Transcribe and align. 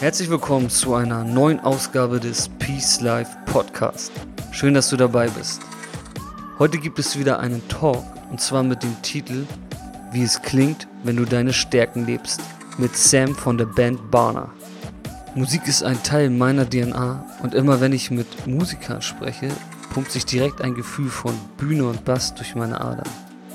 Herzlich 0.00 0.30
willkommen 0.30 0.70
zu 0.70 0.94
einer 0.94 1.24
neuen 1.24 1.60
Ausgabe 1.60 2.20
des 2.20 2.48
Peace 2.58 3.02
Life 3.02 3.36
Podcast. 3.44 4.10
Schön, 4.50 4.72
dass 4.72 4.88
du 4.88 4.96
dabei 4.96 5.28
bist. 5.28 5.60
Heute 6.58 6.78
gibt 6.78 6.98
es 6.98 7.18
wieder 7.18 7.38
einen 7.38 7.60
Talk 7.68 8.02
und 8.30 8.40
zwar 8.40 8.62
mit 8.62 8.82
dem 8.82 8.96
Titel 9.02 9.44
Wie 10.10 10.22
es 10.22 10.40
klingt, 10.40 10.88
wenn 11.04 11.16
du 11.16 11.26
deine 11.26 11.52
Stärken 11.52 12.06
lebst 12.06 12.40
mit 12.78 12.96
Sam 12.96 13.34
von 13.34 13.58
der 13.58 13.66
Band 13.66 14.10
Barner. 14.10 14.48
Musik 15.34 15.68
ist 15.68 15.82
ein 15.82 16.02
Teil 16.02 16.30
meiner 16.30 16.66
DNA 16.66 17.22
und 17.42 17.54
immer 17.54 17.82
wenn 17.82 17.92
ich 17.92 18.10
mit 18.10 18.46
Musikern 18.46 19.02
spreche, 19.02 19.50
pumpt 19.92 20.12
sich 20.12 20.24
direkt 20.24 20.62
ein 20.62 20.74
Gefühl 20.74 21.10
von 21.10 21.34
Bühne 21.58 21.84
und 21.84 22.06
Bass 22.06 22.34
durch 22.34 22.54
meine 22.54 22.80
Adern 22.80 23.10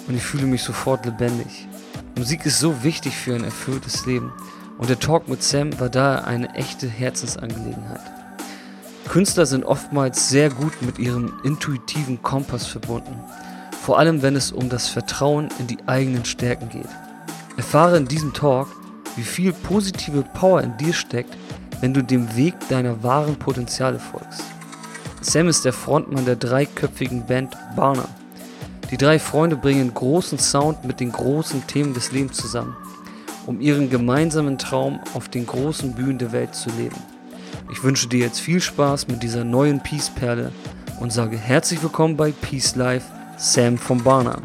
und 0.08 0.16
ich 0.16 0.22
fühle 0.22 0.46
mich 0.46 0.62
sofort 0.62 1.08
lebendig. 1.08 1.68
Musik 2.16 2.46
ist 2.46 2.60
so 2.60 2.84
wichtig 2.84 3.18
für 3.18 3.34
ein 3.34 3.44
erfülltes 3.44 4.06
Leben 4.06 4.32
und 4.78 4.90
der 4.90 5.00
Talk 5.00 5.28
mit 5.28 5.42
Sam 5.42 5.80
war 5.80 5.90
daher 5.90 6.28
eine 6.28 6.54
echte 6.56 6.88
Herzensangelegenheit. 6.88 8.02
Künstler 9.08 9.46
sind 9.46 9.64
oftmals 9.64 10.30
sehr 10.30 10.50
gut 10.50 10.82
mit 10.82 11.00
ihrem 11.00 11.34
intuitiven 11.44 12.22
Kompass 12.22 12.66
verbunden, 12.66 13.20
vor 13.82 14.00
allem 14.00 14.22
wenn 14.22 14.36
es 14.36 14.52
um 14.52 14.68
das 14.68 14.90
Vertrauen 14.90 15.50
in 15.60 15.68
die 15.68 15.78
eigenen 15.86 16.26
Stärken 16.26 16.70
geht. 16.70 16.90
Erfahre 17.56 17.98
in 17.98 18.08
diesem 18.08 18.34
Talk, 18.34 18.68
wie 19.16 19.24
viel 19.24 19.54
positive 19.54 20.24
Power 20.34 20.62
in 20.62 20.76
dir 20.78 20.94
steckt, 20.94 21.38
wenn 21.80 21.94
du 21.94 22.04
dem 22.04 22.36
Weg 22.36 22.56
deiner 22.68 23.04
wahren 23.04 23.38
Potenziale 23.38 24.00
folgst. 24.00 24.44
Sam 25.22 25.48
ist 25.48 25.64
der 25.66 25.74
Frontmann 25.74 26.26
der 26.26 26.36
dreiköpfigen 26.36 27.26
Band 27.26 27.56
Barner. 27.76 28.10
Die 28.92 28.98
drei 28.98 29.20
Freunde 29.20 29.56
bringen 29.56 29.94
großen 29.94 30.38
Sound 30.38 30.84
mit 30.84 31.00
den 31.00 31.12
großen 31.12 31.66
Themen 31.68 31.94
des 31.94 32.12
Lebens 32.12 32.38
zusammen 32.38 32.76
um 33.48 33.62
ihren 33.62 33.90
gemeinsamen 33.90 34.58
Traum 34.58 35.00
auf 35.14 35.30
den 35.30 35.46
großen 35.46 35.94
Bühnen 35.94 36.18
der 36.18 36.32
Welt 36.32 36.56
zu 36.56 36.70
leben. 36.72 36.96
Ich 37.72 37.84
wünsche 37.84 38.08
dir 38.08 38.20
jetzt 38.20 38.40
viel 38.40 38.62
Spaß 38.62 39.08
mit 39.08 39.24
dieser 39.24 39.44
neuen 39.44 39.82
Peace-Perle 39.82 40.52
und 41.00 41.12
sage 41.12 41.38
herzlich 41.38 41.82
willkommen 41.82 42.18
bei 42.18 42.32
Peace 42.32 42.76
Life, 42.76 43.06
Sam 43.38 43.78
von 43.78 44.04
Barner. 44.04 44.42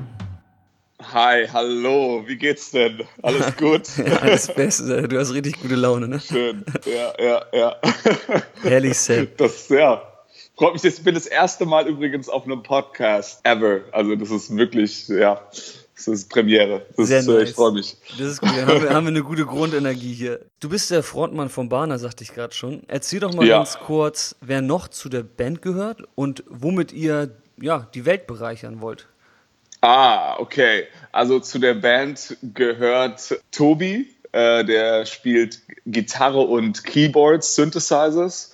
Hi, 1.13 1.47
hallo, 1.53 2.23
wie 2.27 2.37
geht's 2.37 2.71
denn? 2.71 3.03
Alles 3.23 3.57
gut? 3.59 3.89
ja, 3.97 4.17
alles 4.19 4.47
Beste, 4.49 5.09
du 5.09 5.19
hast 5.19 5.33
richtig 5.33 5.61
gute 5.61 5.75
Laune, 5.75 6.07
ne? 6.07 6.21
Schön, 6.21 6.65
ja, 6.85 7.13
ja, 7.19 7.43
ja. 7.53 7.77
Herrlich, 8.63 8.99
Sam. 8.99 9.29
Das, 9.37 9.69
ja, 9.71 10.03
freut 10.57 10.75
mich, 10.75 10.85
ich 10.85 11.03
bin 11.03 11.15
das 11.15 11.27
erste 11.27 11.65
Mal 11.65 11.89
übrigens 11.89 12.29
auf 12.29 12.45
einem 12.45 12.63
Podcast 12.63 13.41
ever. 13.45 13.81
Also 13.93 14.15
das 14.15 14.31
ist 14.31 14.55
wirklich, 14.55 15.09
ja, 15.09 15.41
das 16.07 16.21
ist 16.21 16.31
Premiere. 16.31 16.87
Das 16.97 17.09
Sehr 17.09 17.21
ist, 17.21 17.27
nice. 17.29 17.51
Ich 17.51 17.55
freue 17.55 17.73
mich. 17.73 17.97
Das 18.19 18.27
ist 18.29 18.41
gut. 18.41 18.51
Dann 18.57 18.67
haben 18.67 18.83
wir, 18.83 18.91
haben 18.91 19.05
wir 19.07 19.11
eine 19.11 19.23
gute 19.23 19.47
Grundenergie 19.47 20.13
hier. 20.13 20.41
Du 20.61 20.69
bist 20.69 20.91
der 20.91 21.03
Frontmann 21.03 21.49
von 21.49 21.69
Barner, 21.69 21.99
sagte 21.99 22.25
ich 22.25 22.33
gerade 22.35 22.55
schon. 22.55 22.83
Erzähl 22.89 23.21
doch 23.21 23.33
mal 23.35 23.47
Ja. 23.47 23.59
ganz 23.59 23.79
kurz, 23.79 24.37
wer 24.41 24.63
noch 24.63 24.89
zu 24.89 25.09
der 25.09 25.23
Band 25.23 25.63
gehört 25.63 26.03
und 26.15 26.45
womit 26.49 26.93
ihr 26.93 27.31
ja, 27.61 27.87
die 27.95 28.05
Welt 28.07 28.27
bereichern 28.27 28.81
wollt. 28.81 29.07
Ah, 29.83 30.39
okay. 30.39 30.85
Also 31.13 31.41
zu 31.41 31.59
der 31.59 31.75
Band 31.75 32.37
gehört 32.55 33.39
Tobi, 33.51 34.09
äh, 34.33 34.65
der 34.65 35.07
spielt 35.07 35.61
Gitarre 35.87 36.41
und 36.41 36.85
Keyboards, 36.85 37.55
Synthesizers. 37.55 38.50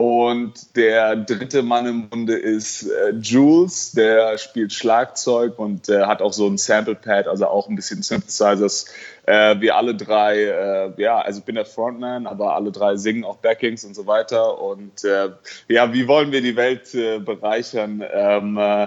Und 0.00 0.76
der 0.76 1.14
dritte 1.14 1.62
Mann 1.62 1.84
im 1.84 2.08
Bunde 2.08 2.34
ist 2.34 2.84
äh, 2.84 3.10
Jules, 3.20 3.92
der 3.92 4.38
spielt 4.38 4.72
Schlagzeug 4.72 5.58
und 5.58 5.90
äh, 5.90 6.04
hat 6.04 6.22
auch 6.22 6.32
so 6.32 6.46
ein 6.46 6.56
Sample 6.56 6.94
Pad, 6.94 7.28
also 7.28 7.46
auch 7.46 7.68
ein 7.68 7.76
bisschen 7.76 8.00
Synthesizers. 8.00 8.86
Äh, 9.26 9.60
wir 9.60 9.76
alle 9.76 9.94
drei, 9.94 10.44
äh, 10.44 10.92
ja, 10.96 11.20
also 11.20 11.40
ich 11.40 11.44
bin 11.44 11.56
der 11.56 11.66
Frontman, 11.66 12.26
aber 12.26 12.54
alle 12.54 12.72
drei 12.72 12.96
singen 12.96 13.24
auch 13.24 13.36
Backings 13.36 13.84
und 13.84 13.94
so 13.94 14.06
weiter. 14.06 14.62
Und 14.62 15.04
äh, 15.04 15.32
ja, 15.68 15.92
wie 15.92 16.08
wollen 16.08 16.32
wir 16.32 16.40
die 16.40 16.56
Welt 16.56 16.94
äh, 16.94 17.18
bereichern? 17.18 18.02
Ähm, 18.10 18.56
äh, 18.56 18.86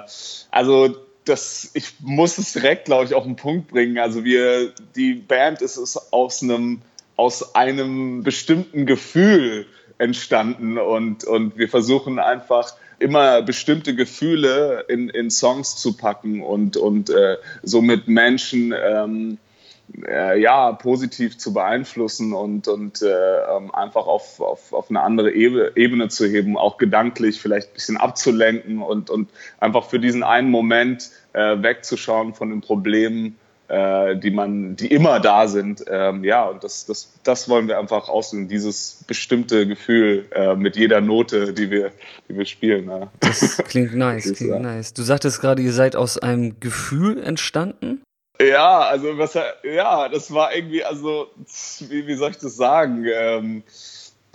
also 0.49 0.95
das, 1.25 1.69
ich 1.75 1.93
muss 1.99 2.39
es 2.39 2.53
direkt, 2.53 2.85
glaube 2.85 3.05
ich, 3.05 3.13
auf 3.13 3.25
den 3.25 3.35
Punkt 3.35 3.67
bringen. 3.67 3.99
Also 3.99 4.23
wir, 4.23 4.71
die 4.95 5.13
Band 5.13 5.61
ist, 5.61 5.77
ist 5.77 6.11
aus 6.11 6.41
einem, 6.41 6.81
aus 7.17 7.53
einem 7.53 8.23
bestimmten 8.23 8.87
Gefühl 8.87 9.67
entstanden 9.97 10.77
und, 10.77 11.23
und 11.23 11.57
wir 11.57 11.69
versuchen 11.69 12.19
einfach 12.19 12.73
immer 12.99 13.41
bestimmte 13.41 13.95
Gefühle 13.95 14.85
in, 14.87 15.09
in 15.09 15.29
Songs 15.29 15.75
zu 15.75 15.97
packen 15.97 16.41
und, 16.41 16.77
und 16.77 17.09
äh, 17.09 17.37
somit 17.61 18.07
Menschen 18.07 18.73
ähm, 18.73 19.37
äh, 20.07 20.39
ja, 20.39 20.71
positiv 20.71 21.37
zu 21.37 21.53
beeinflussen 21.53 22.33
und, 22.33 22.67
und 22.67 23.01
äh, 23.01 23.07
ähm, 23.07 23.73
einfach 23.75 24.07
auf, 24.07 24.39
auf, 24.39 24.73
auf 24.73 24.89
eine 24.89 25.01
andere 25.01 25.31
Ebe- 25.31 25.73
Ebene 25.75 26.07
zu 26.07 26.25
heben, 26.25 26.57
auch 26.57 26.77
gedanklich 26.77 27.41
vielleicht 27.41 27.71
ein 27.71 27.73
bisschen 27.73 27.97
abzulenken 27.97 28.81
und, 28.81 29.09
und 29.09 29.29
einfach 29.59 29.85
für 29.85 29.99
diesen 29.99 30.23
einen 30.23 30.49
Moment 30.49 31.11
äh, 31.33 31.61
wegzuschauen 31.61 32.33
von 32.33 32.49
den 32.49 32.61
Problemen, 32.61 33.37
äh, 33.73 34.15
die 34.15 34.29
man, 34.29 34.75
die 34.75 34.87
immer 34.87 35.19
da 35.19 35.47
sind. 35.47 35.83
Ähm, 35.87 36.23
ja, 36.23 36.45
und 36.45 36.63
das, 36.63 36.85
das, 36.85 37.11
das 37.23 37.49
wollen 37.49 37.67
wir 37.67 37.79
einfach 37.79 38.07
auslösen, 38.07 38.47
dieses 38.47 39.03
bestimmte 39.07 39.65
Gefühl 39.67 40.25
äh, 40.31 40.55
mit 40.55 40.75
jeder 40.75 41.01
Note, 41.01 41.53
die 41.53 41.71
wir, 41.71 41.91
die 42.29 42.37
wir 42.37 42.45
spielen. 42.45 42.87
Ja. 42.87 43.11
Das 43.19 43.57
klingt 43.57 43.95
nice, 43.95 44.27
ist, 44.27 44.37
klingt 44.37 44.61
nice. 44.61 44.93
Du 44.93 45.01
sagtest 45.01 45.41
gerade, 45.41 45.61
ihr 45.63 45.73
seid 45.73 45.95
aus 45.95 46.19
einem 46.19 46.59
Gefühl 46.59 47.23
entstanden. 47.23 48.03
Ja, 48.39 48.81
also 48.81 49.17
was, 49.17 49.33
ja, 49.63 50.09
das 50.09 50.31
war 50.33 50.53
irgendwie, 50.55 50.83
also 50.83 51.27
wie, 51.89 52.05
wie 52.05 52.15
soll 52.15 52.31
ich 52.31 52.37
das 52.37 52.55
sagen? 52.55 53.05
Ähm, 53.11 53.63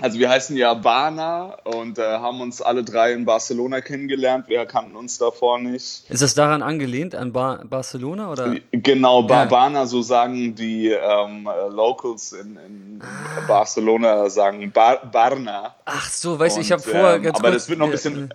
also 0.00 0.18
wir 0.18 0.30
heißen 0.30 0.56
ja 0.56 0.74
Bana 0.74 1.56
und 1.64 1.98
äh, 1.98 2.02
haben 2.02 2.40
uns 2.40 2.62
alle 2.62 2.84
drei 2.84 3.12
in 3.12 3.24
Barcelona 3.24 3.80
kennengelernt. 3.80 4.48
Wir 4.48 4.64
kannten 4.64 4.94
uns 4.94 5.18
davor 5.18 5.58
nicht. 5.58 6.08
Ist 6.08 6.22
das 6.22 6.34
daran 6.34 6.62
angelehnt, 6.62 7.14
an 7.16 7.32
Bar 7.32 7.64
Barcelona 7.64 8.30
oder? 8.30 8.56
Genau, 8.70 9.22
ba 9.22 9.42
Ja. 9.42 9.44
Bana, 9.46 9.86
so 9.86 10.00
sagen 10.02 10.54
die 10.54 10.88
ähm, 10.90 11.48
äh, 11.48 11.68
Locals 11.68 12.32
in, 12.32 12.56
in 12.56 13.02
Barcelona, 13.48 14.30
sagen 14.30 14.70
Bar 14.70 15.04
Barna. 15.10 15.74
Ach 15.84 16.08
so, 16.10 16.38
weißt 16.38 16.58
du, 16.58 16.60
ich 16.60 16.70
habe 16.70 16.82
vorher 16.82 17.16
ähm, 17.16 17.22
ganz 17.24 17.38
aber 17.38 17.50
kurz, 17.50 17.62
das 17.62 17.68
wird 17.68 17.78
noch 17.80 17.86
ein 17.86 17.90
äh, 17.90 17.92
bisschen, 17.92 18.34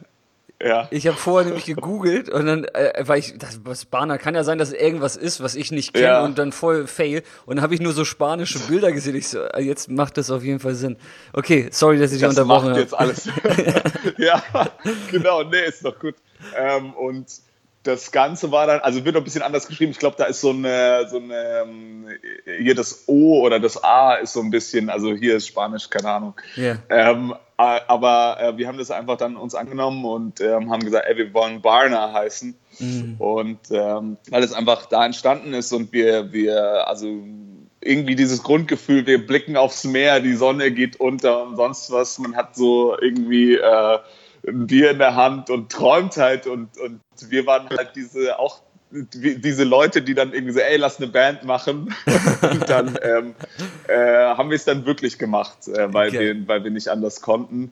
ja. 0.63 0.87
Ich 0.91 1.07
habe 1.07 1.17
vorher 1.17 1.45
nämlich 1.47 1.65
gegoogelt 1.65 2.29
und 2.29 2.45
dann, 2.45 2.63
äh, 2.65 3.03
weil 3.05 3.19
ich, 3.19 3.37
das, 3.37 3.61
was 3.63 3.85
Barner 3.85 4.17
kann 4.17 4.35
ja 4.35 4.43
sein, 4.43 4.57
dass 4.57 4.69
es 4.69 4.73
irgendwas 4.75 5.15
ist, 5.15 5.41
was 5.43 5.55
ich 5.55 5.71
nicht 5.71 5.93
kenne 5.93 6.05
Ja. 6.05 6.23
und 6.23 6.37
dann 6.37 6.51
voll 6.51 6.87
fail. 6.87 7.23
Und 7.45 7.57
dann 7.57 7.63
habe 7.63 7.73
ich 7.73 7.81
nur 7.81 7.93
so 7.93 8.05
spanische 8.05 8.59
Bilder 8.59 8.91
gesehen. 8.91 9.15
Ich 9.15 9.27
so, 9.29 9.41
äh, 9.41 9.61
jetzt 9.61 9.89
macht 9.89 10.17
das 10.17 10.31
auf 10.31 10.43
jeden 10.43 10.59
Fall 10.59 10.75
Sinn. 10.75 10.97
Okay, 11.33 11.67
sorry, 11.71 11.99
dass 11.99 12.11
ich 12.11 12.19
dich 12.19 12.27
das 12.27 12.37
unterbrochen 12.37 12.71
macht 12.71 12.71
habe. 12.71 12.81
jetzt 12.81 12.93
alles. 12.93 13.29
ja, 14.17 14.41
genau, 15.11 15.43
nee, 15.43 15.65
ist 15.67 15.83
doch 15.85 15.97
gut. 15.99 16.15
Ähm, 16.57 16.93
und 16.93 17.27
das 17.83 18.13
Ganze 18.13 18.49
war 18.51 18.65
dann, 18.65 18.79
also 18.79 19.03
wird 19.03 19.15
noch 19.15 19.21
ein 19.21 19.25
bisschen 19.25 19.41
anders 19.41 19.67
geschrieben. 19.67 19.91
Ich 19.91 19.99
glaube, 19.99 20.15
da 20.17 20.23
ist 20.23 20.39
so 20.39 20.51
eine, 20.51 21.05
so 21.09 21.17
eine, 21.17 21.63
ähm, 21.63 22.07
hier 22.59 22.75
das 22.75 23.03
O 23.07 23.41
oder 23.41 23.59
das 23.59 23.83
A 23.83 24.15
ist 24.15 24.31
so 24.33 24.39
ein 24.39 24.51
bisschen, 24.51 24.89
also 24.89 25.13
hier 25.13 25.35
ist 25.35 25.47
Spanisch, 25.47 25.89
keine 25.89 26.09
Ahnung. 26.09 26.33
Ja. 26.55 26.77
Ähm, 26.89 27.33
äh, 27.52 27.52
aber 27.87 28.37
äh, 28.39 28.57
wir 28.57 28.67
haben 28.67 28.77
das 28.77 28.91
einfach 28.91 29.17
dann 29.17 29.35
uns 29.35 29.55
angenommen 29.55 30.05
und 30.05 30.41
ähm, 30.41 30.71
haben 30.71 30.83
gesagt, 30.83 31.05
ey, 31.07 31.17
wir 31.17 31.33
wollen 31.33 31.61
Barna 31.61 32.13
heißen. 32.13 32.55
Und 33.19 33.59
ähm, 33.71 34.17
weil 34.29 34.43
es 34.43 34.53
einfach 34.53 34.85
da 34.87 35.05
entstanden 35.05 35.53
ist 35.53 35.71
und 35.71 35.91
wir, 35.93 36.31
wir, 36.31 36.87
also 36.87 37.07
irgendwie 37.81 38.15
dieses 38.15 38.43
Grundgefühl, 38.43 39.05
wir 39.05 39.25
blicken 39.25 39.57
aufs 39.57 39.83
Meer, 39.83 40.19
die 40.19 40.33
Sonne 40.33 40.71
geht 40.71 40.99
unter 40.99 41.43
und 41.43 41.55
sonst 41.55 41.91
was. 41.91 42.17
Man 42.19 42.35
hat 42.35 42.55
so 42.55 42.97
irgendwie 42.99 43.55
äh, 43.55 43.99
ein 44.47 44.67
Bier 44.67 44.91
in 44.91 44.99
der 44.99 45.15
Hand 45.15 45.49
und 45.49 45.71
träumt 45.71 46.17
halt 46.17 46.47
und, 46.47 46.77
und 46.77 47.01
wir 47.29 47.45
waren 47.45 47.69
halt 47.69 47.91
diese 47.95 48.39
auch 48.39 48.61
diese 48.93 49.63
Leute, 49.63 50.01
die 50.01 50.13
dann 50.13 50.33
irgendwie 50.33 50.53
so, 50.53 50.59
ey, 50.59 50.77
lass 50.77 50.97
eine 50.97 51.07
Band 51.07 51.43
machen. 51.43 51.93
und 52.41 52.69
dann 52.69 52.97
ähm, 53.01 53.35
äh, 53.87 53.95
haben 53.95 54.49
wir 54.49 54.55
es 54.55 54.65
dann 54.65 54.85
wirklich 54.85 55.17
gemacht, 55.17 55.67
äh, 55.67 55.91
weil, 55.93 56.09
Okay. 56.09 56.35
wir, 56.35 56.47
weil 56.47 56.63
wir 56.63 56.71
nicht 56.71 56.89
anders 56.89 57.21
konnten. 57.21 57.71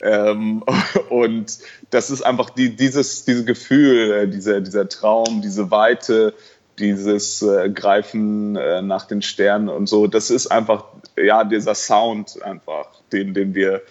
Ähm, 0.00 0.64
und 1.10 1.58
das 1.90 2.10
ist 2.10 2.22
einfach 2.22 2.50
die, 2.50 2.74
dieses, 2.74 3.24
dieses 3.24 3.44
Gefühl, 3.44 4.12
äh, 4.12 4.28
dieser, 4.28 4.60
dieser 4.60 4.88
Traum, 4.88 5.42
diese 5.42 5.70
Weite, 5.70 6.32
dieses 6.78 7.42
äh, 7.42 7.68
Greifen 7.68 8.56
äh, 8.56 8.80
nach 8.80 9.06
den 9.06 9.20
Sternen 9.20 9.68
und 9.68 9.88
so. 9.88 10.06
Das 10.06 10.30
ist 10.30 10.46
einfach, 10.46 10.84
ja, 11.16 11.44
dieser 11.44 11.74
Sound 11.74 12.42
einfach, 12.42 12.86
den, 13.12 13.34
den 13.34 13.54
wir 13.54 13.82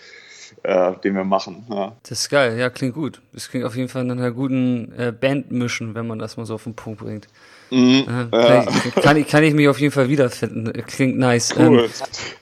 äh, 0.64 0.94
den 1.04 1.16
wir 1.16 1.24
machen. 1.24 1.66
Ja. 1.70 1.94
Das 2.04 2.22
ist 2.22 2.30
geil, 2.30 2.58
ja, 2.58 2.70
klingt 2.70 2.94
gut. 2.94 3.22
Das 3.34 3.50
klingt 3.50 3.66
auf 3.66 3.76
jeden 3.76 3.90
Fall 3.90 4.04
nach 4.04 4.16
einer 4.16 4.32
guten 4.32 4.92
äh, 4.98 5.12
Bandmischen, 5.12 5.96
wenn 5.96 6.08
man 6.08 6.20
das 6.20 6.38
mal 6.38 6.46
so 6.46 6.56
auf 6.56 6.64
den 6.64 6.76
Punkt 6.76 7.02
bringt. 7.02 7.28
Mhm, 7.72 8.06
kann, 8.06 8.30
ja. 8.32 8.66
ich, 8.68 8.96
kann, 8.96 9.18
ich, 9.18 9.28
kann 9.28 9.44
ich 9.44 9.54
mich 9.54 9.68
auf 9.68 9.80
jeden 9.80 9.94
Fall 9.94 10.10
wiederfinden. 10.10 10.72
Klingt 10.88 11.18
nice. 11.18 11.56
Cool. 11.58 11.86
Ähm, 11.86 11.90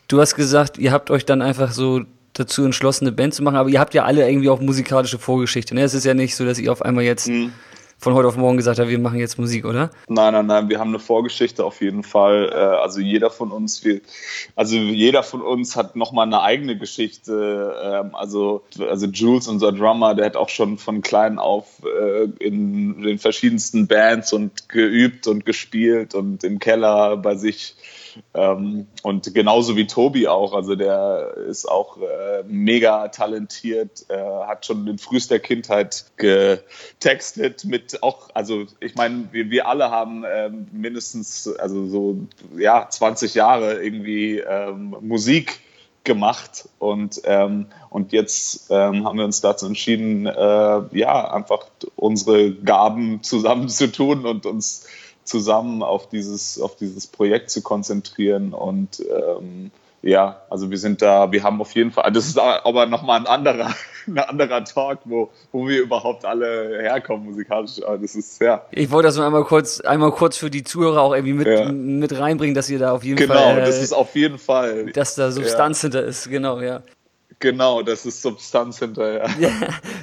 du 0.08 0.20
hast 0.20 0.36
gesagt, 0.36 0.78
ihr 0.78 0.92
habt 0.92 1.12
euch 1.12 1.26
dann 1.26 1.42
einfach 1.42 1.72
so 1.72 2.02
dazu 2.34 2.66
entschlossen, 2.66 3.06
eine 3.06 3.16
Band 3.16 3.34
zu 3.34 3.44
machen, 3.44 3.58
aber 3.58 3.70
ihr 3.70 3.80
habt 3.80 3.94
ja 3.94 4.06
alle 4.06 4.28
irgendwie 4.28 4.50
auch 4.50 4.60
musikalische 4.60 5.20
Vorgeschichte. 5.20 5.76
Ne? 5.76 5.84
Es 5.84 5.94
ist 5.94 6.06
ja 6.06 6.14
nicht 6.14 6.36
so, 6.36 6.46
dass 6.46 6.58
ihr 6.58 6.72
auf 6.72 6.82
einmal 6.82 7.04
jetzt 7.04 7.28
mhm 7.28 7.52
von 8.00 8.14
heute 8.14 8.30
auf 8.30 8.38
morgen 8.38 8.56
gesagt 8.56 8.80
hat, 8.80 8.88
wir 8.88 8.98
machen 8.98 9.20
jetzt 9.20 9.38
Musik, 9.38 9.66
oder? 9.66 9.90
Nein, 10.08 10.34
nein, 10.34 10.46
nein, 10.46 10.70
wir 10.70 10.80
haben 10.80 10.90
eine 10.90 11.00
Vorgeschichte 11.00 11.66
auf 11.66 11.82
jeden 11.82 12.04
Fall. 12.04 12.50
Äh, 12.52 12.56
also 12.56 13.02
jeder 13.02 13.30
von 13.30 13.52
uns, 13.52 13.84
wir, 13.84 14.00
also 14.56 14.78
jeder 14.78 15.22
von 15.22 15.42
uns 15.42 15.76
hat 15.76 15.98
nochmal 15.98 16.26
eine 16.26 16.42
eigene 16.42 16.78
Geschichte. 16.78 17.76
Ähm, 17.84 18.16
also, 18.16 18.64
also 18.80 19.06
Jules, 19.08 19.50
unser 19.50 19.74
Drummer, 19.74 20.16
der 20.16 20.28
hat 20.28 20.38
auch 20.38 20.50
schon 20.50 20.78
von 20.78 21.02
klein 21.02 21.40
auf 21.40 21.82
äh, 21.84 22.30
in 22.40 23.02
den 23.02 23.20
verschiedensten 23.20 23.88
Bands 23.88 24.32
und 24.32 24.70
geübt 24.70 25.28
und 25.28 25.46
gespielt 25.46 26.16
und 26.16 26.46
im 26.46 26.60
Keller 26.60 27.18
bei 27.18 27.36
sich 27.36 27.76
ähm, 28.34 28.88
und 29.04 29.34
genauso 29.34 29.76
wie 29.76 29.88
Tobi 29.88 30.28
auch, 30.28 30.54
also 30.54 30.76
der 30.76 31.36
ist 31.48 31.70
auch 31.70 31.98
äh, 31.98 32.44
mega 32.48 33.08
talentiert, 33.10 34.06
äh, 34.10 34.18
hat 34.18 34.66
schon 34.66 34.88
in 34.88 34.98
frühester 34.98 35.40
Kindheit 35.40 36.06
getextet 36.18 37.66
mit 37.66 38.04
auch, 38.04 38.30
also 38.34 38.66
ich 38.80 38.96
meine, 38.96 39.30
wir, 39.32 39.50
wir 39.50 39.68
alle 39.68 39.92
haben 39.92 40.24
äh, 40.24 40.50
mindestens, 40.72 41.48
also 41.58 41.88
so, 41.88 42.18
ja, 42.58 42.88
20 42.90 43.34
Jahre 43.36 43.84
irgendwie 43.84 44.40
ähm, 44.40 44.96
Musik 45.02 45.60
gemacht 46.04 46.68
und 46.80 47.22
ähm, 47.26 47.68
und 47.90 48.14
jetzt 48.14 48.68
ähm, 48.72 49.06
haben 49.06 49.18
wir 49.18 49.26
uns 49.26 49.42
dazu 49.42 49.66
entschieden, 49.66 50.26
äh, 50.26 50.32
ja 50.98 51.32
einfach 51.32 51.66
unsere 51.96 52.52
Gaben 52.52 53.22
zusammenzutun 53.22 54.26
und 54.26 54.46
uns 54.46 54.88
zusammen 55.30 55.84
auf 55.84 56.10
dieses, 56.10 56.60
auf 56.60 56.76
dieses 56.76 57.08
Projekt 57.08 57.50
zu 57.50 57.62
konzentrieren. 57.62 58.54
Und 58.54 59.00
ähm, 59.00 59.72
ja, 60.02 60.42
also 60.50 60.72
wir 60.72 60.78
sind 60.78 61.02
da, 61.02 61.32
wir 61.32 61.44
haben 61.44 61.60
auf 61.62 61.76
jeden 61.76 61.92
Fall, 61.92 62.12
das 62.12 62.28
ist 62.28 62.40
aber 62.40 62.86
nochmal 62.86 63.20
ein 63.20 63.28
anderer, 63.28 63.74
ein 64.08 64.18
anderer 64.18 64.64
Talk, 64.64 65.00
wo, 65.06 65.30
wo 65.52 65.68
wir 65.68 65.82
überhaupt 65.82 66.26
alle 66.26 66.80
herkommen 66.82 67.26
musikalisch. 67.26 67.84
Aber 67.86 67.98
das 67.98 68.16
ist, 68.16 68.42
ja. 68.42 68.66
Ich 68.72 68.92
wollte 68.92 69.08
das 69.08 69.18
nur 69.18 69.26
einmal 69.26 69.44
kurz, 69.44 69.82
einmal 69.82 70.12
kurz 70.12 70.38
für 70.38 70.50
die 70.50 70.64
Zuhörer 70.64 71.02
auch 71.02 71.14
irgendwie 71.14 71.34
mit, 71.34 71.48
ja. 71.48 71.72
mit 71.72 72.18
reinbringen, 72.18 72.56
dass 72.56 72.70
ihr 72.70 72.80
da 72.80 72.94
auf 72.94 73.04
jeden 73.04 73.18
genau, 73.18 73.36
Fall. 73.36 73.56
Genau, 73.56 73.66
das 73.66 73.82
ist 73.82 73.94
auf 73.94 74.16
jeden 74.16 74.38
Fall. 74.38 74.88
Dass 74.94 75.16
da 75.16 75.32
Substanz 75.32 75.82
ja. 75.82 75.88
hinter 75.88 76.04
ist, 76.06 76.30
genau, 76.30 76.60
ja. 76.62 76.82
Genau, 77.40 77.82
das 77.82 78.06
ist 78.06 78.22
Substanz 78.22 78.80
hinterher. 78.80 79.30
Ja, 79.40 79.52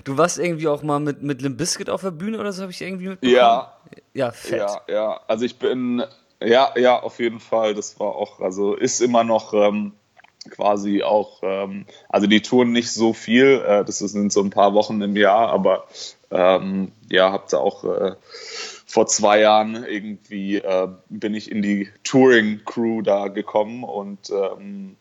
du 0.05 0.17
warst 0.17 0.39
irgendwie 0.39 0.69
auch 0.69 0.83
mal 0.83 1.01
mit, 1.01 1.23
mit 1.23 1.43
Limp 1.43 1.59
Bizkit 1.59 1.91
auf 1.91 2.01
der 2.01 2.11
Bühne 2.11 2.39
oder 2.39 2.53
so, 2.53 2.63
habe 2.63 2.73
ich 2.73 2.81
irgendwie 2.81 3.09
mitbekommen? 3.09 3.37
Ja. 3.37 3.73
Ja, 4.15 4.33
fett. 4.33 4.61
Ja, 4.61 4.81
ja. 4.89 5.21
Also 5.29 5.45
ich 5.45 5.59
bin, 5.59 6.03
ja, 6.43 6.73
ja, 6.77 6.99
auf 6.99 7.19
jeden 7.19 7.41
Fall. 7.41 7.75
Das 7.75 8.01
war 8.01 8.15
auch, 8.17 8.41
also 8.41 8.75
ist 8.75 9.01
immer 9.01 9.25
noch 9.25 9.53
ähm, 9.53 9.93
quasi 10.51 11.03
auch, 11.03 11.41
ähm, 11.43 11.87
also 12.09 12.27
die 12.27 12.41
touren 12.41 12.73
nicht 12.73 12.91
so 12.91 13.13
viel, 13.13 13.63
äh, 13.67 13.85
das 13.85 13.99
sind 13.99 14.33
so 14.33 14.43
ein 14.43 14.51
paar 14.51 14.75
Wochen 14.75 15.01
im 15.03 15.17
Jahr, 15.17 15.51
aber 15.51 15.87
ähm, 16.31 16.93
ja, 17.11 17.33
habt 17.33 17.53
ihr 17.53 17.61
auch 17.61 17.85
äh, 17.85 18.13
vor 18.87 19.07
zwei 19.07 19.41
Jahren 19.41 19.85
irgendwie 19.85 20.57
äh, 20.57 20.89
bin 21.09 21.35
ich 21.35 21.51
in 21.51 21.63
die 21.63 21.91
Touring-Crew 22.05 23.03
da 23.03 23.29
gekommen 23.29 23.85
und 23.85 24.31
ähm, 24.31 24.97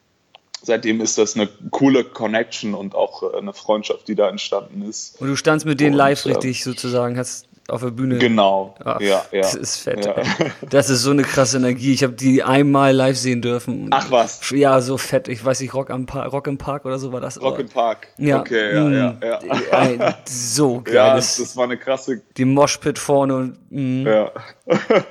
seitdem 0.66 1.02
ist 1.02 1.18
das 1.18 1.36
eine 1.36 1.48
coole 1.72 2.04
Connection 2.04 2.74
und 2.74 2.96
auch 2.96 3.24
äh, 3.24 3.38
eine 3.38 3.54
Freundschaft, 3.54 4.08
die 4.08 4.16
da 4.16 4.30
entstanden 4.30 4.82
ist. 4.82 5.20
Und 5.22 5.28
du 5.28 5.36
standst 5.36 5.66
mit 5.66 5.80
denen 5.80 5.94
und, 5.94 6.00
live 6.00 6.26
richtig 6.26 6.62
äh, 6.62 6.64
sozusagen, 6.64 7.18
hast 7.18 7.48
auf 7.68 7.82
der 7.82 7.90
Bühne. 7.90 8.20
Genau. 8.20 8.76
Ach, 8.84 9.00
ja, 9.00 9.26
ja. 9.32 9.42
Das 9.42 9.56
ist 9.56 9.78
fett. 9.78 10.06
Ja. 10.06 10.16
Das 10.70 10.90
ist 10.90 11.02
so 11.02 11.12
eine 11.12 11.24
krasse 11.24 11.58
Energie. 11.58 11.94
Ich 11.94 12.04
habe 12.04 12.14
die 12.14 12.44
einmal 12.44 12.94
live 12.94 13.18
sehen 13.18 13.42
dürfen. 13.42 13.88
Ach 13.90 14.12
was. 14.12 14.52
Ja, 14.52 14.82
so 14.82 14.98
fett. 14.98 15.28
Ich 15.28 15.44
weiß 15.44 15.62
nicht, 15.62 15.74
Rock, 15.74 15.90
am 15.90 16.06
pa 16.06 16.26
Rock 16.26 16.48
im 16.48 16.60
Park 16.60 16.86
oder 16.86 17.00
so 17.00 17.12
war 17.12 17.22
das. 17.22 17.42
Rock 17.42 17.60
im 17.60 17.70
Park. 17.70 18.08
Ja. 18.18 18.42
Okay, 18.42 18.76
ja, 18.76 18.90
ja, 18.90 19.18
ja. 19.24 19.40
Ein, 19.72 20.16
so 20.26 20.82
geil. 20.84 20.94
Ja, 20.94 21.16
das 21.16 21.58
war 21.58 21.64
eine 21.64 21.78
krasse. 21.78 22.22
Die 22.38 22.46
Moshpit 22.46 23.00
vorne 23.00 23.36
und. 23.36 23.58
Mh. 23.72 24.10
Ja. 24.12 24.32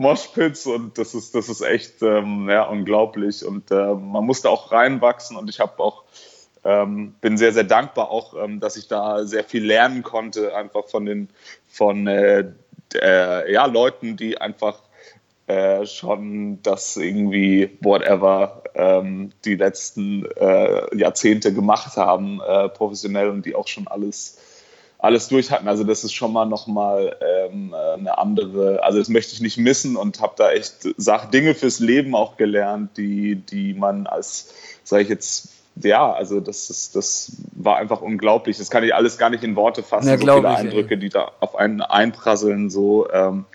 Moshpits 0.00 0.66
und 0.66 0.96
das 0.96 1.14
ist, 1.14 1.34
das 1.34 1.50
ist 1.50 1.60
echt 1.60 2.00
ähm, 2.02 2.48
ja, 2.48 2.62
unglaublich. 2.62 3.44
Und 3.44 3.70
äh, 3.70 3.94
man 3.94 4.24
musste 4.24 4.48
auch 4.48 4.72
reinwachsen 4.72 5.36
und 5.36 5.50
ich 5.50 5.60
habe 5.60 5.78
auch 5.82 6.04
ähm, 6.64 7.14
bin 7.20 7.36
sehr, 7.36 7.52
sehr 7.52 7.64
dankbar 7.64 8.10
auch, 8.10 8.34
ähm, 8.42 8.60
dass 8.60 8.76
ich 8.76 8.88
da 8.88 9.24
sehr 9.24 9.44
viel 9.44 9.64
lernen 9.64 10.02
konnte, 10.02 10.56
einfach 10.56 10.88
von 10.88 11.04
den 11.04 11.28
von 11.68 12.06
äh, 12.06 12.44
äh, 12.94 13.52
ja, 13.52 13.66
Leuten, 13.66 14.16
die 14.16 14.40
einfach 14.40 14.78
äh, 15.46 15.84
schon 15.84 16.62
das 16.62 16.96
irgendwie, 16.96 17.76
whatever, 17.82 18.62
ähm, 18.74 19.32
die 19.44 19.56
letzten 19.56 20.24
äh, 20.36 20.96
Jahrzehnte 20.96 21.52
gemacht 21.52 21.98
haben, 21.98 22.40
äh, 22.40 22.70
professionell 22.70 23.28
und 23.28 23.44
die 23.44 23.54
auch 23.54 23.68
schon 23.68 23.86
alles 23.86 24.38
alles 25.02 25.28
durch 25.28 25.50
hatten. 25.50 25.68
Also 25.68 25.84
das 25.84 26.04
ist 26.04 26.12
schon 26.12 26.32
mal 26.32 26.44
nochmal 26.44 27.16
ähm, 27.20 27.74
eine 27.74 28.18
andere, 28.18 28.82
also 28.82 28.98
das 28.98 29.08
möchte 29.08 29.32
ich 29.32 29.40
nicht 29.40 29.56
missen 29.56 29.96
und 29.96 30.20
habe 30.20 30.34
da 30.36 30.50
echt 30.52 30.88
Sach 30.96 31.30
Dinge 31.30 31.54
fürs 31.54 31.80
Leben 31.80 32.14
auch 32.14 32.36
gelernt, 32.36 32.96
die, 32.96 33.36
die 33.36 33.74
man 33.74 34.06
als, 34.06 34.54
sage 34.84 35.02
ich 35.04 35.08
jetzt, 35.08 35.48
ja, 35.76 36.12
also 36.12 36.40
das 36.40 36.68
ist, 36.68 36.96
das 36.96 37.36
war 37.52 37.76
einfach 37.76 38.02
unglaublich. 38.02 38.58
Das 38.58 38.70
kann 38.70 38.84
ich 38.84 38.94
alles 38.94 39.16
gar 39.16 39.30
nicht 39.30 39.44
in 39.44 39.56
Worte 39.56 39.82
fassen. 39.82 40.08
Ja, 40.08 40.18
so 40.18 40.26
viele 40.26 40.48
Eindrücke, 40.48 40.98
die 40.98 41.08
da 41.08 41.30
auf 41.40 41.56
einen 41.56 41.80
einprasseln 41.80 42.68
so 42.68 43.10
ähm, 43.10 43.46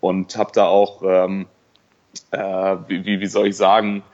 und 0.00 0.36
habe 0.36 0.52
da 0.54 0.66
auch, 0.66 1.02
ähm, 1.04 1.46
äh, 2.30 2.76
wie, 2.86 3.20
wie 3.20 3.26
soll 3.26 3.48
ich 3.48 3.56
sagen, 3.56 4.04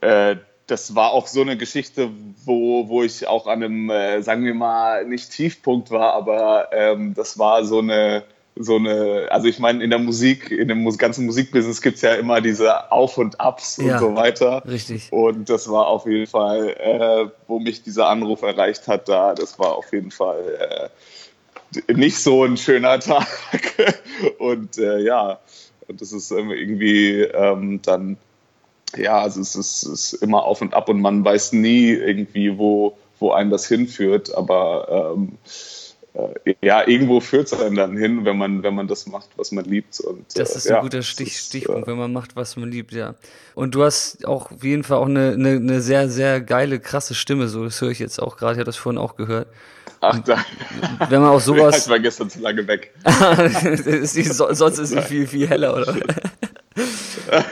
äh, 0.00 0.36
das 0.66 0.94
war 0.94 1.12
auch 1.12 1.26
so 1.26 1.42
eine 1.42 1.56
Geschichte, 1.56 2.10
wo, 2.44 2.88
wo 2.88 3.02
ich 3.02 3.26
auch 3.26 3.46
an 3.46 3.62
einem, 3.62 3.90
äh, 3.90 4.22
sagen 4.22 4.44
wir 4.44 4.54
mal, 4.54 5.04
nicht 5.04 5.30
Tiefpunkt 5.30 5.90
war, 5.90 6.14
aber 6.14 6.68
ähm, 6.72 7.14
das 7.14 7.38
war 7.38 7.64
so 7.64 7.80
eine 7.80 8.24
so 8.56 8.76
eine, 8.76 9.26
also 9.30 9.48
ich 9.48 9.58
meine, 9.58 9.82
in 9.82 9.90
der 9.90 9.98
Musik, 9.98 10.50
in 10.50 10.68
dem 10.68 10.88
ganzen 10.96 11.26
Musikbusiness 11.26 11.82
gibt 11.82 11.96
es 11.96 12.02
ja 12.02 12.14
immer 12.14 12.40
diese 12.40 12.92
Auf 12.92 13.18
und 13.18 13.40
Abs 13.40 13.78
ja, 13.78 13.94
und 13.94 13.98
so 13.98 14.16
weiter. 14.16 14.62
Richtig. 14.66 15.12
Und 15.12 15.50
das 15.50 15.68
war 15.68 15.88
auf 15.88 16.06
jeden 16.06 16.26
Fall, 16.26 16.68
äh, 16.68 17.30
wo 17.48 17.58
mich 17.58 17.82
dieser 17.82 18.08
Anruf 18.08 18.42
erreicht 18.42 18.86
hat, 18.86 19.08
da, 19.08 19.34
das 19.34 19.58
war 19.58 19.74
auf 19.74 19.92
jeden 19.92 20.12
Fall 20.12 20.90
äh, 21.88 21.92
nicht 21.92 22.18
so 22.18 22.44
ein 22.44 22.56
schöner 22.56 23.00
Tag. 23.00 23.26
und 24.38 24.78
äh, 24.78 25.00
ja, 25.00 25.40
und 25.88 26.00
das 26.00 26.12
ist 26.12 26.30
irgendwie 26.30 27.22
ähm, 27.22 27.80
dann, 27.82 28.16
ja, 28.96 29.20
also 29.20 29.40
es 29.40 29.54
ist, 29.54 29.82
es 29.82 30.12
ist 30.12 30.22
immer 30.22 30.44
auf 30.44 30.60
und 30.60 30.74
ab 30.74 30.88
und 30.88 31.00
man 31.00 31.24
weiß 31.24 31.52
nie 31.52 31.90
irgendwie, 31.90 32.58
wo, 32.58 32.96
wo 33.18 33.32
einen 33.32 33.50
das 33.50 33.66
hinführt, 33.66 34.34
aber 34.34 35.14
ähm, 35.16 35.38
äh, 36.14 36.54
ja, 36.62 36.86
irgendwo 36.86 37.20
führt 37.20 37.46
es 37.46 37.60
einen 37.60 37.74
dann 37.74 37.96
hin, 37.96 38.24
wenn 38.24 38.38
man, 38.38 38.62
wenn 38.62 38.74
man 38.74 38.86
das 38.86 39.06
macht, 39.06 39.30
was 39.36 39.50
man 39.50 39.64
liebt. 39.64 39.98
Und, 40.00 40.38
das 40.38 40.54
ist 40.54 40.66
äh, 40.66 40.74
ein 40.74 40.82
guter 40.82 41.02
Stich, 41.02 41.36
Stichpunkt, 41.38 41.84
äh, 41.84 41.90
wenn 41.90 41.98
man 41.98 42.12
macht, 42.12 42.36
was 42.36 42.56
man 42.56 42.70
liebt, 42.70 42.92
ja. 42.92 43.14
Und 43.54 43.74
du 43.74 43.82
hast 43.82 44.24
auch 44.26 44.52
auf 44.52 44.62
jeden 44.62 44.84
Fall 44.84 44.98
auch 44.98 45.06
eine, 45.06 45.32
eine, 45.32 45.56
eine 45.56 45.80
sehr, 45.80 46.08
sehr 46.08 46.40
geile, 46.40 46.78
krasse 46.78 47.14
Stimme, 47.14 47.48
so 47.48 47.64
das 47.64 47.80
höre 47.80 47.90
ich 47.90 47.98
jetzt 47.98 48.22
auch 48.22 48.36
gerade, 48.36 48.54
ich 48.54 48.58
habe 48.58 48.66
das 48.66 48.76
vorhin 48.76 48.98
auch 48.98 49.16
gehört. 49.16 49.48
Ach, 50.00 50.18
da. 50.20 50.44
Wenn 51.08 51.20
man 51.20 51.30
auch 51.30 51.40
sowas. 51.40 51.78
ich 51.84 51.90
war 51.90 51.98
gestern 51.98 52.30
zu 52.30 52.40
lange 52.40 52.66
weg. 52.68 52.92
ist 53.84 54.16
die, 54.16 54.22
sonst 54.22 54.78
ist 54.78 54.90
sie 54.90 55.02
viel, 55.02 55.26
viel 55.26 55.48
heller, 55.48 55.74
oder? 55.74 55.96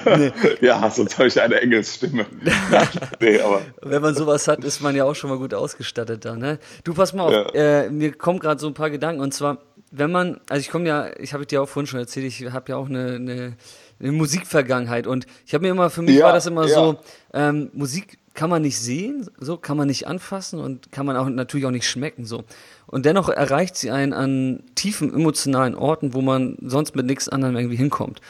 Nee. 0.05 0.33
Ja, 0.61 0.91
sonst 0.91 1.19
habe 1.19 1.29
ich 1.29 1.41
eine 1.41 1.61
Engelsstimme. 1.61 2.27
nee, 3.21 3.41
aber. 3.41 3.63
Wenn 3.83 4.03
man 4.03 4.15
sowas 4.15 4.49
hat, 4.49 4.65
ist 4.65 4.81
man 4.81 4.95
ja 4.95 5.05
auch 5.05 5.15
schon 5.15 5.31
mal 5.31 5.39
gut 5.39 5.55
ausgestattet 5.55 6.25
da, 6.25 6.37
ne? 6.37 6.59
Du, 6.85 6.95
pass 6.95 7.13
mal 7.13 7.25
auf, 7.25 7.55
ja. 7.55 7.83
äh, 7.83 7.91
mir 7.91 8.13
kommen 8.13 8.39
gerade 8.39 8.61
so 8.61 8.67
ein 8.67 8.75
paar 8.75 8.91
Gedanken 8.91 9.21
und 9.21 9.33
zwar, 9.33 9.59
wenn 9.91 10.11
man, 10.11 10.41
also 10.49 10.61
ich 10.61 10.71
komme 10.71 10.87
ja, 10.87 11.11
ich 11.19 11.35
habe 11.35 11.47
dir 11.47 11.63
auch 11.63 11.69
vorhin 11.69 11.87
schon 11.87 12.01
erzählt, 12.01 12.27
ich 12.27 12.53
habe 12.53 12.73
ja 12.73 12.77
auch 12.77 12.89
eine, 12.89 13.15
eine, 13.15 13.57
eine 14.01 14.13
Musikvergangenheit 14.13 15.07
und 15.07 15.27
ich 15.47 15.55
habe 15.55 15.63
mir 15.63 15.71
immer, 15.71 15.91
für 15.91 16.03
mich 16.03 16.17
ja, 16.17 16.27
war 16.27 16.33
das 16.33 16.47
immer 16.47 16.67
ja. 16.67 16.75
so, 16.75 16.99
ähm, 17.35 17.71
Musik 17.73 18.19
kann 18.35 18.49
man 18.49 18.63
nicht 18.63 18.79
sehen, 18.79 19.29
so 19.39 19.57
kann 19.57 19.77
man 19.77 19.89
nicht 19.89 20.07
anfassen 20.07 20.59
und 20.59 20.91
kann 20.91 21.05
man 21.05 21.17
auch 21.17 21.29
natürlich 21.29 21.67
auch 21.67 21.71
nicht 21.71 21.89
schmecken, 21.89 22.25
so. 22.25 22.45
Und 22.87 23.07
dennoch 23.07 23.29
erreicht 23.29 23.77
sie 23.77 23.91
einen 23.91 24.13
an 24.13 24.63
tiefen 24.75 25.13
emotionalen 25.13 25.75
Orten, 25.75 26.15
wo 26.15 26.21
man 26.21 26.57
sonst 26.63 26.97
mit 26.97 27.07
nichts 27.07 27.29
anderem 27.29 27.57
irgendwie 27.57 27.77
hinkommt. 27.77 28.21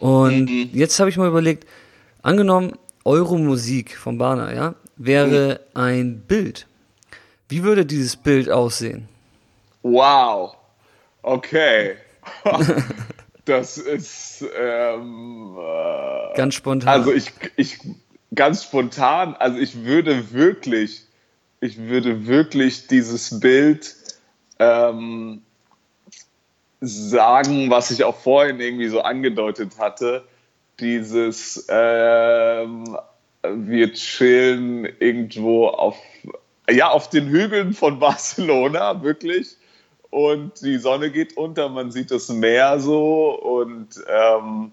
Und 0.00 0.46
mhm. 0.46 0.70
jetzt 0.72 0.98
habe 1.00 1.10
ich 1.10 1.16
mal 1.16 1.28
überlegt, 1.28 1.66
angenommen, 2.22 2.72
eure 3.04 3.38
Musik 3.38 3.96
von 3.96 4.18
Bana, 4.18 4.54
ja, 4.54 4.74
wäre 4.96 5.60
mhm. 5.74 5.80
ein 5.80 6.20
Bild. 6.20 6.66
Wie 7.48 7.62
würde 7.62 7.86
dieses 7.86 8.16
Bild 8.16 8.50
aussehen? 8.50 9.08
Wow. 9.82 10.56
Okay. 11.22 11.94
das 13.44 13.78
ist 13.78 14.44
ähm, 14.58 15.56
äh, 15.56 16.36
ganz 16.36 16.54
spontan. 16.54 16.88
Also 16.88 17.12
ich, 17.12 17.32
ich 17.56 17.78
ganz 18.34 18.64
spontan, 18.64 19.34
also 19.34 19.58
ich 19.58 19.84
würde 19.84 20.32
wirklich, 20.32 21.04
ich 21.60 21.78
würde 21.78 22.26
wirklich 22.26 22.88
dieses 22.88 23.38
Bild 23.38 23.94
ähm, 24.58 25.42
sagen, 26.86 27.70
was 27.70 27.90
ich 27.90 28.04
auch 28.04 28.16
vorhin 28.16 28.60
irgendwie 28.60 28.88
so 28.88 29.00
angedeutet 29.00 29.78
hatte. 29.78 30.24
Dieses 30.78 31.66
ähm, 31.68 32.96
wir 33.54 33.92
chillen 33.92 34.86
irgendwo 34.98 35.68
auf, 35.68 35.96
ja, 36.70 36.88
auf 36.90 37.10
den 37.10 37.28
Hügeln 37.28 37.72
von 37.72 37.98
Barcelona, 38.00 39.02
wirklich. 39.02 39.56
Und 40.10 40.62
die 40.62 40.78
Sonne 40.78 41.10
geht 41.10 41.36
unter, 41.36 41.68
man 41.68 41.90
sieht 41.90 42.10
das 42.10 42.28
Meer 42.28 42.78
so 42.78 43.38
und 43.38 43.88
ähm, 44.08 44.72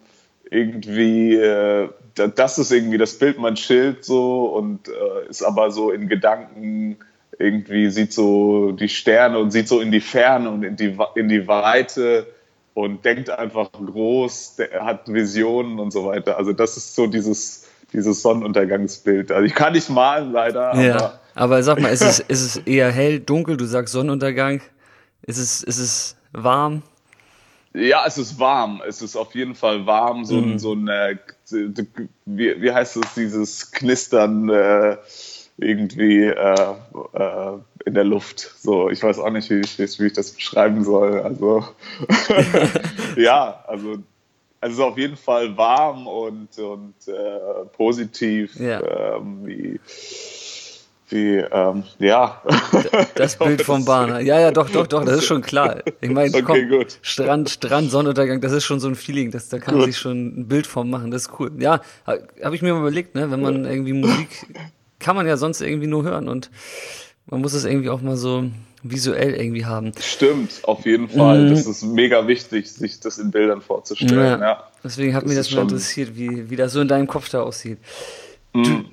irgendwie, 0.49 1.35
äh, 1.35 1.89
das 2.13 2.59
ist 2.59 2.71
irgendwie 2.71 2.99
das 2.99 3.17
Bild, 3.17 3.39
man 3.39 3.55
chillt 3.55 4.05
so 4.05 4.45
und 4.45 4.87
äh, 4.87 5.27
ist 5.27 5.43
aber 5.43 5.71
so 5.71 5.91
in 5.91 6.07
Gedanken 6.07 6.97
irgendwie, 7.39 7.89
sieht 7.89 8.13
so 8.13 8.71
die 8.71 8.89
Sterne 8.89 9.39
und 9.39 9.51
sieht 9.51 9.67
so 9.67 9.79
in 9.79 9.91
die 9.91 10.01
Ferne 10.01 10.49
und 10.49 10.63
in 10.63 10.75
die, 10.75 10.97
in 11.15 11.29
die 11.29 11.47
Weite 11.47 12.27
und 12.73 13.05
denkt 13.05 13.29
einfach 13.29 13.71
groß, 13.71 14.57
hat 14.79 15.11
Visionen 15.11 15.79
und 15.79 15.91
so 15.91 16.05
weiter. 16.05 16.37
Also 16.37 16.53
das 16.53 16.77
ist 16.77 16.95
so 16.95 17.07
dieses, 17.07 17.67
dieses 17.91 18.21
Sonnenuntergangsbild. 18.21 19.31
Also 19.31 19.45
ich 19.45 19.53
kann 19.53 19.73
nicht 19.73 19.89
malen 19.89 20.31
leider. 20.31 20.75
Ja, 20.75 20.95
aber, 20.95 21.19
aber 21.35 21.63
sag 21.63 21.79
mal, 21.79 21.89
ist 21.89 22.01
es, 22.01 22.19
ist 22.19 22.41
es 22.41 22.57
eher 22.57 22.91
hell, 22.91 23.19
dunkel? 23.19 23.57
Du 23.57 23.65
sagst 23.65 23.93
Sonnenuntergang. 23.93 24.61
Ist 25.21 25.37
es, 25.37 25.63
ist 25.63 25.79
es 25.79 26.17
warm? 26.31 26.83
Ja, 27.73 28.03
es 28.05 28.17
ist 28.17 28.39
warm. 28.39 28.81
Es 28.87 29.01
ist 29.01 29.15
auf 29.15 29.33
jeden 29.33 29.55
Fall 29.55 29.85
warm. 29.85 30.25
So, 30.25 30.35
mhm. 30.35 30.59
so 30.59 30.73
ein, 30.73 30.87
äh, 30.87 31.17
wie, 32.25 32.61
wie 32.61 32.71
heißt 32.71 32.97
es, 32.97 33.13
dieses 33.15 33.71
Knistern 33.71 34.49
äh, 34.49 34.97
irgendwie 35.63 36.25
äh, 36.25 36.73
äh, 37.13 37.57
in 37.85 37.93
der 37.93 38.03
Luft. 38.03 38.39
So, 38.59 38.89
ich 38.89 39.01
weiß 39.01 39.19
auch 39.19 39.29
nicht, 39.31 39.49
wie 39.49 39.59
ich, 39.59 39.77
wie 39.77 40.07
ich 40.07 40.13
das 40.13 40.31
beschreiben 40.31 40.83
soll. 40.83 41.21
Also, 41.21 41.65
ja, 43.15 43.63
also 43.67 43.97
also 44.63 44.85
auf 44.85 44.97
jeden 44.97 45.17
Fall 45.17 45.57
warm 45.57 46.07
und, 46.07 46.57
und 46.57 46.95
äh, 47.07 47.65
positiv. 47.75 48.55
Ja. 48.57 48.81
Ähm, 49.17 49.45
wie, 49.45 49.79
wie, 51.09 51.35
ähm, 51.35 51.83
ja. 51.99 52.41
Das 53.15 53.37
Bild 53.39 53.61
vom 53.61 53.83
Bahner. 53.83 54.21
Ja, 54.21 54.39
ja, 54.39 54.51
doch, 54.51 54.69
doch, 54.69 54.87
doch, 54.87 55.03
das 55.03 55.17
ist 55.17 55.25
schon 55.25 55.41
klar. 55.41 55.83
Ich 55.99 56.09
meine, 56.09 56.33
okay, 56.33 56.65
komm, 56.69 56.85
Strand, 57.01 57.49
Strand, 57.49 57.91
Sonnenuntergang, 57.91 58.39
das 58.39 58.53
ist 58.53 58.63
schon 58.63 58.79
so 58.79 58.87
ein 58.87 58.95
Feeling, 58.95 59.31
das, 59.31 59.49
da 59.49 59.59
kann 59.59 59.77
man 59.77 59.85
sich 59.85 59.97
schon 59.97 60.27
ein 60.27 60.47
Bild 60.47 60.65
vom 60.65 60.89
machen, 60.89 61.11
das 61.11 61.23
ist 61.23 61.39
cool. 61.39 61.51
Ja, 61.59 61.81
habe 62.07 62.55
ich 62.55 62.61
mir 62.61 62.73
mal 62.73 62.79
überlegt, 62.79 63.15
ne, 63.15 63.29
wenn 63.29 63.41
man 63.41 63.65
irgendwie 63.65 63.93
Musik, 63.93 64.29
kann 65.03 65.15
man 65.15 65.27
ja 65.27 65.37
sonst 65.37 65.61
irgendwie 65.61 65.87
nur 65.87 66.03
hören 66.03 66.27
und 66.27 66.49
man 67.27 67.41
muss 67.41 67.53
es 67.53 67.65
irgendwie 67.65 67.89
auch 67.89 68.01
mal 68.01 68.17
so 68.17 68.45
visuell 68.81 69.33
irgendwie 69.35 69.65
haben. 69.65 69.91
Stimmt, 69.99 70.61
auf 70.63 70.85
jeden 70.85 71.07
Fall. 71.07 71.45
Mhm. 71.45 71.49
Das 71.51 71.65
ist 71.65 71.83
mega 71.83 72.27
wichtig, 72.27 72.69
sich 72.71 72.99
das 72.99 73.17
in 73.17 73.31
Bildern 73.31 73.61
vorzustellen. 73.61 74.41
Ja. 74.41 74.47
ja. 74.47 74.63
Deswegen 74.83 75.13
hat 75.13 75.23
das 75.23 75.29
mich 75.29 75.37
das 75.37 75.51
mal 75.51 75.61
interessiert, 75.61 76.17
wie, 76.17 76.49
wie 76.49 76.55
das 76.55 76.73
so 76.73 76.81
in 76.81 76.87
deinem 76.87 77.07
Kopf 77.07 77.29
da 77.29 77.43
aussieht. 77.43 77.77
Mhm. 78.53 78.85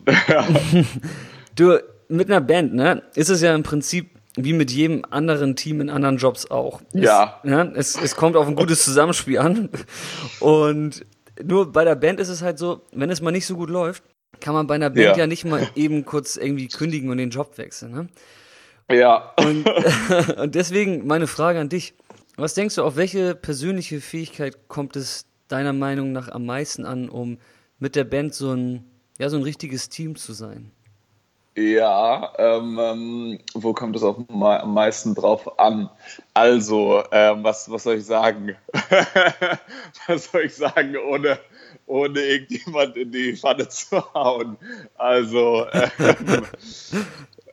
Du, 1.57 1.75
du, 1.79 1.79
mit 2.09 2.31
einer 2.31 2.41
Band, 2.41 2.75
ne, 2.75 3.03
ist 3.15 3.31
es 3.31 3.41
ja 3.41 3.55
im 3.55 3.63
Prinzip 3.63 4.11
wie 4.37 4.53
mit 4.53 4.71
jedem 4.71 5.05
anderen 5.11 5.57
Team 5.57 5.81
in 5.81 5.91
anderen 5.91 6.17
Jobs 6.17 6.51
auch. 6.51 6.81
Ja. 6.93 7.41
Es, 7.43 7.51
ja, 7.51 7.63
es, 7.75 8.01
es 8.01 8.17
kommt 8.17 8.37
auf 8.37 8.47
ein 8.47 8.55
gutes 8.55 8.85
Zusammenspiel 8.85 9.39
an. 9.39 9.69
Und 10.39 11.05
nur 11.43 11.73
bei 11.73 11.85
der 11.85 11.97
Band 11.97 12.21
ist 12.21 12.29
es 12.29 12.43
halt 12.43 12.59
so, 12.59 12.83
wenn 12.93 13.11
es 13.11 13.21
mal 13.21 13.33
nicht 13.33 13.47
so 13.47 13.57
gut 13.57 13.71
läuft, 13.71 14.05
kann 14.39 14.55
man 14.55 14.67
bei 14.67 14.77
einer 14.77 14.91
Band 14.91 15.05
ja, 15.05 15.17
ja 15.17 15.27
nicht 15.27 15.45
mal 15.45 15.69
eben 15.75 16.05
kurz 16.05 16.37
irgendwie 16.37 16.69
kündigen 16.69 17.11
und 17.11 17.19
den 17.19 17.31
Job 17.31 17.59
wechseln. 17.59 17.93
Ne? 17.93 18.09
Ja. 18.91 19.33
Und, 19.39 19.67
und 20.39 20.55
deswegen 20.55 21.07
meine 21.07 21.27
Frage 21.27 21.61
an 21.61 21.69
dich. 21.69 21.95
Was 22.37 22.55
denkst 22.55 22.77
du, 22.77 22.85
auf 22.85 22.97
welche 22.97 23.35
persönliche 23.35 24.01
Fähigkeit 24.01 24.69
kommt 24.69 24.97
es 24.97 25.27
deiner 25.49 25.73
Meinung 25.73 26.13
nach 26.13 26.29
am 26.29 26.47
meisten 26.47 26.87
an, 26.87 27.09
um 27.09 27.39
mit 27.79 27.97
der 27.97 28.05
Band 28.05 28.35
so 28.35 28.53
ein, 28.53 28.85
ja, 29.19 29.29
so 29.29 29.37
ein 29.37 29.43
richtiges 29.43 29.89
Team 29.89 30.17
zu 30.17 30.33
sein? 30.33 30.71
Ja, 31.57 32.33
ähm, 32.39 32.79
ähm 32.81 33.39
wo 33.55 33.75
kommt 33.75 33.97
es 33.97 34.03
am 34.03 34.27
meisten 34.73 35.15
drauf 35.15 35.59
an? 35.59 35.91
Also, 36.33 37.03
ähm, 37.11 37.43
was, 37.43 37.71
was 37.71 37.83
soll 37.83 37.97
ich 37.97 38.07
sagen? 38.07 38.57
was 40.07 40.31
soll 40.31 40.43
ich 40.43 40.55
sagen, 40.55 40.97
ohne, 40.97 41.39
ohne 41.91 42.21
irgendjemand 42.21 42.97
in 42.97 43.11
die 43.13 43.37
Pfanne 43.37 43.69
zu 43.69 44.03
hauen? 44.15 44.57
Also, 44.97 45.67
ähm, 45.73 46.47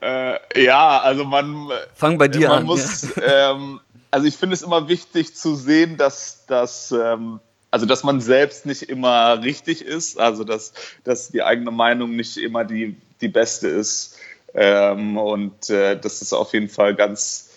äh, 0.00 0.64
ja, 0.64 1.00
also 1.00 1.24
man. 1.24 1.68
Fang 1.94 2.16
bei 2.16 2.28
dir 2.28 2.48
man 2.48 2.58
an. 2.58 2.64
Muss, 2.64 3.14
ja. 3.16 3.52
ähm, 3.52 3.80
also 4.10 4.26
ich 4.26 4.36
finde 4.36 4.54
es 4.54 4.62
immer 4.62 4.88
wichtig 4.88 5.34
zu 5.34 5.54
sehen, 5.54 5.96
dass, 5.96 6.46
dass, 6.46 6.92
ähm, 6.92 7.40
also 7.70 7.84
dass 7.84 8.04
man 8.04 8.20
selbst 8.20 8.64
nicht 8.64 8.82
immer 8.82 9.42
richtig 9.42 9.82
ist, 9.82 10.18
also 10.18 10.44
dass, 10.44 10.72
dass 11.04 11.28
die 11.28 11.42
eigene 11.42 11.70
Meinung 11.70 12.16
nicht 12.16 12.38
immer 12.38 12.64
die, 12.64 12.96
die 13.20 13.28
beste 13.28 13.68
ist. 13.68 14.16
Ähm, 14.54 15.18
und 15.18 15.68
äh, 15.68 15.98
das 15.98 16.22
ist 16.22 16.32
auf 16.32 16.54
jeden 16.54 16.70
Fall 16.70 16.94
ganz, 16.94 17.47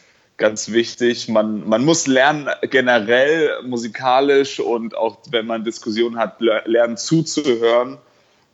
ganz 0.41 0.71
wichtig. 0.71 1.29
Man, 1.29 1.67
man 1.69 1.86
muss 1.86 2.07
lernen, 2.07 2.50
generell 2.69 3.62
musikalisch 3.63 4.60
und 4.60 4.98
auch 4.98 5.17
wenn 5.29 5.45
man 5.45 5.63
Diskussionen 5.63 6.17
hat, 6.17 6.41
lernen 6.41 6.98
zuzuhören 6.98 8.00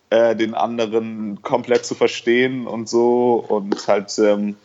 äh, 0.10 0.36
den 0.36 0.54
anderen 0.54 1.42
komplett 1.42 1.86
zu 1.86 1.96
verstehen 1.96 2.68
und 2.68 2.90
so 2.90 3.44
und 3.48 3.88
halt, 3.88 4.20
ähm, 4.20 4.58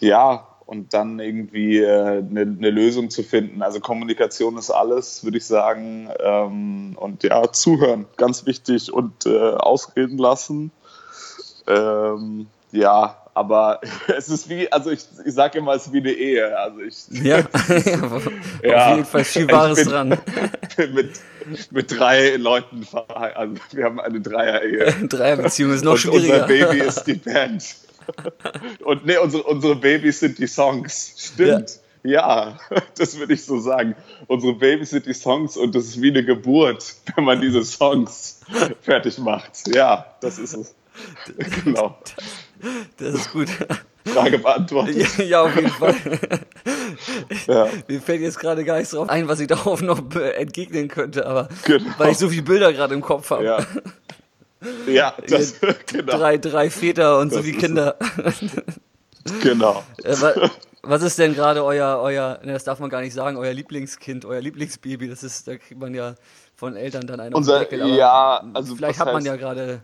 ja, 0.00 0.46
und 0.64 0.92
dann 0.94 1.18
irgendwie 1.18 1.84
eine 1.84 2.40
äh, 2.40 2.44
ne 2.44 2.70
Lösung 2.70 3.08
zu 3.08 3.22
finden. 3.22 3.62
Also 3.62 3.80
Kommunikation 3.80 4.58
ist 4.58 4.70
alles, 4.70 5.24
würde 5.24 5.38
ich 5.38 5.46
sagen. 5.46 6.10
Ähm, 6.20 6.94
und 6.96 7.22
ja, 7.22 7.50
zuhören, 7.50 8.06
ganz 8.16 8.44
wichtig 8.44 8.92
und 8.92 9.26
äh, 9.26 9.38
ausreden 9.54 10.18
lassen. 10.18 10.70
Ähm, 11.66 12.48
ja, 12.70 13.16
aber 13.38 13.80
es 14.08 14.28
ist 14.28 14.48
wie, 14.48 14.70
also 14.70 14.90
ich, 14.90 15.00
ich 15.24 15.32
sage 15.32 15.58
immer, 15.58 15.74
es 15.74 15.86
ist 15.86 15.92
wie 15.92 15.98
eine 15.98 16.10
Ehe. 16.10 16.58
Also 16.58 16.80
ich, 16.80 17.04
ja, 17.24 17.38
auf 17.38 18.30
ja, 18.62 18.90
jeden 18.90 19.04
Fall 19.04 19.24
viel 19.24 19.50
Wahres 19.50 19.78
bin, 19.78 19.88
dran. 19.88 20.18
Mit, 20.92 21.20
mit 21.70 21.98
drei 21.98 22.36
Leuten 22.36 22.86
also 23.06 23.54
wir 23.72 23.84
haben 23.84 24.00
eine 24.00 24.20
Dreier-Ehe. 24.20 25.06
Dreierbeziehung 25.08 25.72
ist 25.72 25.84
noch 25.84 25.92
Und 25.92 25.98
schwieriger. 25.98 26.42
Unser 26.42 26.46
Baby 26.46 26.78
ist 26.80 27.04
die 27.04 27.14
Band. 27.14 27.64
Und 28.84 29.06
nee, 29.06 29.18
unsere, 29.18 29.42
unsere 29.44 29.76
Babys 29.76 30.20
sind 30.20 30.38
die 30.38 30.46
Songs. 30.46 31.14
Stimmt. 31.16 31.78
Ja. 32.02 32.56
ja, 32.70 32.80
das 32.96 33.18
würde 33.18 33.34
ich 33.34 33.44
so 33.44 33.58
sagen. 33.58 33.94
Unsere 34.26 34.54
Babys 34.54 34.90
sind 34.90 35.06
die 35.06 35.14
Songs 35.14 35.56
und 35.56 35.74
das 35.74 35.84
ist 35.84 36.02
wie 36.02 36.10
eine 36.10 36.24
Geburt, 36.24 36.94
wenn 37.14 37.24
man 37.24 37.40
diese 37.40 37.64
Songs 37.64 38.40
fertig 38.82 39.18
macht. 39.18 39.74
Ja, 39.74 40.06
das 40.20 40.38
ist 40.38 40.54
es. 40.54 40.74
Genau. 41.64 41.96
Das 42.96 43.14
ist 43.14 43.32
gut. 43.32 43.48
Frage 44.08 44.38
beantwortet. 44.38 45.18
Ja, 45.18 45.24
ja 45.24 45.42
auf 45.42 45.54
jeden 45.54 45.70
Fall. 45.70 45.94
Ja. 47.46 47.68
Mir 47.86 48.00
fällt 48.00 48.20
jetzt 48.22 48.38
gerade 48.38 48.64
gar 48.64 48.78
nichts 48.78 48.92
drauf 48.92 49.08
ein, 49.08 49.28
was 49.28 49.40
ich 49.40 49.46
darauf 49.48 49.82
noch 49.82 50.00
entgegnen 50.14 50.88
könnte, 50.88 51.26
aber 51.26 51.48
genau. 51.64 51.90
weil 51.98 52.12
ich 52.12 52.18
so 52.18 52.28
viele 52.28 52.42
Bilder 52.42 52.72
gerade 52.72 52.94
im 52.94 53.00
Kopf 53.00 53.30
habe. 53.30 53.44
Ja, 53.44 53.66
ja 54.86 55.14
das, 55.28 55.54
genau. 55.86 56.16
Drei, 56.16 56.38
drei 56.38 56.70
Väter 56.70 57.18
und 57.18 57.32
das 57.32 57.38
so 57.38 57.44
wie 57.44 57.52
Kinder. 57.52 57.96
Genau. 59.42 59.84
Äh, 60.02 60.16
was 60.82 61.02
ist 61.02 61.18
denn 61.18 61.34
gerade 61.34 61.64
euer, 61.64 62.00
euer, 62.00 62.40
ne, 62.42 62.54
das 62.54 62.64
darf 62.64 62.78
man 62.78 62.90
gar 62.90 63.02
nicht 63.02 63.14
sagen, 63.14 63.36
euer 63.36 63.52
Lieblingskind, 63.52 64.24
euer 64.24 64.40
Lieblingsbaby? 64.40 65.08
Das 65.08 65.22
ist, 65.22 65.46
da 65.46 65.56
kriegt 65.56 65.80
man 65.80 65.94
ja 65.94 66.14
von 66.56 66.76
Eltern 66.76 67.06
dann 67.06 67.20
einen 67.20 67.34
Unser, 67.34 67.60
Deckel, 67.60 67.94
Ja, 67.94 68.42
also 68.54 68.74
vielleicht 68.74 68.98
hat 68.98 69.12
man 69.12 69.24
ja 69.24 69.36
gerade 69.36 69.82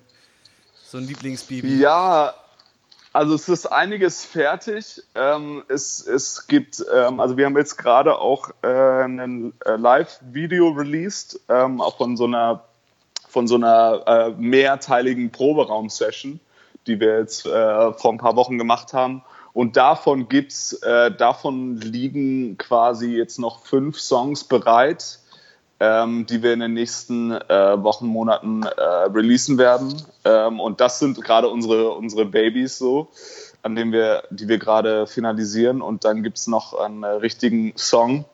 so 0.84 0.98
ein 0.98 1.04
Lieblingsbaby. 1.04 1.78
Ja, 1.78 2.34
also 3.14 3.36
es 3.36 3.48
ist 3.48 3.66
einiges 3.66 4.24
fertig. 4.24 5.02
Ähm, 5.14 5.62
es, 5.68 6.04
es 6.04 6.48
gibt, 6.48 6.84
ähm, 6.92 7.20
also 7.20 7.36
wir 7.36 7.46
haben 7.46 7.56
jetzt 7.56 7.76
gerade 7.76 8.18
auch 8.18 8.50
äh, 8.62 9.04
ein 9.04 9.54
äh, 9.64 9.76
Live-Video 9.76 10.70
released, 10.70 11.40
ähm, 11.48 11.80
auch 11.80 11.96
von 11.96 12.16
so 12.16 12.24
einer, 12.24 12.64
von 13.28 13.46
so 13.46 13.54
einer 13.54 14.02
äh, 14.06 14.30
mehrteiligen 14.30 15.30
Proberaum-Session, 15.30 16.40
die 16.88 16.98
wir 16.98 17.20
jetzt 17.20 17.46
äh, 17.46 17.92
vor 17.92 18.12
ein 18.12 18.18
paar 18.18 18.34
Wochen 18.34 18.58
gemacht 18.58 18.92
haben. 18.92 19.22
Und 19.52 19.76
davon 19.76 20.28
gibt's, 20.28 20.72
äh, 20.82 21.12
davon 21.12 21.76
liegen 21.76 22.58
quasi 22.58 23.16
jetzt 23.16 23.38
noch 23.38 23.64
fünf 23.64 24.00
Songs 24.00 24.42
bereit 24.42 25.20
ähm, 25.80 26.26
die 26.26 26.42
wir 26.42 26.52
in 26.52 26.60
den 26.60 26.74
nächsten 26.74 27.32
äh, 27.32 27.82
Wochen, 27.82 28.06
Monaten 28.06 28.62
äh, 28.62 28.82
releasen 28.82 29.58
werden. 29.58 30.02
Ähm, 30.24 30.60
und 30.60 30.80
das 30.80 30.98
sind 30.98 31.20
gerade 31.22 31.48
unsere, 31.48 31.90
unsere 31.90 32.24
Babys 32.24 32.78
so, 32.78 33.08
an 33.62 33.74
denen 33.74 33.92
wir, 33.92 34.24
die 34.30 34.48
wir 34.48 34.58
gerade 34.58 35.06
finalisieren. 35.06 35.82
Und 35.82 36.04
dann 36.04 36.22
gibt 36.22 36.38
es 36.38 36.46
noch 36.46 36.74
einen 36.74 37.02
äh, 37.02 37.08
richtigen 37.08 37.72
Song, 37.76 38.24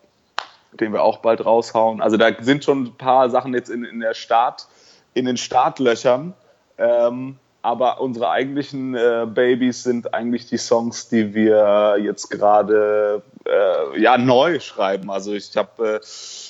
den 0.73 0.93
wir 0.93 1.03
auch 1.03 1.19
bald 1.19 1.45
raushauen. 1.45 2.01
Also 2.01 2.17
da 2.17 2.31
sind 2.41 2.65
schon 2.65 2.85
ein 2.85 2.97
paar 2.97 3.31
Sachen 3.31 3.55
jetzt 3.55 3.71
in, 3.71 3.85
in 3.85 4.01
der 4.01 4.15
Start, 4.15 4.67
in 5.15 5.25
den 5.25 5.37
Startlöchern. 5.37 6.35
Ähm, 6.79 7.39
aber 7.63 8.01
unsere 8.01 8.31
eigentlichen 8.31 8.95
äh, 8.95 9.27
Babys 9.29 9.83
sind 9.83 10.15
eigentlich 10.15 10.47
die 10.47 10.57
Songs, 10.57 11.09
die 11.09 11.35
wir 11.35 11.99
jetzt 12.03 12.31
gerade 12.31 13.23
äh, 13.47 14.01
ja 14.01 14.17
neu 14.17 14.61
schreiben. 14.61 15.11
Also 15.11 15.35
ich 15.35 15.55
habe, 15.57 16.01
äh, 16.01 16.01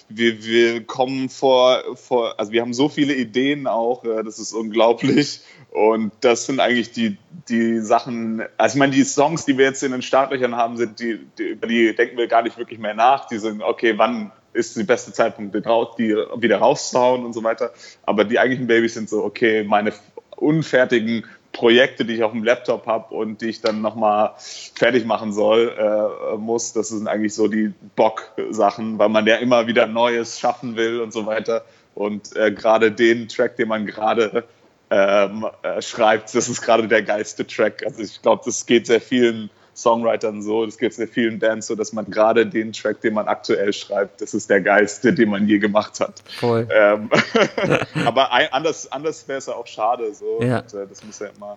wir, 0.09 0.45
wir 0.45 0.87
kommen 0.87 1.29
vor, 1.29 1.83
vor, 1.97 2.39
also 2.39 2.53
wir 2.53 2.61
haben 2.61 2.75
so 2.75 2.89
viele 2.89 3.15
Ideen 3.15 3.67
auch, 3.67 4.05
äh, 4.05 4.23
das 4.23 4.39
ist 4.39 4.53
unglaublich. 4.53 5.41
Und 5.73 6.13
das 6.21 6.47
sind 6.47 6.61
eigentlich 6.61 6.93
die, 6.93 7.17
die 7.49 7.79
Sachen, 7.81 8.43
also 8.57 8.75
ich 8.75 8.79
meine, 8.79 8.93
die 8.93 9.05
Songs, 9.05 9.45
die 9.45 9.59
wir 9.59 9.67
jetzt 9.67 9.83
in 9.83 9.93
den 9.93 10.03
Startlöchern 10.03 10.57
haben, 10.57 10.77
sind 10.77 11.01
die, 11.01 11.21
die, 11.39 11.57
die 11.57 11.95
denken 11.95 12.17
wir 12.19 12.29
gar 12.29 12.43
nicht 12.43 12.59
wirklich 12.59 12.79
mehr 12.79 12.95
nach. 12.95 13.27
Die 13.27 13.39
sind, 13.39 13.63
okay, 13.63 13.95
wann 13.97 14.33
ist 14.53 14.77
die 14.77 14.83
beste 14.83 15.13
Zeitpunkt, 15.13 15.55
die 15.55 15.63
wieder 15.63 16.59
rauszuhauen 16.59 17.25
und 17.25 17.33
so 17.33 17.45
weiter. 17.45 17.73
Aber 18.03 18.25
die 18.25 18.39
eigentlichen 18.39 18.67
Babys 18.67 18.95
sind 18.95 19.09
so, 19.09 19.25
okay, 19.25 19.63
meine 19.65 19.93
unfertigen 20.41 21.25
Projekte, 21.53 22.05
die 22.05 22.15
ich 22.15 22.23
auf 22.23 22.33
dem 22.33 22.45
Laptop 22.45 22.87
habe 22.87 23.15
und 23.15 23.41
die 23.41 23.49
ich 23.49 23.61
dann 23.61 23.81
nochmal 23.81 24.35
fertig 24.39 25.05
machen 25.05 25.33
soll, 25.33 25.75
äh, 25.77 26.37
muss. 26.37 26.73
Das 26.73 26.89
sind 26.89 27.09
eigentlich 27.09 27.35
so 27.35 27.49
die 27.49 27.73
Bock-Sachen, 27.97 28.99
weil 28.99 29.09
man 29.09 29.27
ja 29.27 29.37
immer 29.37 29.67
wieder 29.67 29.87
Neues 29.87 30.39
schaffen 30.39 30.77
will 30.77 31.01
und 31.01 31.13
so 31.13 31.27
weiter. 31.27 31.65
Und 31.95 32.37
äh, 32.37 32.53
gerade 32.53 32.93
den 32.93 33.29
Track, 33.29 33.57
den 33.57 33.69
man 33.69 33.85
gerade 33.85 34.45
ähm, 34.91 35.47
äh, 35.63 35.83
schreibt, 35.83 36.35
das 36.35 36.49
ist 36.49 36.63
gerade 36.63 36.87
der 36.87 37.03
geilste 37.03 37.47
Track. 37.47 37.85
Also 37.85 38.03
ich 38.03 38.23
glaube, 38.23 38.43
das 38.45 38.67
geht 38.67 38.87
sehr 38.87 39.01
vielen 39.01 39.51
Songwritern 39.81 40.43
so, 40.43 40.67
das 40.67 40.77
geht 40.77 40.93
sehr 40.93 41.09
vielen 41.09 41.39
Bands 41.39 41.67
so, 41.67 41.75
dass 41.75 41.93
man 41.93 42.11
gerade 42.11 42.47
den 42.47 42.73
Track, 42.73 43.01
den 43.01 43.15
man 43.15 43.29
aktuell 43.29 43.73
schreibt, 43.73 44.21
das 44.21 44.35
ist 44.35 44.51
der 44.51 44.61
geilste, 44.61 45.13
den 45.13 45.31
man 45.31 45.49
je 45.49 45.59
gemacht 45.59 46.01
hat. 46.01 46.23
Voll. 46.39 46.69
Ähm, 46.71 47.11
aber 48.05 48.33
ein, 48.33 48.53
anders, 48.53 48.93
anders 48.93 49.27
wäre 49.27 49.39
es 49.39 49.47
ja 49.47 49.55
auch 49.55 49.67
schade. 49.67 50.13
So. 50.13 50.41
Ja. 50.43 50.61
Und, 50.61 50.75
äh, 50.75 50.87
das 50.87 51.03
muss 51.05 51.19
ja 51.19 51.29
immer. 51.35 51.57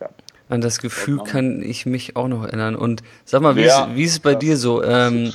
Ja. 0.00 0.08
An 0.48 0.62
das 0.62 0.78
Gefühl 0.78 1.18
kann 1.24 1.62
ich 1.62 1.84
mich 1.84 2.16
auch 2.16 2.28
noch 2.28 2.44
erinnern. 2.44 2.74
Und 2.74 3.02
sag 3.26 3.42
mal, 3.42 3.54
wie, 3.56 3.64
ja, 3.64 3.84
ist, 3.84 3.96
wie 3.96 4.04
ist 4.04 4.12
es 4.12 4.20
bei 4.20 4.32
ja, 4.32 4.38
dir 4.38 4.56
so? 4.56 4.82
Ähm, 4.82 5.30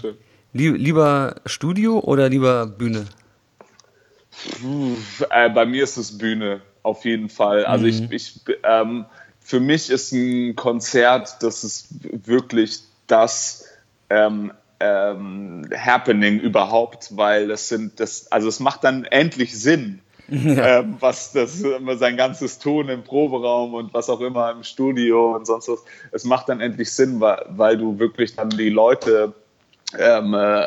li 0.54 0.70
lieber 0.70 1.36
Studio 1.46 2.00
oder 2.00 2.30
lieber 2.30 2.66
Bühne? 2.66 3.06
Puh, 4.60 4.96
äh, 5.30 5.52
bei 5.52 5.68
mir 5.68 5.84
ist 5.84 5.98
es 5.98 6.18
Bühne, 6.18 6.62
auf 6.82 7.06
jeden 7.06 7.30
Fall. 7.30 7.66
Also 7.66 7.86
mhm. 7.86 7.90
ich, 7.90 8.12
ich 8.12 8.42
ähm, 8.64 9.06
für 9.44 9.60
mich 9.60 9.90
ist 9.90 10.12
ein 10.14 10.56
Konzert, 10.56 11.44
das 11.44 11.64
ist 11.64 11.88
wirklich 12.26 12.80
das 13.08 13.66
ähm, 14.10 14.54
ähm, 14.80 15.70
Happening 15.76 16.40
überhaupt, 16.40 17.16
weil 17.16 17.48
das 17.48 17.70
sind, 17.70 18.00
das, 18.00 18.32
also 18.32 18.48
es 18.48 18.60
macht 18.60 18.84
dann 18.84 19.06
endlich 19.06 19.58
Sinn, 19.60 20.02
ja. 20.28 20.80
ähm, 20.80 20.98
was 21.00 21.34
das, 21.34 21.60
sein 21.60 22.18
ganzes 22.18 22.60
Tun 22.60 22.90
im 22.90 23.04
Proberaum 23.04 23.74
und 23.74 23.94
was 23.94 24.10
auch 24.10 24.22
immer 24.22 24.52
im 24.52 24.64
Studio 24.64 25.36
und 25.36 25.46
sonst 25.46 25.68
was, 25.68 25.84
es 26.12 26.24
macht 26.24 26.50
dann 26.50 26.62
endlich 26.62 26.92
Sinn, 26.92 27.20
weil, 27.20 27.46
weil 27.50 27.78
du 27.78 28.00
wirklich 28.00 28.36
dann 28.36 28.50
die 28.50 28.70
Leute 28.70 29.34
ähm, 29.98 30.34
äh, 30.34 30.66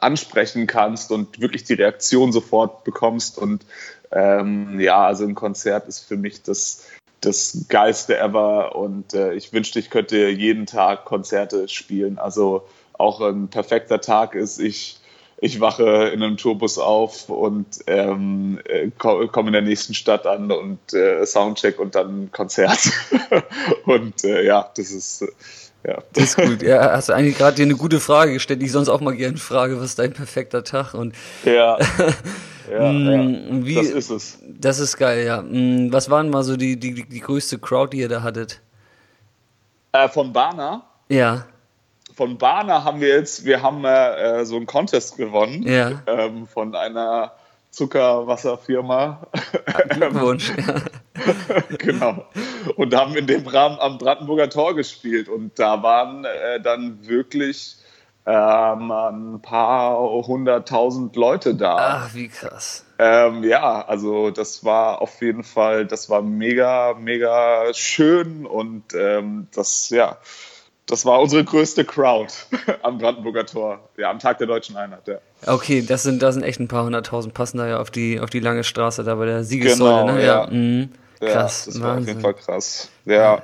ansprechen 0.00 0.66
kannst 0.66 1.10
und 1.10 1.40
wirklich 1.40 1.64
die 1.64 1.74
Reaktion 1.74 2.32
sofort 2.32 2.84
bekommst 2.84 3.38
und 3.38 3.66
ähm, 4.12 4.78
ja, 4.78 5.06
also 5.06 5.24
ein 5.24 5.34
Konzert 5.34 5.88
ist 5.88 6.00
für 6.00 6.16
mich 6.16 6.42
das 6.42 6.86
das 7.22 7.66
Geilste 7.68 8.18
ever 8.18 8.76
und 8.76 9.14
äh, 9.14 9.32
ich 9.34 9.52
wünschte, 9.52 9.78
ich 9.78 9.90
könnte 9.90 10.28
jeden 10.28 10.66
Tag 10.66 11.04
Konzerte 11.04 11.68
spielen. 11.68 12.18
Also 12.18 12.66
auch 12.92 13.20
ein 13.20 13.48
perfekter 13.48 14.00
Tag 14.00 14.34
ist, 14.34 14.58
ich, 14.58 14.98
ich 15.38 15.60
wache 15.60 16.08
in 16.08 16.22
einem 16.22 16.36
Tourbus 16.36 16.78
auf 16.78 17.28
und 17.28 17.66
ähm, 17.86 18.60
äh, 18.64 18.90
komme 18.98 19.48
in 19.48 19.52
der 19.52 19.62
nächsten 19.62 19.94
Stadt 19.94 20.26
an 20.26 20.52
und 20.52 20.92
äh, 20.92 21.24
Soundcheck 21.24 21.78
und 21.78 21.94
dann 21.94 22.30
Konzert. 22.32 22.90
und 23.86 24.24
äh, 24.24 24.44
ja, 24.44 24.70
das 24.76 24.90
ist. 24.90 25.24
Ja. 25.84 26.02
Das 26.12 26.24
ist 26.24 26.36
gut. 26.36 26.62
Ja, 26.62 26.92
hast 26.92 27.08
du 27.08 27.12
eigentlich 27.12 27.36
gerade 27.36 27.56
dir 27.56 27.64
eine 27.64 27.76
gute 27.76 28.00
Frage 28.00 28.34
gestellt, 28.34 28.62
die 28.62 28.66
ich 28.66 28.72
sonst 28.72 28.88
auch 28.88 29.00
mal 29.00 29.16
gerne 29.16 29.36
frage, 29.36 29.76
was 29.78 29.86
ist 29.86 29.98
dein 29.98 30.12
perfekter 30.12 30.64
Tag? 30.64 30.94
Und 30.94 31.14
ja. 31.44 31.78
Ja, 32.70 32.90
mm, 32.90 33.64
Wie, 33.64 33.74
das 33.74 33.88
ist 33.88 34.10
es. 34.10 34.38
Das 34.42 34.78
ist 34.78 34.96
geil, 34.96 35.26
ja. 35.26 35.42
Mm, 35.42 35.92
was 35.92 36.10
waren 36.10 36.30
mal 36.30 36.42
so 36.42 36.56
die, 36.56 36.78
die, 36.78 37.06
die 37.06 37.20
größte 37.20 37.58
Crowd, 37.58 37.94
die 37.94 38.00
ihr 38.00 38.08
da 38.08 38.22
hattet? 38.22 38.60
Äh, 39.92 40.08
von 40.08 40.32
Bana? 40.32 40.82
Ja. 41.08 41.44
Von 42.14 42.38
Bana 42.38 42.84
haben 42.84 43.00
wir 43.00 43.08
jetzt, 43.08 43.44
wir 43.44 43.62
haben 43.62 43.84
äh, 43.84 44.40
äh 44.40 44.44
so 44.44 44.56
einen 44.56 44.66
Contest 44.66 45.16
gewonnen. 45.16 45.64
Ja. 45.64 46.02
Ähm, 46.06 46.46
von 46.46 46.74
einer 46.74 47.32
Zuckerwasserfirma. 47.72 49.26
Glückwunsch. 49.88 50.52
genau. 51.78 52.26
Und 52.76 52.94
haben 52.94 53.16
in 53.16 53.26
dem 53.26 53.46
Rahmen 53.46 53.78
am 53.80 53.98
Brandenburger 53.98 54.50
Tor 54.50 54.76
gespielt. 54.76 55.28
Und 55.28 55.58
da 55.58 55.82
waren 55.82 56.24
äh, 56.24 56.60
dann 56.60 57.08
wirklich 57.08 57.76
ähm, 58.26 58.90
ein 58.90 59.42
paar 59.42 59.98
hunderttausend 59.98 61.16
Leute 61.16 61.54
da. 61.54 61.76
Ach, 62.04 62.14
wie 62.14 62.28
krass. 62.28 62.84
Ähm, 62.98 63.42
ja, 63.42 63.84
also 63.84 64.30
das 64.30 64.64
war 64.64 65.00
auf 65.00 65.20
jeden 65.22 65.42
Fall, 65.42 65.86
das 65.86 66.08
war 66.08 66.22
mega, 66.22 66.94
mega 66.94 67.72
schön 67.74 68.46
und 68.46 68.94
ähm, 68.94 69.48
das, 69.54 69.88
ja, 69.90 70.18
das 70.86 71.04
war 71.04 71.20
unsere 71.20 71.44
größte 71.44 71.84
Crowd 71.84 72.32
am 72.82 72.98
Brandenburger 72.98 73.46
Tor, 73.46 73.88
ja, 73.96 74.10
am 74.10 74.18
Tag 74.18 74.38
der 74.38 74.46
Deutschen 74.46 74.76
Einheit, 74.76 75.06
ja. 75.06 75.18
Okay, 75.46 75.82
das 75.82 76.02
sind, 76.02 76.22
das 76.22 76.34
sind 76.34 76.44
echt 76.44 76.60
ein 76.60 76.68
paar 76.68 76.84
hunderttausend, 76.84 77.34
passen 77.34 77.58
da 77.58 77.66
ja 77.66 77.80
auf 77.80 77.90
die, 77.90 78.20
auf 78.20 78.30
die 78.30 78.40
lange 78.40 78.64
Straße 78.64 79.04
da 79.04 79.14
bei 79.14 79.26
der 79.26 79.44
Siegessäule, 79.44 80.00
genau, 80.02 80.12
ne? 80.12 80.24
Ja. 80.24 80.44
ja. 80.44 80.50
Mhm. 80.50 80.90
Krass, 81.20 81.66
ja, 81.66 81.72
das 81.72 81.82
war 81.82 81.98
auf 81.98 82.06
jeden 82.06 82.20
Fall 82.20 82.34
krass. 82.34 82.88
Ja. 83.04 83.40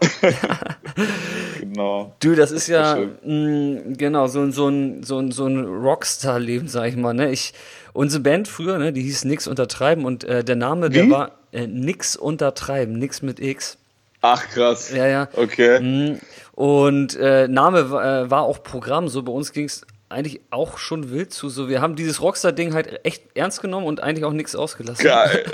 genau. 1.60 2.12
Du, 2.18 2.34
das 2.34 2.50
ist 2.50 2.66
ja 2.66 2.96
mh, 2.96 3.10
mm, 3.24 3.94
genau 3.96 4.26
so, 4.26 4.50
so 4.50 4.66
ein, 4.66 5.04
so 5.04 5.20
ein, 5.20 5.30
so 5.30 5.46
ein 5.46 5.64
Rockstar-Leben, 5.64 6.66
sag 6.66 6.88
ich 6.88 6.96
mal. 6.96 7.14
Ne? 7.14 7.30
Ich, 7.30 7.54
unsere 7.92 8.20
Band 8.20 8.48
früher, 8.48 8.78
ne, 8.78 8.92
die 8.92 9.02
hieß 9.02 9.24
Nix 9.26 9.46
untertreiben 9.46 10.04
und 10.04 10.24
äh, 10.24 10.42
der 10.42 10.56
Name, 10.56 10.88
Wie? 10.88 10.94
der 10.94 11.10
war 11.10 11.32
äh, 11.52 11.68
Nix 11.68 12.16
untertreiben, 12.16 12.98
Nix 12.98 13.22
mit 13.22 13.38
X. 13.38 13.78
Ach 14.20 14.48
krass. 14.48 14.92
Ja, 14.92 15.06
ja. 15.06 15.28
Okay. 15.34 15.80
Mm, 15.80 16.18
und 16.52 17.16
äh, 17.16 17.46
Name 17.48 17.80
äh, 17.80 18.30
war 18.30 18.42
auch 18.42 18.62
Programm. 18.62 19.08
So 19.08 19.22
bei 19.22 19.32
uns 19.32 19.52
ging 19.52 19.66
es 19.66 19.86
eigentlich 20.08 20.40
auch 20.50 20.78
schon 20.78 21.10
wild 21.10 21.32
zu. 21.32 21.48
So, 21.48 21.68
wir 21.68 21.80
haben 21.80 21.94
dieses 21.94 22.22
Rockstar-Ding 22.22 22.74
halt 22.74 23.04
echt 23.04 23.24
ernst 23.34 23.60
genommen 23.60 23.86
und 23.86 24.02
eigentlich 24.02 24.24
auch 24.24 24.32
nichts 24.32 24.56
ausgelassen. 24.56 25.04
Geil. 25.04 25.44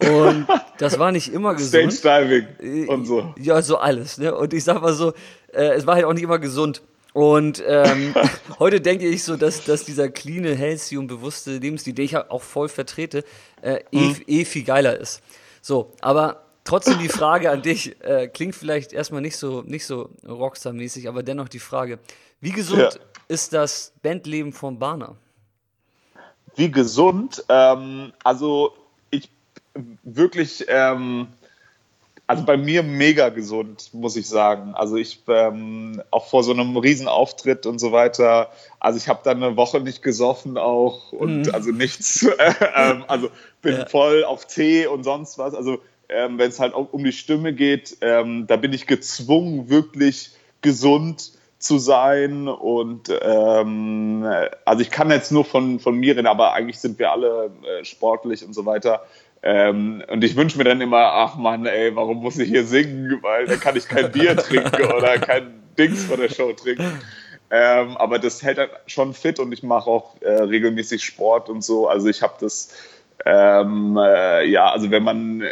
Und 0.00 0.46
das 0.78 0.98
war 0.98 1.12
nicht 1.12 1.32
immer 1.32 1.54
gesund. 1.54 1.92
Stage 1.92 2.46
Diving 2.60 2.88
und 2.88 3.06
so. 3.06 3.32
Ja, 3.38 3.62
so 3.62 3.78
alles. 3.78 4.18
Ne? 4.18 4.34
Und 4.34 4.52
ich 4.52 4.64
sag 4.64 4.82
mal 4.82 4.92
so, 4.92 5.12
äh, 5.52 5.74
es 5.74 5.86
war 5.86 5.94
halt 5.94 6.04
auch 6.04 6.12
nicht 6.12 6.24
immer 6.24 6.38
gesund. 6.38 6.82
Und 7.14 7.62
ähm, 7.66 8.12
heute 8.58 8.80
denke 8.80 9.06
ich 9.06 9.22
so, 9.22 9.36
dass, 9.36 9.64
dass 9.64 9.84
dieser 9.84 10.08
clean, 10.08 10.44
healthy 10.44 10.98
und 10.98 11.06
bewusste 11.06 11.58
Lebensstil, 11.58 11.94
den 11.94 12.04
ich 12.04 12.16
auch 12.16 12.42
voll 12.42 12.68
vertrete, 12.68 13.24
äh, 13.62 13.78
eh, 13.92 13.98
mhm. 13.98 14.16
eh 14.26 14.44
viel 14.44 14.64
geiler 14.64 14.98
ist. 14.98 15.22
So, 15.62 15.92
aber 16.00 16.43
trotzdem 16.64 16.98
die 16.98 17.08
Frage 17.08 17.50
an 17.50 17.62
dich, 17.62 18.00
äh, 18.02 18.28
klingt 18.28 18.54
vielleicht 18.54 18.92
erstmal 18.92 19.20
nicht 19.20 19.36
so, 19.36 19.62
nicht 19.62 19.86
so 19.86 20.10
Rockstar-mäßig, 20.26 21.08
aber 21.08 21.22
dennoch 21.22 21.48
die 21.48 21.58
Frage, 21.58 21.98
wie 22.40 22.52
gesund 22.52 22.80
ja 22.80 22.90
ist 23.28 23.52
das 23.52 23.92
Bandleben 24.02 24.52
von 24.52 24.78
Barner? 24.78 25.16
Wie 26.56 26.70
gesund? 26.70 27.44
Ähm, 27.48 28.12
also 28.22 28.72
ich 29.10 29.28
wirklich, 30.04 30.64
ähm, 30.68 31.28
also 32.26 32.44
bei 32.44 32.56
mir 32.56 32.82
mega 32.82 33.28
gesund, 33.28 33.90
muss 33.92 34.16
ich 34.16 34.28
sagen. 34.28 34.74
Also 34.74 34.96
ich 34.96 35.22
ähm, 35.26 36.00
auch 36.10 36.26
vor 36.26 36.42
so 36.42 36.52
einem 36.52 36.76
Riesenauftritt 36.76 37.66
und 37.66 37.78
so 37.78 37.92
weiter. 37.92 38.50
Also 38.78 38.98
ich 38.98 39.08
habe 39.08 39.20
dann 39.24 39.42
eine 39.42 39.56
Woche 39.56 39.80
nicht 39.80 40.02
gesoffen 40.02 40.56
auch 40.56 41.12
und 41.12 41.46
mhm. 41.46 41.54
also 41.54 41.70
nichts. 41.70 42.26
Äh, 42.38 43.00
also 43.08 43.30
bin 43.62 43.78
ja. 43.78 43.86
voll 43.86 44.24
auf 44.24 44.46
Tee 44.46 44.86
und 44.86 45.04
sonst 45.04 45.38
was. 45.38 45.54
Also 45.54 45.80
ähm, 46.08 46.38
wenn 46.38 46.48
es 46.48 46.60
halt 46.60 46.74
um 46.74 47.02
die 47.04 47.12
Stimme 47.12 47.52
geht, 47.52 47.96
ähm, 48.00 48.46
da 48.46 48.56
bin 48.56 48.72
ich 48.72 48.86
gezwungen, 48.86 49.68
wirklich 49.68 50.30
gesund 50.60 51.32
zu 51.58 51.78
sein. 51.78 52.48
Und 52.48 53.10
ähm, 53.22 54.24
also 54.64 54.82
ich 54.82 54.90
kann 54.90 55.10
jetzt 55.10 55.32
nur 55.32 55.44
von, 55.44 55.80
von 55.80 55.96
mir 55.98 56.16
reden, 56.16 56.26
aber 56.26 56.52
eigentlich 56.52 56.78
sind 56.78 56.98
wir 56.98 57.12
alle 57.12 57.50
äh, 57.62 57.84
sportlich 57.84 58.44
und 58.44 58.52
so 58.52 58.66
weiter. 58.66 59.04
Ähm, 59.42 60.02
und 60.10 60.24
ich 60.24 60.36
wünsche 60.36 60.56
mir 60.56 60.64
dann 60.64 60.80
immer, 60.80 61.12
ach 61.12 61.36
Mann, 61.36 61.66
ey, 61.66 61.94
warum 61.94 62.22
muss 62.22 62.38
ich 62.38 62.48
hier 62.48 62.64
singen? 62.64 63.18
Weil 63.22 63.46
da 63.46 63.56
kann 63.56 63.76
ich 63.76 63.88
kein 63.88 64.10
Bier 64.10 64.36
trinken 64.38 64.92
oder 64.92 65.18
kein 65.18 65.62
Dings 65.78 66.04
vor 66.04 66.16
der 66.16 66.28
Show 66.28 66.52
trinken. 66.52 67.00
Ähm, 67.50 67.96
aber 67.98 68.18
das 68.18 68.42
hält 68.42 68.58
dann 68.58 68.70
schon 68.86 69.12
fit 69.12 69.38
und 69.38 69.52
ich 69.52 69.62
mache 69.62 69.88
auch 69.88 70.20
äh, 70.22 70.30
regelmäßig 70.30 71.04
Sport 71.04 71.48
und 71.48 71.62
so. 71.62 71.88
Also 71.88 72.08
ich 72.08 72.22
habe 72.22 72.34
das, 72.40 72.74
ähm, 73.26 73.98
äh, 73.98 74.46
ja, 74.46 74.70
also 74.70 74.90
wenn 74.90 75.02
man 75.02 75.44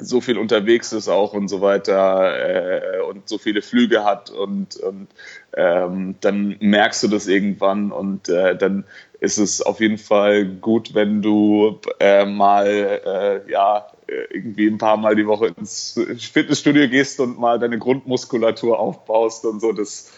so 0.00 0.20
viel 0.20 0.38
unterwegs 0.38 0.92
ist 0.92 1.08
auch 1.08 1.32
und 1.32 1.48
so 1.48 1.60
weiter 1.60 2.98
äh, 2.98 3.00
und 3.02 3.28
so 3.28 3.38
viele 3.38 3.62
Flüge 3.62 4.04
hat 4.04 4.30
und, 4.30 4.76
und 4.76 5.08
ähm, 5.54 6.16
dann 6.20 6.56
merkst 6.60 7.02
du 7.02 7.08
das 7.08 7.26
irgendwann 7.26 7.92
und 7.92 8.28
äh, 8.28 8.56
dann 8.56 8.84
ist 9.20 9.38
es 9.38 9.60
auf 9.60 9.80
jeden 9.80 9.98
Fall 9.98 10.46
gut, 10.46 10.94
wenn 10.94 11.20
du 11.22 11.78
äh, 11.98 12.24
mal 12.24 12.66
äh, 12.66 13.50
ja 13.50 13.86
irgendwie 14.30 14.66
ein 14.66 14.78
paar 14.78 14.96
Mal 14.96 15.14
die 15.14 15.26
Woche 15.26 15.48
ins 15.48 16.00
Fitnessstudio 16.32 16.88
gehst 16.88 17.20
und 17.20 17.38
mal 17.38 17.58
deine 17.58 17.78
Grundmuskulatur 17.78 18.78
aufbaust 18.78 19.44
und 19.44 19.60
so. 19.60 19.72
Das, 19.72 20.10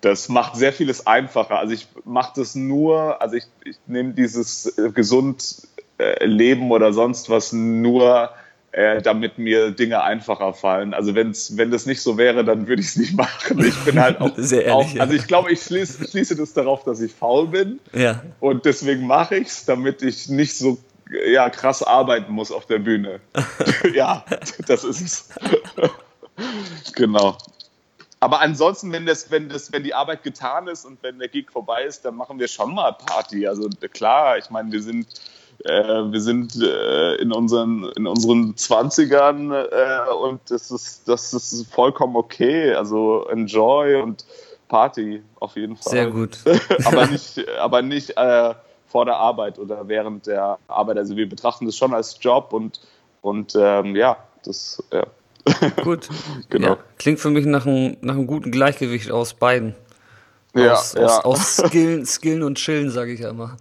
das 0.00 0.28
macht 0.28 0.56
sehr 0.56 0.72
vieles 0.72 1.06
einfacher. 1.06 1.58
Also 1.58 1.74
ich 1.74 1.86
mache 2.04 2.32
das 2.36 2.54
nur, 2.54 3.20
also 3.22 3.36
ich, 3.36 3.44
ich 3.64 3.76
nehme 3.86 4.12
dieses 4.14 4.74
gesund 4.94 5.68
äh, 5.98 6.24
Leben 6.24 6.70
oder 6.70 6.92
sonst 6.92 7.30
was 7.30 7.52
nur 7.52 8.30
äh, 8.78 9.02
damit 9.02 9.38
mir 9.38 9.72
Dinge 9.72 10.04
einfacher 10.04 10.54
fallen. 10.54 10.94
Also 10.94 11.16
wenn's, 11.16 11.56
wenn 11.56 11.72
das 11.72 11.84
nicht 11.84 12.00
so 12.00 12.16
wäre, 12.16 12.44
dann 12.44 12.68
würde 12.68 12.80
ich 12.80 12.88
es 12.88 12.96
nicht 12.96 13.16
machen. 13.16 13.58
Ich 13.58 13.76
bin 13.84 14.00
halt 14.00 14.20
auch, 14.20 14.30
Sehr 14.36 14.66
ehrlich, 14.66 14.94
auch 14.94 15.00
also 15.00 15.14
ich 15.14 15.26
glaube, 15.26 15.50
ich 15.50 15.62
schließe, 15.62 16.08
schließe 16.08 16.36
das 16.36 16.52
darauf, 16.52 16.84
dass 16.84 17.00
ich 17.00 17.12
faul 17.12 17.48
bin. 17.48 17.80
Ja. 17.92 18.22
Und 18.38 18.66
deswegen 18.66 19.04
mache 19.04 19.34
ich 19.34 19.48
es, 19.48 19.64
damit 19.64 20.02
ich 20.02 20.28
nicht 20.28 20.56
so 20.56 20.78
ja, 21.26 21.50
krass 21.50 21.82
arbeiten 21.82 22.32
muss 22.32 22.52
auf 22.52 22.66
der 22.66 22.78
Bühne. 22.78 23.18
ja, 23.94 24.24
das 24.68 24.84
ist 24.84 25.00
es. 25.00 25.28
genau. 26.94 27.36
Aber 28.20 28.40
ansonsten, 28.40 28.92
wenn 28.92 29.06
das, 29.06 29.32
wenn 29.32 29.48
das, 29.48 29.72
wenn 29.72 29.82
die 29.82 29.94
Arbeit 29.94 30.22
getan 30.22 30.68
ist 30.68 30.84
und 30.84 31.02
wenn 31.02 31.18
der 31.18 31.26
Gig 31.26 31.50
vorbei 31.50 31.82
ist, 31.82 32.04
dann 32.04 32.14
machen 32.14 32.38
wir 32.38 32.46
schon 32.46 32.74
mal 32.74 32.92
Party. 32.92 33.44
Also 33.48 33.68
klar, 33.92 34.38
ich 34.38 34.50
meine, 34.50 34.70
wir 34.70 34.82
sind 34.82 35.08
äh, 35.64 36.12
wir 36.12 36.20
sind 36.20 36.60
äh, 36.62 37.14
in, 37.16 37.32
unseren, 37.32 37.90
in 37.96 38.06
unseren 38.06 38.54
20ern 38.54 39.52
äh, 39.54 40.10
und 40.14 40.40
das 40.48 40.70
ist, 40.70 41.08
das 41.08 41.32
ist 41.32 41.72
vollkommen 41.72 42.16
okay. 42.16 42.74
Also 42.74 43.26
enjoy 43.28 43.96
und 43.96 44.24
Party 44.68 45.22
auf 45.40 45.56
jeden 45.56 45.76
Fall. 45.76 45.90
Sehr 45.90 46.10
gut. 46.10 46.38
aber 46.84 47.06
nicht, 47.10 47.48
aber 47.58 47.82
nicht 47.82 48.16
äh, 48.16 48.54
vor 48.86 49.04
der 49.04 49.16
Arbeit 49.16 49.58
oder 49.58 49.88
während 49.88 50.26
der 50.26 50.58
Arbeit. 50.68 50.98
Also 50.98 51.16
wir 51.16 51.28
betrachten 51.28 51.66
das 51.66 51.76
schon 51.76 51.92
als 51.92 52.18
Job 52.20 52.52
und, 52.52 52.80
und 53.20 53.54
ähm, 53.58 53.96
ja, 53.96 54.16
das 54.44 54.82
ja. 54.92 55.04
Gut. 55.82 56.08
genau. 56.50 56.68
Ja, 56.68 56.78
klingt 56.98 57.20
für 57.20 57.30
mich 57.30 57.46
nach 57.46 57.66
einem, 57.66 57.96
nach 58.00 58.14
einem 58.14 58.26
guten 58.26 58.50
Gleichgewicht 58.50 59.10
aus 59.10 59.34
beiden. 59.34 59.74
Ja, 60.54 60.72
aus, 60.72 60.94
ja. 60.94 61.04
aus, 61.04 61.24
aus 61.24 61.56
Skillen, 61.56 62.06
Skillen 62.06 62.42
und 62.42 62.56
Chillen, 62.56 62.90
sage 62.90 63.12
ich 63.12 63.20
ja 63.20 63.30
immer. 63.30 63.56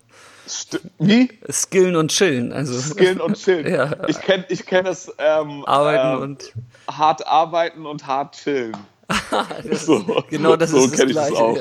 St 0.48 0.80
Wie? 1.00 1.30
Skillen 1.52 1.96
und 1.96 2.12
Chillen. 2.12 2.52
Also, 2.54 2.80
Skillen 2.80 3.20
und 3.22 3.36
Chillen. 3.38 3.68
Ja. 3.74 3.92
Ich 4.08 4.20
kenne 4.22 4.46
ich 4.50 4.66
kenn 4.66 4.86
es. 4.86 5.12
Ähm, 5.18 5.64
Arbeiten 5.66 6.16
ähm, 6.18 6.22
und. 6.22 6.54
Hart 6.90 7.26
arbeiten 7.28 7.86
und 7.86 8.08
hart 8.08 8.36
chillen. 8.36 8.76
Das 9.70 9.86
So. 9.86 9.98
ist, 9.98 10.28
genau 10.30 10.56
das 10.56 10.72
So 10.72 10.78
ist 10.80 10.92
das 10.92 11.00
kenn 11.00 11.10
ich 11.10 11.16
das 11.16 11.28
Gleiche. 11.30 11.44
auch. 11.44 11.58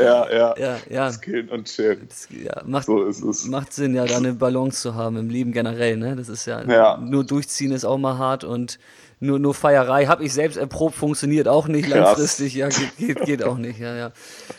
Ja, 0.00 0.30
ja. 0.32 0.54
Ja, 0.58 0.76
ja. 0.88 1.12
Skillen 1.12 1.48
und 1.48 1.64
chillen. 1.66 2.06
Das, 2.08 2.28
ja 2.30 2.62
macht, 2.64 2.86
So 2.86 3.04
ist 3.04 3.22
es. 3.22 3.44
macht 3.46 3.72
Sinn, 3.72 3.94
ja, 3.94 4.04
da 4.04 4.16
eine 4.16 4.32
Balance 4.34 4.80
zu 4.82 4.94
haben 4.94 5.16
im 5.16 5.28
Leben 5.30 5.52
generell. 5.52 5.96
Ne? 5.96 6.16
Das 6.16 6.28
ist 6.28 6.46
ja, 6.46 6.62
Ja. 6.64 6.96
nur 6.98 7.24
durchziehen 7.24 7.72
ist 7.72 7.84
auch 7.84 7.98
mal 7.98 8.18
hart 8.18 8.44
und 8.44 8.78
nur, 9.24 9.38
nur 9.38 9.54
Feierei 9.54 10.06
habe 10.06 10.24
ich 10.24 10.32
selbst 10.32 10.56
erprobt, 10.56 10.94
funktioniert 10.94 11.48
auch 11.48 11.66
nicht 11.68 11.88
Krass. 11.90 11.98
langfristig. 11.98 12.54
Ja, 12.54 12.68
geht, 12.68 12.96
geht, 12.98 13.20
geht 13.24 13.42
auch 13.44 13.56
nicht. 13.58 13.78
Ja, 13.78 13.94
ja. 13.96 14.12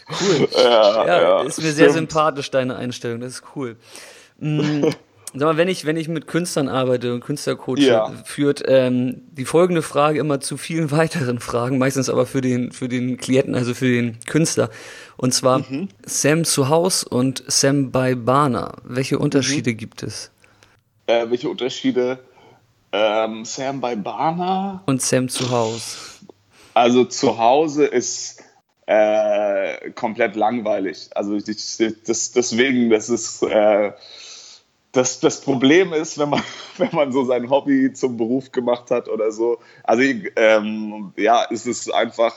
Cool. 0.10 0.48
Ja, 0.56 1.06
Ja, 1.08 1.22
ja, 1.22 1.42
ist 1.44 1.58
mir 1.62 1.72
sehr 1.72 1.90
stimmt. 1.90 2.12
sympathisch, 2.12 2.52
deine 2.52 2.76
Einstellung. 2.76 3.22
Das 3.22 3.34
ist 3.34 3.44
cool. 3.56 3.78
Mm, 4.40 4.84
Sag 5.38 5.42
mal, 5.48 5.58
wenn 5.58 5.68
ich, 5.68 5.86
wenn 5.86 5.98
ich 5.98 6.08
mit 6.08 6.28
Künstlern 6.28 6.70
arbeite 6.70 7.14
und 7.14 7.20
Künstlercoach 7.20 7.80
Ja. 7.80 8.10
führt 8.24 8.64
ähm, 8.68 9.22
die 9.32 9.44
folgende 9.44 9.82
Frage 9.82 10.18
immer 10.20 10.40
zu 10.40 10.56
vielen 10.56 10.92
weiteren 10.92 11.40
Fragen, 11.40 11.78
meistens 11.78 12.10
aber 12.10 12.26
für 12.26 12.40
den, 12.40 12.72
für 12.72 12.88
den 12.88 13.18
Klienten, 13.18 13.54
also 13.54 13.74
für 13.74 13.88
den 13.88 14.18
Künstler. 14.28 14.70
Und 15.18 15.34
zwar 15.34 15.60
Mhm. 15.60 15.90
Sam 16.06 16.46
zu 16.46 16.70
Haus 16.70 17.04
und 17.04 17.44
Sam 17.48 17.92
bei 17.92 18.16
Bana. 18.16 18.76
Welche 18.86 19.20
Unterschiede 19.20 19.72
Mhm. 19.72 19.78
gibt 19.78 20.04
es? 20.04 20.32
Äh, 21.08 21.26
welche 21.30 21.50
Unterschiede? 21.50 22.20
Ähm, 22.98 23.44
Sam 23.44 23.82
bei 23.82 23.98
Bana. 23.98 24.82
Und 24.86 25.02
Sam 25.02 25.28
zu 25.28 25.50
Haus. 25.50 26.22
Also 26.74 27.04
zu 27.04 27.38
Hause 27.38 27.86
ist 27.86 28.42
äh, 28.86 29.92
komplett 29.92 30.38
langweilig. 30.38 31.10
Also 31.14 31.36
ich, 31.36 31.46
das, 31.46 32.32
deswegen, 32.32 32.90
das 32.90 33.10
ist 33.10 33.44
äh, 33.44 33.92
das, 34.94 35.20
das 35.20 35.42
Problem 35.42 35.92
ist, 35.92 36.18
wenn 36.18 36.30
man, 36.30 36.44
wenn 36.78 36.94
man 36.94 37.12
so 37.12 37.26
sein 37.26 37.50
Hobby 37.50 37.92
zum 37.92 38.16
Beruf 38.16 38.54
gemacht 38.54 38.90
hat 38.92 39.10
oder 39.10 39.30
so. 39.34 39.60
Also 39.84 40.04
ähm, 40.38 41.12
ja, 41.18 41.46
es 41.52 41.66
ist 41.66 41.94
einfach, 41.94 42.34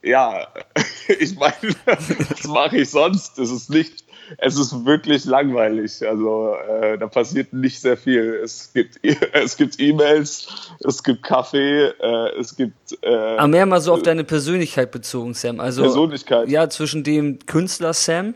ja, 0.00 0.46
ich 1.18 1.34
meine, 1.34 1.54
was 1.86 2.44
mache 2.44 2.78
ich 2.78 2.90
sonst? 2.90 3.36
Es 3.40 3.50
ist 3.50 3.68
nicht, 3.68 4.04
es 4.36 4.58
ist 4.58 4.84
wirklich 4.84 5.24
langweilig. 5.24 6.06
Also 6.06 6.54
äh, 6.54 6.98
da 6.98 7.06
passiert 7.06 7.52
nicht 7.52 7.80
sehr 7.80 7.96
viel. 7.96 8.40
Es 8.42 8.72
gibt 8.72 9.00
es 9.32 9.56
gibt 9.56 9.80
E-Mails, 9.80 10.72
es 10.86 11.02
gibt 11.02 11.22
Kaffee, 11.22 11.86
äh, 11.86 12.38
es 12.38 12.54
gibt 12.56 12.98
äh, 13.02 13.36
Aber 13.36 13.48
mehr 13.48 13.66
mal 13.66 13.80
so 13.80 13.94
auf 13.94 14.02
deine 14.02 14.24
Persönlichkeit 14.24 14.90
bezogen, 14.90 15.34
Sam. 15.34 15.60
Also, 15.60 15.82
Persönlichkeit. 15.82 16.48
Ja, 16.48 16.68
zwischen 16.68 17.04
dem 17.04 17.38
Künstler 17.46 17.94
Sam 17.94 18.34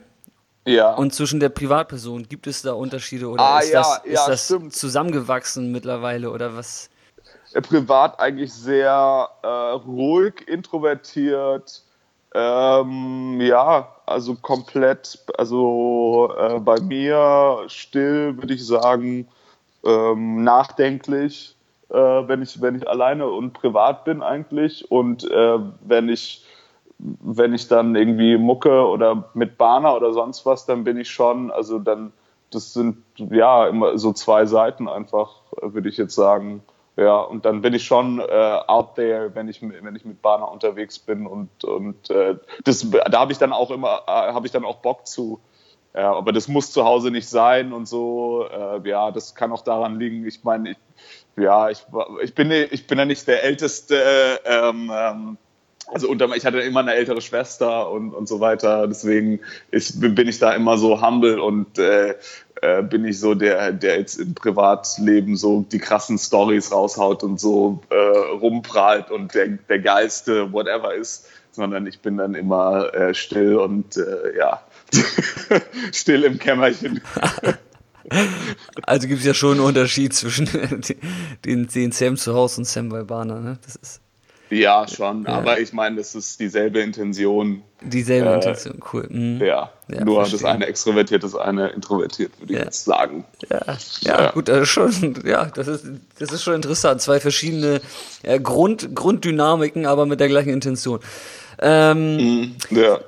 ja. 0.64 0.94
und 0.94 1.14
zwischen 1.14 1.40
der 1.40 1.50
Privatperson. 1.50 2.28
Gibt 2.28 2.46
es 2.46 2.62
da 2.62 2.72
Unterschiede 2.72 3.28
oder 3.28 3.42
Ah, 3.42 3.60
ist 3.60 3.72
ja, 3.72 3.80
das, 3.80 4.00
ja, 4.04 4.12
ist 4.12 4.26
das 4.28 4.44
stimmt. 4.46 4.74
zusammengewachsen 4.74 5.72
mittlerweile 5.72 6.30
oder 6.30 6.56
was? 6.56 6.88
Äh, 7.52 7.60
privat 7.60 8.18
eigentlich 8.18 8.52
sehr 8.52 9.28
äh, 9.42 9.46
ruhig, 9.46 10.46
introvertiert. 10.46 11.82
Ähm, 12.34 13.40
ja, 13.42 13.94
also 14.12 14.36
komplett, 14.36 15.18
also 15.36 16.32
äh, 16.38 16.60
bei 16.60 16.80
mir 16.80 17.64
still, 17.66 18.36
würde 18.38 18.54
ich 18.54 18.66
sagen, 18.66 19.26
ähm, 19.84 20.44
nachdenklich, 20.44 21.56
äh, 21.90 21.96
wenn, 21.96 22.42
ich, 22.42 22.60
wenn 22.60 22.76
ich 22.76 22.88
alleine 22.88 23.28
und 23.28 23.52
privat 23.52 24.04
bin 24.04 24.22
eigentlich. 24.22 24.90
Und 24.90 25.28
äh, 25.30 25.58
wenn 25.80 26.08
ich 26.08 26.46
wenn 26.98 27.52
ich 27.52 27.68
dann 27.68 27.96
irgendwie 27.96 28.36
mucke 28.36 28.86
oder 28.86 29.30
mit 29.34 29.58
Bana 29.58 29.94
oder 29.94 30.12
sonst 30.12 30.46
was, 30.46 30.66
dann 30.66 30.84
bin 30.84 30.96
ich 30.96 31.10
schon, 31.10 31.50
also 31.50 31.78
dann, 31.78 32.12
das 32.50 32.72
sind 32.72 32.98
ja 33.16 33.66
immer 33.66 33.98
so 33.98 34.12
zwei 34.12 34.46
Seiten 34.46 34.88
einfach, 34.88 35.30
äh, 35.60 35.72
würde 35.72 35.88
ich 35.88 35.96
jetzt 35.96 36.14
sagen. 36.14 36.62
Ja, 36.96 37.20
und 37.20 37.46
dann 37.46 37.62
bin 37.62 37.72
ich 37.72 37.84
schon 37.84 38.20
äh, 38.20 38.58
out 38.66 38.96
there, 38.96 39.34
wenn 39.34 39.48
ich, 39.48 39.62
wenn 39.62 39.96
ich 39.96 40.04
mit 40.04 40.20
Bana 40.20 40.44
unterwegs 40.44 40.98
bin 40.98 41.26
und, 41.26 41.64
und 41.64 42.10
äh, 42.10 42.36
das, 42.64 42.86
da 42.90 43.18
habe 43.18 43.32
ich 43.32 43.38
dann 43.38 43.52
auch 43.52 43.70
immer, 43.70 44.02
äh, 44.06 44.10
habe 44.10 44.46
ich 44.46 44.52
dann 44.52 44.64
auch 44.64 44.76
Bock 44.76 45.06
zu. 45.06 45.40
Ja, 45.94 46.12
aber 46.14 46.32
das 46.32 46.48
muss 46.48 46.72
zu 46.72 46.84
Hause 46.84 47.10
nicht 47.10 47.28
sein 47.28 47.72
und 47.72 47.86
so. 47.86 48.46
Äh, 48.46 48.86
ja, 48.88 49.10
das 49.10 49.34
kann 49.34 49.52
auch 49.52 49.62
daran 49.62 49.98
liegen. 49.98 50.26
Ich 50.26 50.44
meine, 50.44 50.72
ich, 50.72 50.76
ja, 51.36 51.70
ich, 51.70 51.84
ich 52.22 52.34
bin, 52.34 52.50
ich 52.50 52.86
bin 52.86 52.98
ja 52.98 53.04
nicht 53.04 53.26
der 53.26 53.42
älteste 53.42 54.40
ähm, 54.44 54.90
ähm, 54.94 55.38
also 55.92 56.08
unter, 56.08 56.34
ich 56.34 56.46
hatte 56.46 56.60
immer 56.60 56.80
eine 56.80 56.94
ältere 56.94 57.20
Schwester 57.20 57.90
und, 57.90 58.14
und 58.14 58.26
so 58.28 58.40
weiter. 58.40 58.86
Deswegen 58.86 59.40
ist, 59.70 60.00
bin 60.00 60.28
ich 60.28 60.38
da 60.38 60.52
immer 60.52 60.78
so 60.78 61.02
humble 61.02 61.40
und 61.40 61.78
äh, 61.78 62.14
äh, 62.62 62.82
bin 62.82 63.04
ich 63.04 63.18
so 63.18 63.34
der, 63.34 63.72
der 63.72 63.98
jetzt 63.98 64.18
im 64.18 64.34
Privatleben 64.34 65.36
so 65.36 65.66
die 65.70 65.78
krassen 65.78 66.16
Stories 66.16 66.70
raushaut 66.72 67.22
und 67.24 67.38
so 67.38 67.82
äh, 67.90 67.94
rumprahlt 67.96 69.10
und 69.10 69.34
der, 69.34 69.48
der 69.48 69.80
geilste 69.80 70.52
whatever 70.52 70.94
ist, 70.94 71.26
sondern 71.50 71.86
ich 71.86 72.00
bin 72.00 72.16
dann 72.16 72.34
immer 72.34 72.94
äh, 72.94 73.14
still 73.14 73.56
und 73.56 73.96
äh, 73.96 74.38
ja, 74.38 74.62
still 75.92 76.24
im 76.24 76.38
Kämmerchen. 76.38 77.00
Also 78.82 79.08
gibt 79.08 79.20
es 79.20 79.26
ja 79.26 79.32
schon 79.32 79.52
einen 79.52 79.60
Unterschied 79.60 80.12
zwischen 80.12 80.46
den, 81.46 81.68
den 81.68 81.92
Sam 81.92 82.16
zu 82.16 82.34
Hause 82.34 82.60
und 82.60 82.64
Sam 82.66 82.90
bei 82.90 83.04
Bana. 83.04 83.40
Ne? 83.40 83.58
Das 83.64 83.76
ist 83.76 84.01
Ja, 84.54 84.86
schon, 84.86 85.26
aber 85.26 85.60
ich 85.60 85.72
meine, 85.72 85.96
das 85.96 86.14
ist 86.14 86.38
dieselbe 86.38 86.80
Intention. 86.80 87.62
dieselbe 87.80 88.28
Äh, 88.28 88.34
Intention. 88.34 88.80
Cool. 88.92 89.06
Mhm. 89.08 89.40
Ja, 89.40 89.70
Ja, 89.88 90.04
nur 90.04 90.16
verstehe. 90.16 90.40
das 90.40 90.44
eine 90.44 90.66
extrovertiert, 90.66 91.22
das 91.24 91.34
eine 91.34 91.68
introvertiert, 91.68 92.32
würde 92.38 92.52
ich 92.52 92.58
Ja. 92.58 92.64
jetzt 92.66 92.84
sagen. 92.84 93.24
Ja, 93.48 93.60
ja, 94.02 94.20
Ja. 94.24 94.30
gut, 94.32 94.48
das 94.48 94.62
ist 94.64 94.68
schon, 94.68 95.14
ja, 95.24 95.46
das 95.46 95.68
ist, 95.68 95.84
das 96.18 96.32
ist 96.32 96.42
schon 96.42 96.54
interessant. 96.54 97.00
Zwei 97.00 97.18
verschiedene 97.18 97.80
äh, 98.24 98.38
Grund, 98.40 98.94
Grunddynamiken, 98.94 99.86
aber 99.86 100.04
mit 100.04 100.20
der 100.20 100.28
gleichen 100.28 100.50
Intention. 100.50 101.00
Ähm, 101.60 102.54
Ja. 102.70 102.98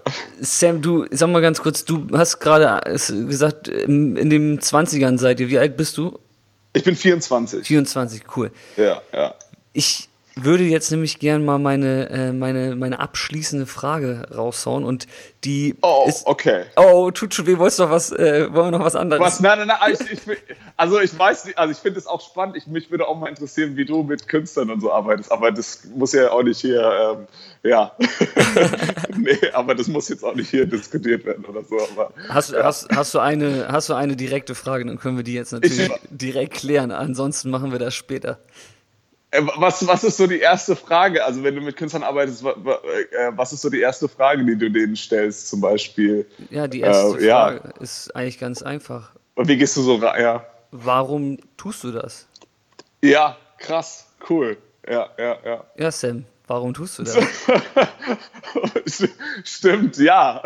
Sam, 0.41 0.81
du, 0.81 1.07
sag 1.11 1.29
mal 1.29 1.43
ganz 1.43 1.61
kurz, 1.61 1.85
du 1.85 2.07
hast 2.13 2.39
gerade 2.41 2.81
es 2.91 3.09
gesagt, 3.09 3.69
in, 3.69 4.17
in 4.17 4.31
den 4.31 4.61
20ern 4.61 5.19
seid 5.19 5.41
ihr. 5.41 5.49
Wie 5.49 5.59
alt 5.59 5.77
bist 5.77 5.97
du? 5.99 6.19
Ich 6.73 6.85
bin 6.85 6.97
24. 6.97 7.67
24, 7.67 8.23
cool. 8.37 8.51
Ja, 8.77 9.03
ja. 9.13 9.35
Ich 9.73 10.09
würde 10.37 10.65
jetzt 10.65 10.91
nämlich 10.91 11.19
gern 11.19 11.45
mal 11.45 11.59
meine, 11.59 12.11
äh, 12.11 12.33
meine, 12.33 12.75
meine 12.75 12.99
abschließende 12.99 13.67
Frage 13.67 14.27
raushauen 14.35 14.85
und 14.85 15.07
die 15.45 15.77
oh, 15.83 16.07
ist, 16.09 16.27
okay. 16.27 16.65
Oh, 16.77 17.11
tut 17.13 17.35
schon 17.35 17.47
weh, 17.47 17.59
wolltest 17.59 17.79
du 17.79 17.85
noch 17.85 17.91
was, 17.91 18.11
äh, 18.11 18.53
wollen 18.53 18.73
wir 18.73 18.79
noch 18.79 18.85
was 18.85 18.97
anderes? 18.97 19.23
Was? 19.23 19.41
Nein, 19.41 19.59
nein, 19.59 19.69
nein, 19.69 19.93
ich, 19.93 20.13
ich, 20.13 20.39
also 20.77 21.01
ich 21.01 21.17
weiß 21.17 21.45
nicht, 21.45 21.59
also 21.59 21.71
ich 21.71 21.79
finde 21.79 22.01
es 22.01 22.07
auch 22.07 22.21
spannend, 22.21 22.57
ich, 22.57 22.67
mich 22.67 22.91
würde 22.91 23.07
auch 23.07 23.17
mal 23.17 23.29
interessieren, 23.29 23.77
wie 23.77 23.85
du 23.85 24.03
mit 24.03 24.27
Künstlern 24.27 24.71
und 24.71 24.81
so 24.81 24.93
arbeitest, 24.93 25.31
aber 25.31 25.53
das 25.53 25.85
muss 25.95 26.13
ja 26.13 26.31
auch 26.31 26.43
nicht 26.43 26.61
hier, 26.61 26.83
ähm, 26.83 27.27
ja, 27.63 27.93
nee, 29.17 29.39
aber 29.53 29.75
das 29.75 29.87
muss 29.87 30.09
jetzt 30.09 30.25
auch 30.25 30.35
nicht 30.35 30.51
hier 30.51 30.67
diskutiert 30.67 31.25
werden 31.25 31.45
oder 31.45 31.63
so, 31.63 31.77
aber. 31.93 32.13
Hast, 32.29 32.53
ja. 32.53 32.65
hast, 32.65 32.89
hast, 32.95 33.15
du 33.15 33.21
eine, 33.21 33.69
hast 33.69 33.89
du 33.89 33.95
eine 33.95 34.17
direkte 34.17 34.55
Frage, 34.55 34.85
dann 34.85 34.99
können 34.99 35.17
wir 35.17 35.25
die 35.25 35.35
jetzt 35.35 35.53
natürlich 35.53 35.91
ich, 35.91 35.93
direkt 36.11 36.55
klären, 36.55 36.91
ansonsten 36.91 37.51
machen 37.51 37.71
wir 37.71 37.79
das 37.79 37.95
später. 37.95 38.41
Äh, 39.35 39.43
was, 39.57 39.87
was 39.87 40.05
ist 40.05 40.17
so 40.17 40.27
die 40.27 40.39
erste 40.39 40.77
Frage? 40.77 41.25
Also 41.25 41.43
wenn 41.43 41.57
du 41.57 41.61
mit 41.61 41.77
Künstlern 41.77 42.05
arbeitest, 42.05 42.45
äh, 42.45 42.47
was 43.31 43.53
ist 43.53 43.63
so 43.63 43.71
die 43.71 43.81
erste 43.81 44.09
Frage, 44.09 44.45
die 44.45 44.57
du 44.57 44.71
denen 44.71 44.95
stellst 44.95 45.49
zum 45.49 45.61
Beispiel? 45.61 46.27
Ja, 46.51 46.69
die 46.69 46.81
erste 46.81 47.19
äh, 47.19 47.29
Frage 47.29 47.61
ja. 47.65 47.81
ist 47.81 48.15
eigentlich 48.15 48.39
ganz 48.39 48.63
einfach. 48.63 49.11
Und 49.35 49.49
wie 49.49 49.57
gehst 49.57 49.77
du 49.77 49.83
so 49.83 49.97
rein? 49.97 50.23
Ja. 50.23 50.47
Warum 50.71 51.39
tust 51.57 51.83
du 51.83 51.91
das? 51.91 52.29
Ja, 53.03 53.37
krass, 53.59 54.07
cool. 54.31 54.57
Ja, 54.89 55.09
ja, 55.19 55.37
ja. 55.45 55.65
Ja, 55.77 55.91
Sam, 55.91 56.27
warum 56.47 56.73
tust 56.73 56.99
du 56.99 57.03
das? 57.03 57.17
Stimmt, 59.45 59.97
ja. 59.97 60.43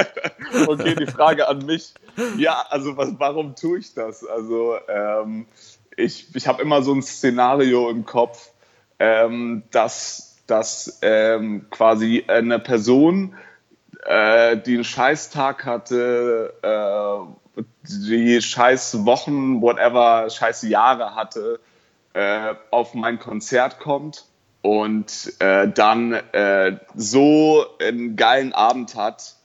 okay, 0.68 0.94
die 0.94 1.06
Frage 1.06 1.48
an 1.48 1.66
mich. 1.66 1.92
Ja, 2.36 2.64
also 2.70 2.96
was, 2.96 3.10
warum 3.18 3.56
tue 3.56 3.78
ich 3.78 3.92
das? 3.94 4.26
Also 4.26 4.76
ähm, 4.88 5.46
ich, 5.96 6.34
ich 6.34 6.46
habe 6.46 6.62
immer 6.62 6.82
so 6.82 6.94
ein 6.94 7.02
Szenario 7.02 7.90
im 7.90 8.04
Kopf, 8.04 8.50
ähm, 8.98 9.64
dass, 9.70 10.36
dass 10.46 10.98
ähm, 11.02 11.66
quasi 11.70 12.24
eine 12.28 12.58
Person, 12.58 13.34
äh, 14.04 14.56
die 14.56 14.74
einen 14.74 14.84
Scheißtag 14.84 15.64
hatte, 15.64 16.54
äh, 16.62 17.62
die 17.82 18.40
scheiß 18.40 19.04
Wochen, 19.04 19.60
whatever, 19.60 20.30
scheiß 20.30 20.62
Jahre 20.62 21.14
hatte, 21.14 21.60
äh, 22.14 22.54
auf 22.70 22.94
mein 22.94 23.18
Konzert 23.18 23.78
kommt 23.78 24.26
und 24.62 25.32
äh, 25.40 25.68
dann 25.68 26.12
äh, 26.12 26.78
so 26.94 27.64
einen 27.80 28.16
geilen 28.16 28.52
Abend 28.52 28.94
hat, 28.94 29.36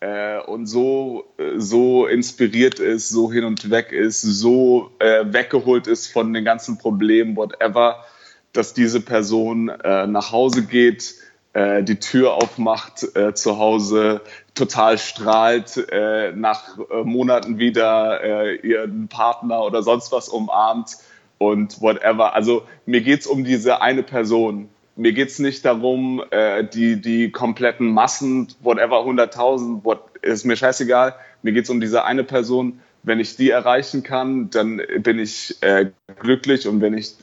äh, 0.00 0.38
und 0.40 0.66
so, 0.66 1.24
äh, 1.38 1.58
so 1.58 2.06
inspiriert 2.06 2.78
ist, 2.78 3.08
so 3.08 3.32
hin 3.32 3.44
und 3.44 3.70
weg 3.70 3.92
ist, 3.92 4.20
so 4.20 4.90
äh, 4.98 5.24
weggeholt 5.26 5.86
ist 5.86 6.12
von 6.12 6.32
den 6.32 6.44
ganzen 6.44 6.78
Problemen, 6.78 7.36
whatever, 7.36 8.04
dass 8.52 8.74
diese 8.74 9.00
Person 9.00 9.68
äh, 9.68 10.06
nach 10.06 10.32
Hause 10.32 10.64
geht, 10.64 11.14
äh, 11.52 11.82
die 11.82 11.98
Tür 11.98 12.34
aufmacht 12.34 13.16
äh, 13.16 13.34
zu 13.34 13.58
Hause, 13.58 14.20
total 14.54 14.96
strahlt, 14.96 15.86
nach 16.34 16.78
Monaten 17.04 17.58
wieder 17.58 18.64
ihren 18.64 19.06
Partner 19.08 19.62
oder 19.62 19.82
sonst 19.82 20.12
was 20.12 20.30
umarmt 20.30 20.96
und 21.36 21.82
whatever. 21.82 22.32
Also 22.32 22.62
mir 22.86 23.02
geht's 23.02 23.26
um 23.26 23.44
diese 23.44 23.82
eine 23.82 24.02
Person, 24.02 24.70
mir 24.96 25.12
geht 25.12 25.28
es 25.28 25.38
nicht 25.38 25.64
darum, 25.64 26.22
äh, 26.30 26.64
die, 26.64 27.00
die 27.00 27.30
kompletten 27.30 27.88
Massen, 27.88 28.48
whatever, 28.62 29.00
100.000, 29.00 29.84
what, 29.84 30.16
ist 30.22 30.44
mir 30.44 30.56
scheißegal. 30.56 31.14
Mir 31.42 31.52
geht 31.52 31.64
es 31.64 31.70
um 31.70 31.80
diese 31.80 32.04
eine 32.04 32.24
Person, 32.24 32.80
wenn 33.06 33.20
ich 33.20 33.36
die 33.36 33.50
erreichen 33.50 34.02
kann, 34.02 34.50
dann 34.50 34.82
bin 34.98 35.20
ich 35.20 35.56
äh, 35.62 35.92
glücklich 36.18 36.66
und 36.66 36.80
wenn 36.80 36.98
ich 36.98 37.14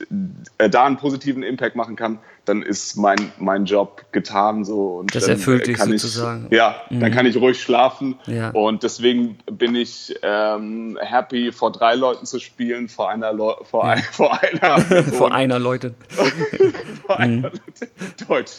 äh, 0.56 0.70
da 0.70 0.86
einen 0.86 0.96
positiven 0.96 1.42
Impact 1.42 1.76
machen 1.76 1.94
kann, 1.94 2.20
dann 2.46 2.62
ist 2.62 2.96
mein, 2.96 3.32
mein 3.38 3.66
Job 3.66 4.06
getan 4.10 4.64
so 4.64 4.96
und 4.96 5.14
das 5.14 5.24
dann 5.24 5.32
erfüllt 5.32 5.66
dich 5.66 5.76
sozusagen. 5.76 6.46
Ich, 6.48 6.56
ja, 6.56 6.76
mhm. 6.88 7.00
dann 7.00 7.12
kann 7.12 7.26
ich 7.26 7.36
ruhig 7.36 7.60
schlafen 7.60 8.18
ja. 8.26 8.48
und 8.50 8.82
deswegen 8.82 9.36
bin 9.44 9.74
ich 9.74 10.18
ähm, 10.22 10.98
happy 11.02 11.52
vor 11.52 11.70
drei 11.70 11.94
Leuten 11.96 12.24
zu 12.24 12.40
spielen, 12.40 12.88
vor 12.88 13.10
einer 13.10 13.34
Leu 13.34 13.52
vor, 13.64 13.84
ja. 13.84 13.90
ein, 13.90 14.02
vor 14.10 14.42
einer 14.42 14.80
vor 15.12 15.34
einer 15.34 15.58
Leute. 15.58 15.94
vor 17.06 17.20
einer 17.20 17.36
mhm. 17.36 17.42
Leute. 17.42 17.90
Deutsch 18.26 18.52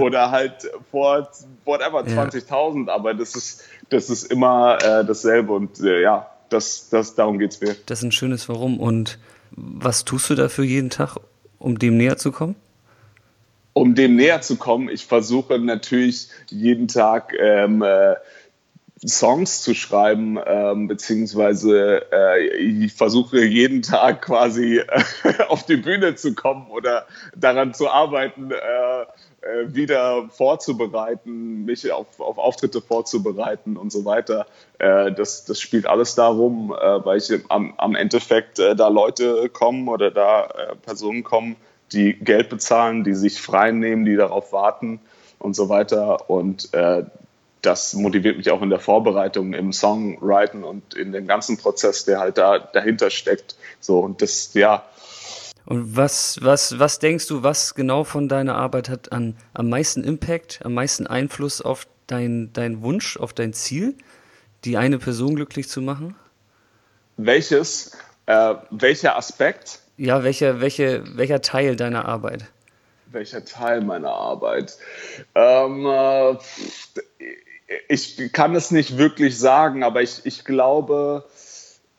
oder 0.00 0.32
halt 0.32 0.68
vor 0.90 1.28
whatever 1.64 2.04
ja. 2.08 2.24
20.000, 2.24 2.90
aber 2.90 3.14
das 3.14 3.36
ist 3.36 3.62
das 3.90 4.10
ist 4.10 4.32
immer 4.32 4.78
äh, 4.82 5.04
dasselbe 5.04 5.52
und 5.52 5.78
äh, 5.80 6.02
ja, 6.02 6.31
das, 6.52 6.88
das, 6.90 7.14
darum 7.14 7.38
geht 7.38 7.52
es 7.52 7.60
mir. 7.60 7.76
Das 7.86 8.00
ist 8.00 8.04
ein 8.04 8.12
schönes 8.12 8.48
Warum. 8.48 8.80
Und 8.80 9.18
was 9.50 10.04
tust 10.04 10.30
du 10.30 10.34
dafür 10.34 10.64
jeden 10.64 10.90
Tag, 10.90 11.16
um 11.58 11.78
dem 11.78 11.96
näher 11.96 12.16
zu 12.16 12.32
kommen? 12.32 12.56
Um 13.74 13.94
dem 13.94 14.16
näher 14.16 14.42
zu 14.42 14.56
kommen, 14.56 14.88
ich 14.88 15.06
versuche 15.06 15.58
natürlich 15.58 16.28
jeden 16.50 16.88
Tag 16.88 17.32
ähm, 17.38 17.82
äh, 17.82 18.16
Songs 19.04 19.62
zu 19.62 19.74
schreiben, 19.74 20.38
ähm, 20.46 20.86
beziehungsweise 20.86 22.06
äh, 22.12 22.46
ich 22.56 22.92
versuche 22.92 23.44
jeden 23.44 23.82
Tag 23.82 24.22
quasi 24.22 24.82
auf 25.48 25.64
die 25.64 25.76
Bühne 25.76 26.14
zu 26.14 26.34
kommen 26.34 26.68
oder 26.70 27.06
daran 27.34 27.74
zu 27.74 27.88
arbeiten, 27.90 28.50
äh, 28.52 29.06
äh, 29.42 29.74
wieder 29.74 30.28
vorzubereiten, 30.28 31.64
mich 31.64 31.90
auf, 31.90 32.20
auf 32.20 32.38
Auftritte 32.38 32.80
vorzubereiten 32.80 33.76
und 33.76 33.90
so 33.90 34.04
weiter. 34.04 34.46
Äh, 34.78 35.12
das, 35.12 35.44
das 35.44 35.60
spielt 35.60 35.86
alles 35.86 36.14
darum, 36.14 36.72
äh, 36.72 37.04
weil 37.04 37.18
ich 37.18 37.32
am, 37.48 37.74
am 37.76 37.94
Endeffekt 37.94 38.58
äh, 38.58 38.76
da 38.76 38.88
Leute 38.88 39.48
kommen 39.48 39.88
oder 39.88 40.10
da 40.10 40.44
äh, 40.44 40.76
Personen 40.76 41.24
kommen, 41.24 41.56
die 41.92 42.14
Geld 42.14 42.48
bezahlen, 42.48 43.04
die 43.04 43.14
sich 43.14 43.42
frei 43.42 43.72
nehmen, 43.72 44.04
die 44.04 44.16
darauf 44.16 44.52
warten 44.52 45.00
und 45.38 45.54
so 45.54 45.68
weiter. 45.68 46.30
Und 46.30 46.72
äh, 46.72 47.04
das 47.62 47.94
motiviert 47.94 48.36
mich 48.36 48.50
auch 48.50 48.62
in 48.62 48.70
der 48.70 48.80
Vorbereitung, 48.80 49.54
im 49.54 49.72
Songwriten 49.72 50.64
und 50.64 50.94
in 50.94 51.12
dem 51.12 51.26
ganzen 51.26 51.58
Prozess, 51.58 52.04
der 52.04 52.18
halt 52.18 52.38
da 52.38 52.58
dahinter 52.58 53.10
steckt. 53.10 53.56
So 53.80 54.00
und 54.00 54.22
das, 54.22 54.52
ja, 54.54 54.84
und 55.72 55.96
was, 55.96 56.38
was, 56.42 56.78
was 56.78 56.98
denkst 56.98 57.28
du, 57.28 57.42
was 57.42 57.74
genau 57.74 58.04
von 58.04 58.28
deiner 58.28 58.56
Arbeit 58.56 58.90
hat 58.90 59.10
an, 59.10 59.38
am 59.54 59.70
meisten 59.70 60.04
Impact, 60.04 60.60
am 60.64 60.74
meisten 60.74 61.06
Einfluss 61.06 61.62
auf 61.62 61.86
deinen 62.06 62.52
dein 62.52 62.82
Wunsch, 62.82 63.16
auf 63.16 63.32
dein 63.32 63.54
Ziel, 63.54 63.94
die 64.66 64.76
eine 64.76 64.98
Person 64.98 65.34
glücklich 65.34 65.70
zu 65.70 65.80
machen? 65.80 66.14
Welches? 67.16 67.92
Äh, 68.26 68.56
welcher 68.68 69.16
Aspekt? 69.16 69.78
Ja, 69.96 70.22
welcher, 70.22 70.60
welche, 70.60 71.04
welcher 71.16 71.40
Teil 71.40 71.74
deiner 71.74 72.04
Arbeit? 72.04 72.44
Welcher 73.06 73.42
Teil 73.42 73.80
meiner 73.80 74.12
Arbeit? 74.12 74.76
Ähm, 75.34 75.86
äh, 75.86 76.36
ich 77.88 78.30
kann 78.34 78.54
es 78.54 78.72
nicht 78.72 78.98
wirklich 78.98 79.38
sagen, 79.38 79.84
aber 79.84 80.02
ich, 80.02 80.20
ich 80.24 80.44
glaube, 80.44 81.24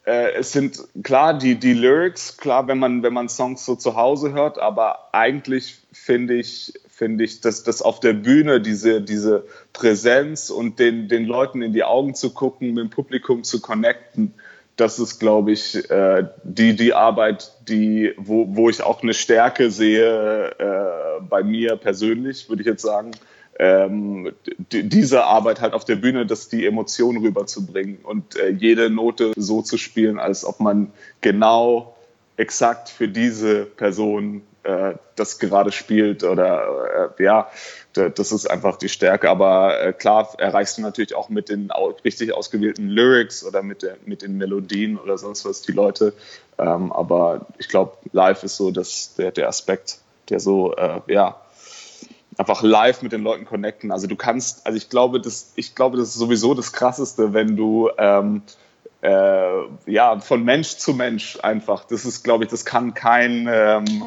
äh, 0.06 0.34
es 0.34 0.52
sind 0.52 0.84
klar 1.04 1.38
die, 1.38 1.56
die 1.56 1.74
Lyrics, 1.74 2.38
klar, 2.38 2.68
wenn 2.68 2.80
man, 2.80 3.04
wenn 3.04 3.14
man 3.14 3.30
Songs 3.30 3.66
so 3.66 3.76
zu 3.76 3.96
Hause 3.96 4.34
hört, 4.34 4.60
aber 4.60 5.14
eigentlich 5.14 5.78
finde 5.92 6.36
ich, 6.36 6.74
finde 6.90 7.24
ich, 7.24 7.42
dass 7.42 7.64
das 7.64 7.82
auf 7.82 8.00
der 8.00 8.14
Bühne 8.14 8.60
diese, 8.60 9.02
diese 9.02 9.46
Präsenz 9.72 10.50
und 10.50 10.80
den, 10.80 11.08
den 11.08 11.26
Leuten 11.26 11.62
in 11.62 11.74
die 11.74 11.84
Augen 11.84 12.16
zu 12.16 12.34
gucken, 12.34 12.74
mit 12.74 12.84
dem 12.84 12.90
Publikum 12.90 13.44
zu 13.44 13.62
connecten, 13.62 14.34
das 14.76 14.98
ist, 14.98 15.20
glaube 15.20 15.52
ich, 15.52 15.90
äh, 15.92 16.28
die, 16.44 16.76
die 16.76 16.94
Arbeit, 16.94 17.52
die, 17.68 18.14
wo, 18.18 18.48
wo 18.56 18.70
ich 18.70 18.82
auch 18.82 19.04
eine 19.04 19.14
Stärke 19.14 19.70
sehe 19.70 20.50
äh, 20.58 21.22
bei 21.30 21.44
mir 21.44 21.76
persönlich, 21.76 22.50
würde 22.50 22.64
ich 22.64 22.68
jetzt 22.68 22.82
sagen 22.82 23.12
ähm, 23.60 24.34
diese 24.72 25.26
Arbeit 25.26 25.62
halt 25.62 25.74
auf 25.74 25.86
der 25.86 25.96
Bühne, 25.96 26.26
dass 26.26 26.50
die 26.50 26.66
Emotionen 26.66 27.24
rüberzubringen 27.24 28.00
und 28.04 28.36
äh, 28.36 28.50
jede 28.50 28.90
Note 28.90 29.34
so 29.36 29.62
zu 29.62 29.78
spielen, 29.78 30.20
als 30.20 30.44
ob 30.46 30.60
man 30.60 30.92
genau 31.22 31.96
exakt 32.36 32.90
für 32.90 33.08
diese 33.08 33.66
Person 33.66 34.42
äh, 34.64 34.96
das 35.16 35.40
gerade 35.40 35.72
spielt 35.72 36.24
oder 36.24 37.12
äh, 37.20 37.24
ja, 37.24 37.50
das 37.94 38.32
ist 38.32 38.50
einfach 38.50 38.78
die 38.78 38.90
Stärke. 38.90 39.30
Aber 39.30 39.80
äh, 39.80 39.94
klar 39.94 40.34
erreichst 40.38 40.78
du 40.78 40.82
natürlich 40.82 41.16
auch 41.16 41.30
mit 41.30 41.50
den 41.50 41.70
richtig 42.04 42.34
ausgewählten 42.34 42.88
Lyrics 42.88 43.46
oder 43.46 43.62
mit, 43.62 43.84
der, 43.84 43.98
mit 44.06 44.22
den 44.24 44.38
Melodien 44.38 44.98
oder 44.98 45.18
sonst 45.18 45.46
was 45.46 45.62
die 45.62 45.74
Leute. 45.74 46.14
Ähm, 46.58 46.92
aber 46.92 47.46
ich 47.60 47.68
glaube, 47.68 47.98
live 48.14 48.44
ist 48.44 48.58
so 48.58 48.72
das, 48.72 49.14
der, 49.16 49.32
der 49.32 49.48
Aspekt, 49.48 50.00
der 50.30 50.40
so 50.40 50.74
äh, 50.76 51.02
ja 51.08 51.43
einfach 52.38 52.62
live 52.62 53.02
mit 53.02 53.12
den 53.12 53.22
Leuten 53.22 53.46
connecten. 53.46 53.92
Also 53.92 54.08
du 54.08 54.16
kannst, 54.16 54.66
also 54.66 54.78
ich 54.78 54.90
glaube, 54.90 55.20
das, 55.20 55.54
ich 55.56 55.76
glaube, 55.76 55.98
das 55.98 56.10
ist 56.10 56.16
sowieso 56.16 56.54
das 56.54 56.74
Krasseste, 56.74 57.34
wenn 57.34 57.56
du 57.56 57.90
ähm, 57.98 58.42
äh, 59.02 59.64
ja 59.86 60.20
von 60.20 60.44
Mensch 60.44 60.78
zu 60.78 60.94
Mensch 60.94 61.38
einfach. 61.42 61.86
Das 61.86 62.06
ist, 62.06 62.24
glaube 62.24 62.46
ich, 62.46 62.50
das 62.50 62.66
kann 62.66 62.94
kein 62.94 63.48
ähm, 63.52 64.04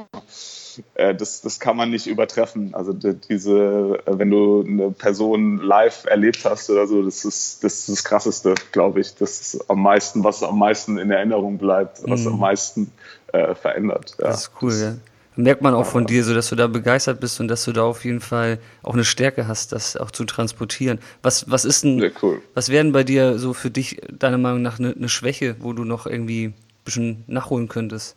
äh, 0.94 1.14
das, 1.14 1.40
das 1.40 1.60
kann 1.60 1.76
man 1.76 1.90
nicht 1.90 2.06
übertreffen. 2.06 2.74
Also 2.74 2.92
diese, 2.92 4.00
äh, 4.06 4.18
wenn 4.18 4.30
du 4.30 4.64
eine 4.66 4.90
Person 4.90 5.58
live 5.58 6.04
erlebt 6.06 6.44
hast 6.44 6.70
oder 6.70 6.86
so, 6.86 7.02
das 7.02 7.24
ist 7.24 7.64
das, 7.64 7.80
ist 7.80 7.88
das 7.88 8.04
Krasseste, 8.04 8.54
glaube 8.72 9.00
ich. 9.00 9.14
Das 9.14 9.40
ist 9.40 9.70
am 9.70 9.82
meisten, 9.82 10.24
was 10.24 10.42
am 10.42 10.58
meisten 10.58 10.98
in 10.98 11.10
Erinnerung 11.10 11.58
bleibt, 11.58 12.00
was 12.08 12.22
mhm. 12.22 12.34
am 12.34 12.40
meisten 12.40 12.92
äh, 13.32 13.54
verändert. 13.54 14.16
Ja. 14.18 14.26
Das 14.26 14.42
ist 14.42 14.50
cool, 14.62 14.72
ja. 14.72 14.94
Merkt 15.36 15.62
man 15.62 15.74
auch 15.74 15.86
von 15.86 16.06
dir, 16.06 16.24
so 16.24 16.34
dass 16.34 16.48
du 16.48 16.56
da 16.56 16.66
begeistert 16.66 17.20
bist 17.20 17.40
und 17.40 17.48
dass 17.48 17.64
du 17.64 17.72
da 17.72 17.82
auf 17.82 18.04
jeden 18.04 18.20
Fall 18.20 18.58
auch 18.82 18.94
eine 18.94 19.04
Stärke 19.04 19.46
hast, 19.46 19.72
das 19.72 19.96
auch 19.96 20.10
zu 20.10 20.24
transportieren. 20.24 20.98
Was, 21.22 21.50
was 21.50 21.64
ist 21.64 21.84
denn, 21.84 22.10
cool. 22.22 22.42
was 22.54 22.70
wären 22.70 22.92
bei 22.92 23.04
dir 23.04 23.38
so 23.38 23.52
für 23.52 23.70
dich, 23.70 24.00
deiner 24.10 24.38
Meinung 24.38 24.62
nach, 24.62 24.78
eine, 24.78 24.92
eine 24.92 25.08
Schwäche, 25.08 25.56
wo 25.60 25.72
du 25.72 25.84
noch 25.84 26.06
irgendwie 26.06 26.46
ein 26.46 26.54
bisschen 26.84 27.24
nachholen 27.26 27.68
könntest, 27.68 28.16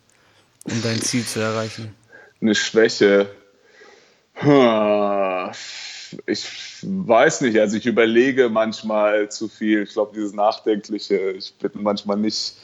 um 0.64 0.82
dein 0.82 1.00
Ziel 1.00 1.24
zu 1.24 1.40
erreichen? 1.40 1.94
Eine 2.40 2.54
Schwäche. 2.54 3.28
Ich 6.26 6.46
weiß 6.82 7.42
nicht, 7.42 7.58
also 7.58 7.76
ich 7.76 7.86
überlege 7.86 8.48
manchmal 8.48 9.30
zu 9.30 9.48
viel. 9.48 9.82
Ich 9.82 9.92
glaube, 9.92 10.12
dieses 10.14 10.32
Nachdenkliche, 10.32 11.32
ich 11.32 11.54
bin 11.54 11.82
manchmal 11.82 12.16
nicht 12.16 12.56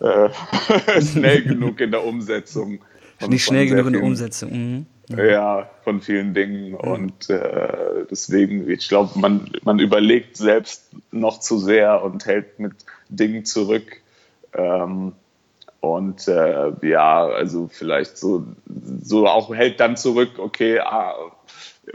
äh, 0.00 0.30
schnell 1.02 1.42
genug 1.42 1.80
in 1.80 1.90
der 1.90 2.04
Umsetzung. 2.04 2.80
Nicht 3.28 3.44
schnell 3.44 3.66
genug 3.66 3.86
in 3.86 3.92
der 3.94 4.02
Umsetzung. 4.02 4.50
Mhm. 4.52 4.86
Ja, 5.16 5.68
von 5.84 6.00
vielen 6.00 6.34
Dingen. 6.34 6.70
Mhm. 6.70 6.76
Und 6.76 7.30
äh, 7.30 8.06
deswegen, 8.10 8.70
ich 8.70 8.88
glaube, 8.88 9.18
man, 9.18 9.50
man 9.62 9.78
überlegt 9.78 10.36
selbst 10.36 10.90
noch 11.10 11.40
zu 11.40 11.58
sehr 11.58 12.02
und 12.02 12.26
hält 12.26 12.58
mit 12.58 12.72
Dingen 13.08 13.44
zurück. 13.44 14.00
Ähm, 14.54 15.12
und 15.80 16.28
äh, 16.28 16.72
ja, 16.82 17.26
also 17.26 17.68
vielleicht 17.70 18.16
so, 18.16 18.44
so 19.02 19.26
auch 19.26 19.52
hält 19.52 19.80
dann 19.80 19.96
zurück, 19.96 20.38
okay, 20.38 20.78
ah, 20.78 21.14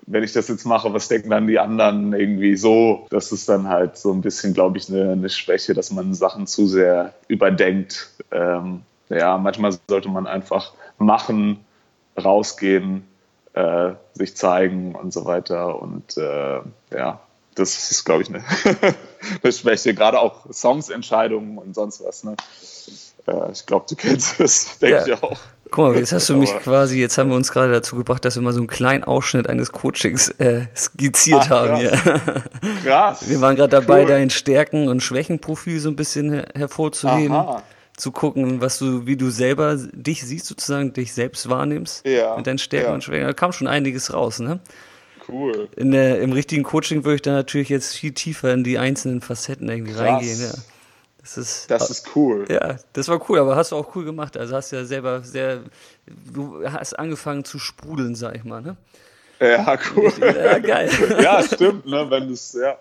wenn 0.05 0.23
ich 0.23 0.33
das 0.33 0.49
jetzt 0.49 0.65
mache, 0.65 0.93
was 0.93 1.07
denken 1.07 1.29
dann 1.29 1.47
die 1.47 1.59
anderen 1.59 2.13
irgendwie 2.13 2.57
so? 2.57 3.07
Das 3.09 3.31
ist 3.31 3.47
dann 3.47 3.69
halt 3.69 3.97
so 3.97 4.11
ein 4.11 4.21
bisschen, 4.21 4.53
glaube 4.53 4.77
ich, 4.77 4.89
eine, 4.89 5.13
eine 5.13 5.29
Schwäche, 5.29 5.73
dass 5.73 5.91
man 5.91 6.13
Sachen 6.13 6.47
zu 6.47 6.67
sehr 6.67 7.13
überdenkt. 7.29 8.11
Ähm, 8.31 8.81
ja, 9.09 9.37
manchmal 9.37 9.77
sollte 9.87 10.09
man 10.09 10.27
einfach 10.27 10.73
machen, 10.97 11.65
rausgehen, 12.21 13.07
äh, 13.53 13.93
sich 14.13 14.35
zeigen 14.35 14.95
und 14.95 15.13
so 15.13 15.25
weiter. 15.25 15.81
Und 15.81 16.17
äh, 16.17 16.59
ja, 16.91 17.19
das 17.55 17.91
ist, 17.91 18.03
glaube 18.03 18.23
ich, 18.23 18.29
eine, 18.29 18.43
eine 19.43 19.51
Schwäche. 19.51 19.93
Gerade 19.93 20.19
auch 20.19 20.45
Songsentscheidungen 20.49 21.57
und 21.57 21.73
sonst 21.73 22.03
was. 22.03 22.23
Ne? 22.23 22.35
Äh, 23.27 23.51
ich 23.51 23.65
glaube, 23.65 23.85
du 23.89 23.95
kennst 23.95 24.39
das, 24.39 24.77
denke 24.79 24.97
ja. 24.97 25.05
ich 25.05 25.23
auch. 25.23 25.37
Guck 25.69 25.85
mal, 25.85 25.97
jetzt 25.97 26.13
hast 26.13 26.29
du 26.29 26.37
mich 26.37 26.49
quasi, 26.59 26.97
jetzt 26.97 27.17
haben 27.17 27.29
wir 27.29 27.35
uns 27.35 27.51
gerade 27.51 27.73
dazu 27.73 27.97
gebracht, 27.97 28.23
dass 28.23 28.35
wir 28.35 28.41
mal 28.41 28.53
so 28.53 28.59
einen 28.59 28.67
kleinen 28.67 29.03
Ausschnitt 29.03 29.49
eines 29.49 29.73
Coachings 29.73 30.29
äh, 30.39 30.67
skizziert 30.73 31.41
Ach, 31.43 31.49
haben 31.49 31.75
hier. 31.75 31.91
Krass. 32.85 33.27
Wir 33.27 33.41
waren 33.41 33.57
gerade 33.57 33.71
dabei, 33.71 34.03
cool. 34.03 34.07
dein 34.07 34.29
Stärken- 34.29 34.87
und 34.87 35.03
Schwächenprofil 35.03 35.81
so 35.81 35.89
ein 35.89 35.97
bisschen 35.97 36.45
hervorzuheben. 36.55 37.35
Aha 37.35 37.63
zu 37.97 38.11
gucken, 38.11 38.61
was 38.61 38.77
du, 38.77 39.05
wie 39.05 39.17
du 39.17 39.31
selber 39.31 39.75
dich 39.75 40.21
siehst, 40.21 40.45
sozusagen, 40.45 40.93
dich 40.93 41.13
selbst 41.13 41.49
wahrnimmst 41.49 42.05
ja, 42.05 42.37
mit 42.37 42.47
deinen 42.47 42.59
Stärken 42.59 42.89
ja. 42.89 42.93
und 42.93 43.03
Schwächen. 43.03 43.25
Da 43.25 43.33
kam 43.33 43.51
schon 43.51 43.67
einiges 43.67 44.13
raus, 44.13 44.39
ne? 44.39 44.59
Cool. 45.27 45.67
In 45.75 45.91
der, 45.91 46.21
Im 46.21 46.31
richtigen 46.31 46.63
Coaching 46.63 47.03
würde 47.03 47.15
ich 47.15 47.21
da 47.23 47.31
natürlich 47.31 47.69
jetzt 47.69 47.95
viel 47.95 48.13
tiefer 48.13 48.53
in 48.53 48.63
die 48.63 48.77
einzelnen 48.77 49.19
Facetten 49.19 49.67
irgendwie 49.67 49.93
Krass. 49.93 50.01
reingehen, 50.01 50.39
ja. 50.39 50.53
Das 51.19 51.37
ist, 51.37 51.69
das 51.69 51.89
ist 51.89 52.15
cool. 52.15 52.45
Ja, 52.47 52.77
das 52.93 53.09
war 53.09 53.29
cool, 53.29 53.39
aber 53.39 53.57
hast 53.57 53.73
du 53.73 53.75
auch 53.75 53.93
cool 53.95 54.05
gemacht. 54.05 54.37
Also 54.37 54.55
hast 54.55 54.71
ja 54.71 54.85
selber 54.85 55.23
sehr, 55.23 55.63
du 56.31 56.63
hast 56.65 56.97
angefangen 56.97 57.43
zu 57.43 57.59
sprudeln, 57.59 58.15
sag 58.15 58.37
ich 58.37 58.45
mal, 58.45 58.61
ne? 58.61 58.77
Ja, 59.41 59.77
cool. 59.95 60.13
Ja, 60.21 60.59
geil. 60.59 60.89
ja, 61.21 61.43
stimmt, 61.43 61.85
ne, 61.85 62.09
wenn 62.09 62.31
es, 62.31 62.53
ja 62.53 62.77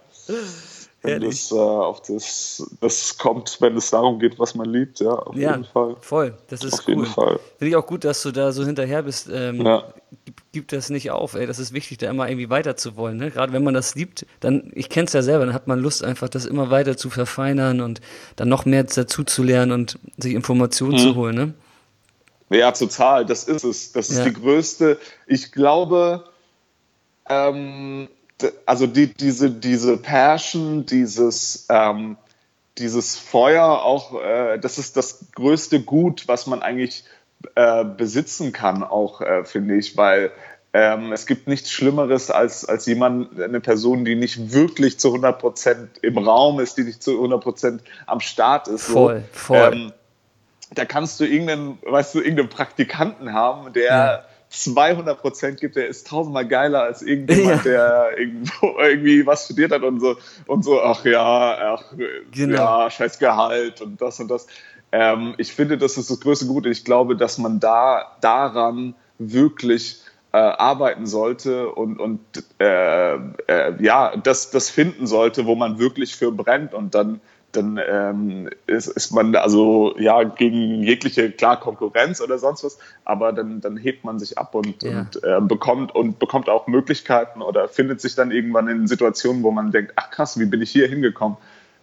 wenn 1.06 1.22
das, 1.22 1.52
äh, 1.52 1.54
auf 1.54 2.02
das, 2.02 2.70
das 2.80 3.16
kommt, 3.18 3.60
wenn 3.60 3.76
es 3.76 3.90
darum 3.90 4.18
geht, 4.18 4.38
was 4.38 4.54
man 4.54 4.70
liebt, 4.70 5.00
ja, 5.00 5.10
auf 5.10 5.34
ja, 5.36 5.52
jeden 5.52 5.64
Fall. 5.64 5.96
Voll, 6.00 6.34
das 6.48 6.64
ist 6.64 6.74
auf 6.74 6.88
cool. 6.88 6.94
jeden 6.94 7.06
Fall. 7.06 7.40
Finde 7.58 7.70
ich 7.70 7.76
auch 7.76 7.86
gut, 7.86 8.04
dass 8.04 8.22
du 8.22 8.32
da 8.32 8.52
so 8.52 8.64
hinterher 8.64 9.02
bist. 9.02 9.28
Ähm, 9.32 9.64
ja. 9.64 9.84
gib, 10.24 10.42
gib, 10.52 10.68
das 10.68 10.90
nicht 10.90 11.10
auf, 11.10 11.34
ey. 11.34 11.46
Das 11.46 11.58
ist 11.58 11.72
wichtig, 11.72 11.98
da 11.98 12.10
immer 12.10 12.28
irgendwie 12.28 12.50
weiter 12.50 12.76
zu 12.76 12.96
wollen. 12.96 13.16
Ne? 13.16 13.30
Gerade 13.30 13.52
wenn 13.52 13.64
man 13.64 13.74
das 13.74 13.94
liebt, 13.94 14.26
dann, 14.40 14.70
ich 14.74 14.88
kenne 14.88 15.06
es 15.06 15.12
ja 15.12 15.22
selber, 15.22 15.46
dann 15.46 15.54
hat 15.54 15.66
man 15.66 15.80
Lust, 15.80 16.04
einfach 16.04 16.28
das 16.28 16.44
immer 16.46 16.70
weiter 16.70 16.96
zu 16.96 17.10
verfeinern 17.10 17.80
und 17.80 18.00
dann 18.36 18.48
noch 18.48 18.64
mehr 18.64 18.84
dazu 18.84 19.24
zu 19.24 19.42
lernen 19.42 19.72
und 19.72 19.98
sich 20.18 20.34
Informationen 20.34 20.94
mhm. 20.94 20.98
zu 20.98 21.14
holen. 21.14 21.34
Ne? 21.36 21.54
Ja, 22.50 22.72
total, 22.72 23.26
das 23.26 23.44
ist 23.44 23.64
es. 23.64 23.92
Das 23.92 24.10
ist 24.10 24.18
ja. 24.18 24.24
die 24.24 24.32
größte, 24.32 24.98
ich 25.26 25.52
glaube, 25.52 26.24
ähm, 27.28 28.08
also 28.66 28.86
die, 28.86 29.12
diese, 29.12 29.50
diese 29.50 29.96
Passion, 29.96 30.86
dieses, 30.86 31.66
ähm, 31.70 32.16
dieses 32.78 33.16
Feuer 33.16 33.64
auch, 33.64 34.22
äh, 34.22 34.58
das 34.58 34.78
ist 34.78 34.96
das 34.96 35.26
größte 35.34 35.80
Gut, 35.80 36.28
was 36.28 36.46
man 36.46 36.62
eigentlich 36.62 37.04
äh, 37.54 37.84
besitzen 37.84 38.52
kann, 38.52 38.82
auch 38.82 39.20
äh, 39.20 39.44
finde 39.44 39.76
ich, 39.76 39.96
weil 39.96 40.30
ähm, 40.72 41.12
es 41.12 41.24
gibt 41.26 41.48
nichts 41.48 41.70
Schlimmeres 41.70 42.30
als, 42.30 42.66
als 42.66 42.84
jemand, 42.84 43.40
eine 43.40 43.60
Person, 43.60 44.04
die 44.04 44.14
nicht 44.14 44.52
wirklich 44.52 44.98
zu 44.98 45.08
100 45.08 45.38
Prozent 45.38 45.90
im 46.02 46.18
Raum 46.18 46.60
ist, 46.60 46.76
die 46.76 46.84
nicht 46.84 47.02
zu 47.02 47.12
100 47.12 47.42
Prozent 47.42 47.82
am 48.04 48.20
Start 48.20 48.68
ist. 48.68 48.84
Voll, 48.84 49.24
so. 49.32 49.38
voll. 49.38 49.70
Ähm, 49.72 49.92
da 50.74 50.84
kannst 50.84 51.20
du 51.20 51.24
irgendeinen, 51.24 51.78
weißt 51.82 52.14
du, 52.14 52.18
irgendeinen 52.18 52.50
Praktikanten 52.50 53.32
haben, 53.32 53.72
der 53.72 53.84
ja 53.84 54.24
200 54.62 55.20
Prozent 55.20 55.60
gibt, 55.60 55.76
der 55.76 55.88
ist 55.88 56.06
tausendmal 56.06 56.46
geiler 56.46 56.82
als 56.82 57.02
irgendjemand, 57.02 57.64
ja. 57.64 57.70
der 58.10 58.18
irgendwo 58.18 58.78
irgendwie 58.78 59.26
was 59.26 59.44
studiert 59.44 59.72
hat 59.72 59.82
und 59.82 60.00
so, 60.00 60.16
und 60.46 60.64
so, 60.64 60.80
ach 60.80 61.04
ja, 61.04 61.76
ach, 61.76 61.84
genau. 62.32 62.54
ja, 62.56 62.90
scheiß 62.90 63.18
Gehalt 63.18 63.80
und 63.80 64.00
das 64.00 64.20
und 64.20 64.28
das. 64.28 64.46
Ähm, 64.92 65.34
ich 65.38 65.52
finde, 65.52 65.78
das 65.78 65.96
ist 65.96 66.10
das 66.10 66.20
größte 66.20 66.46
Gut. 66.46 66.66
Ich 66.66 66.84
glaube, 66.84 67.16
dass 67.16 67.38
man 67.38 67.60
da 67.60 68.16
daran 68.20 68.94
wirklich 69.18 70.00
äh, 70.32 70.38
arbeiten 70.38 71.06
sollte 71.06 71.70
und, 71.70 71.98
und 71.98 72.20
äh, 72.58 73.14
äh, 73.14 73.82
ja, 73.82 74.16
das, 74.16 74.50
das 74.50 74.70
finden 74.70 75.06
sollte, 75.06 75.46
wo 75.46 75.54
man 75.54 75.78
wirklich 75.78 76.16
für 76.16 76.30
brennt 76.30 76.74
und 76.74 76.94
dann 76.94 77.20
dann 77.56 77.80
ähm, 77.84 78.50
ist, 78.66 78.86
ist 78.88 79.12
man 79.12 79.34
also 79.34 79.94
ja 79.98 80.22
gegen 80.24 80.82
jegliche 80.82 81.30
klar 81.30 81.58
Konkurrenz 81.58 82.20
oder 82.20 82.38
sonst 82.38 82.64
was, 82.64 82.78
aber 83.04 83.32
dann, 83.32 83.60
dann 83.60 83.76
hebt 83.76 84.04
man 84.04 84.18
sich 84.18 84.38
ab 84.38 84.54
und, 84.54 84.82
ja. 84.82 85.00
und 85.00 85.24
äh, 85.24 85.40
bekommt 85.40 85.94
und 85.94 86.18
bekommt 86.18 86.48
auch 86.48 86.66
Möglichkeiten 86.66 87.42
oder 87.42 87.68
findet 87.68 88.00
sich 88.00 88.14
dann 88.14 88.30
irgendwann 88.30 88.68
in 88.68 88.86
Situationen, 88.86 89.42
wo 89.42 89.50
man 89.50 89.72
denkt, 89.72 89.92
ach 89.96 90.10
krass, 90.10 90.38
wie 90.38 90.46
bin 90.46 90.62
ich 90.62 90.70
hier 90.70 90.88
hingekommen? 90.88 91.38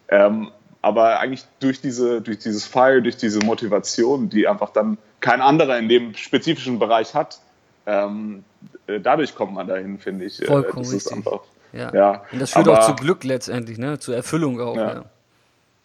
Ähm, 0.10 0.52
aber 0.82 1.20
eigentlich 1.20 1.46
durch 1.60 1.80
diese, 1.80 2.22
durch 2.22 2.40
dieses 2.40 2.66
Fire, 2.66 3.02
durch 3.02 3.16
diese 3.16 3.40
Motivation, 3.40 4.30
die 4.30 4.48
einfach 4.48 4.72
dann 4.72 4.98
kein 5.22 5.40
anderer 5.40 5.80
in 5.80 5.88
dem 5.88 6.14
spezifischen 6.14 6.78
Bereich 6.78 7.16
hat, 7.16 7.40
ähm, 7.86 8.44
äh, 8.88 9.00
dadurch 9.00 9.34
kommt 9.34 9.54
man 9.54 9.68
dahin, 9.68 9.98
finde 9.98 10.26
ich. 10.26 10.42
Äh, 10.42 10.46
Vollkommen 10.46 10.84
das 10.84 10.94
ist 10.94 11.12
einfach, 11.12 11.42
ja. 11.72 11.94
ja. 11.94 12.24
Und 12.32 12.42
das 12.42 12.52
führt 12.52 12.68
aber, 12.68 12.80
auch 12.80 12.86
zu 12.86 12.96
Glück 12.96 13.24
letztendlich, 13.24 13.78
ne? 13.78 13.98
Zur 14.00 14.16
Erfüllung 14.16 14.60
auch. 14.60 14.76
Ja. 14.76 14.94
ja. 14.94 15.06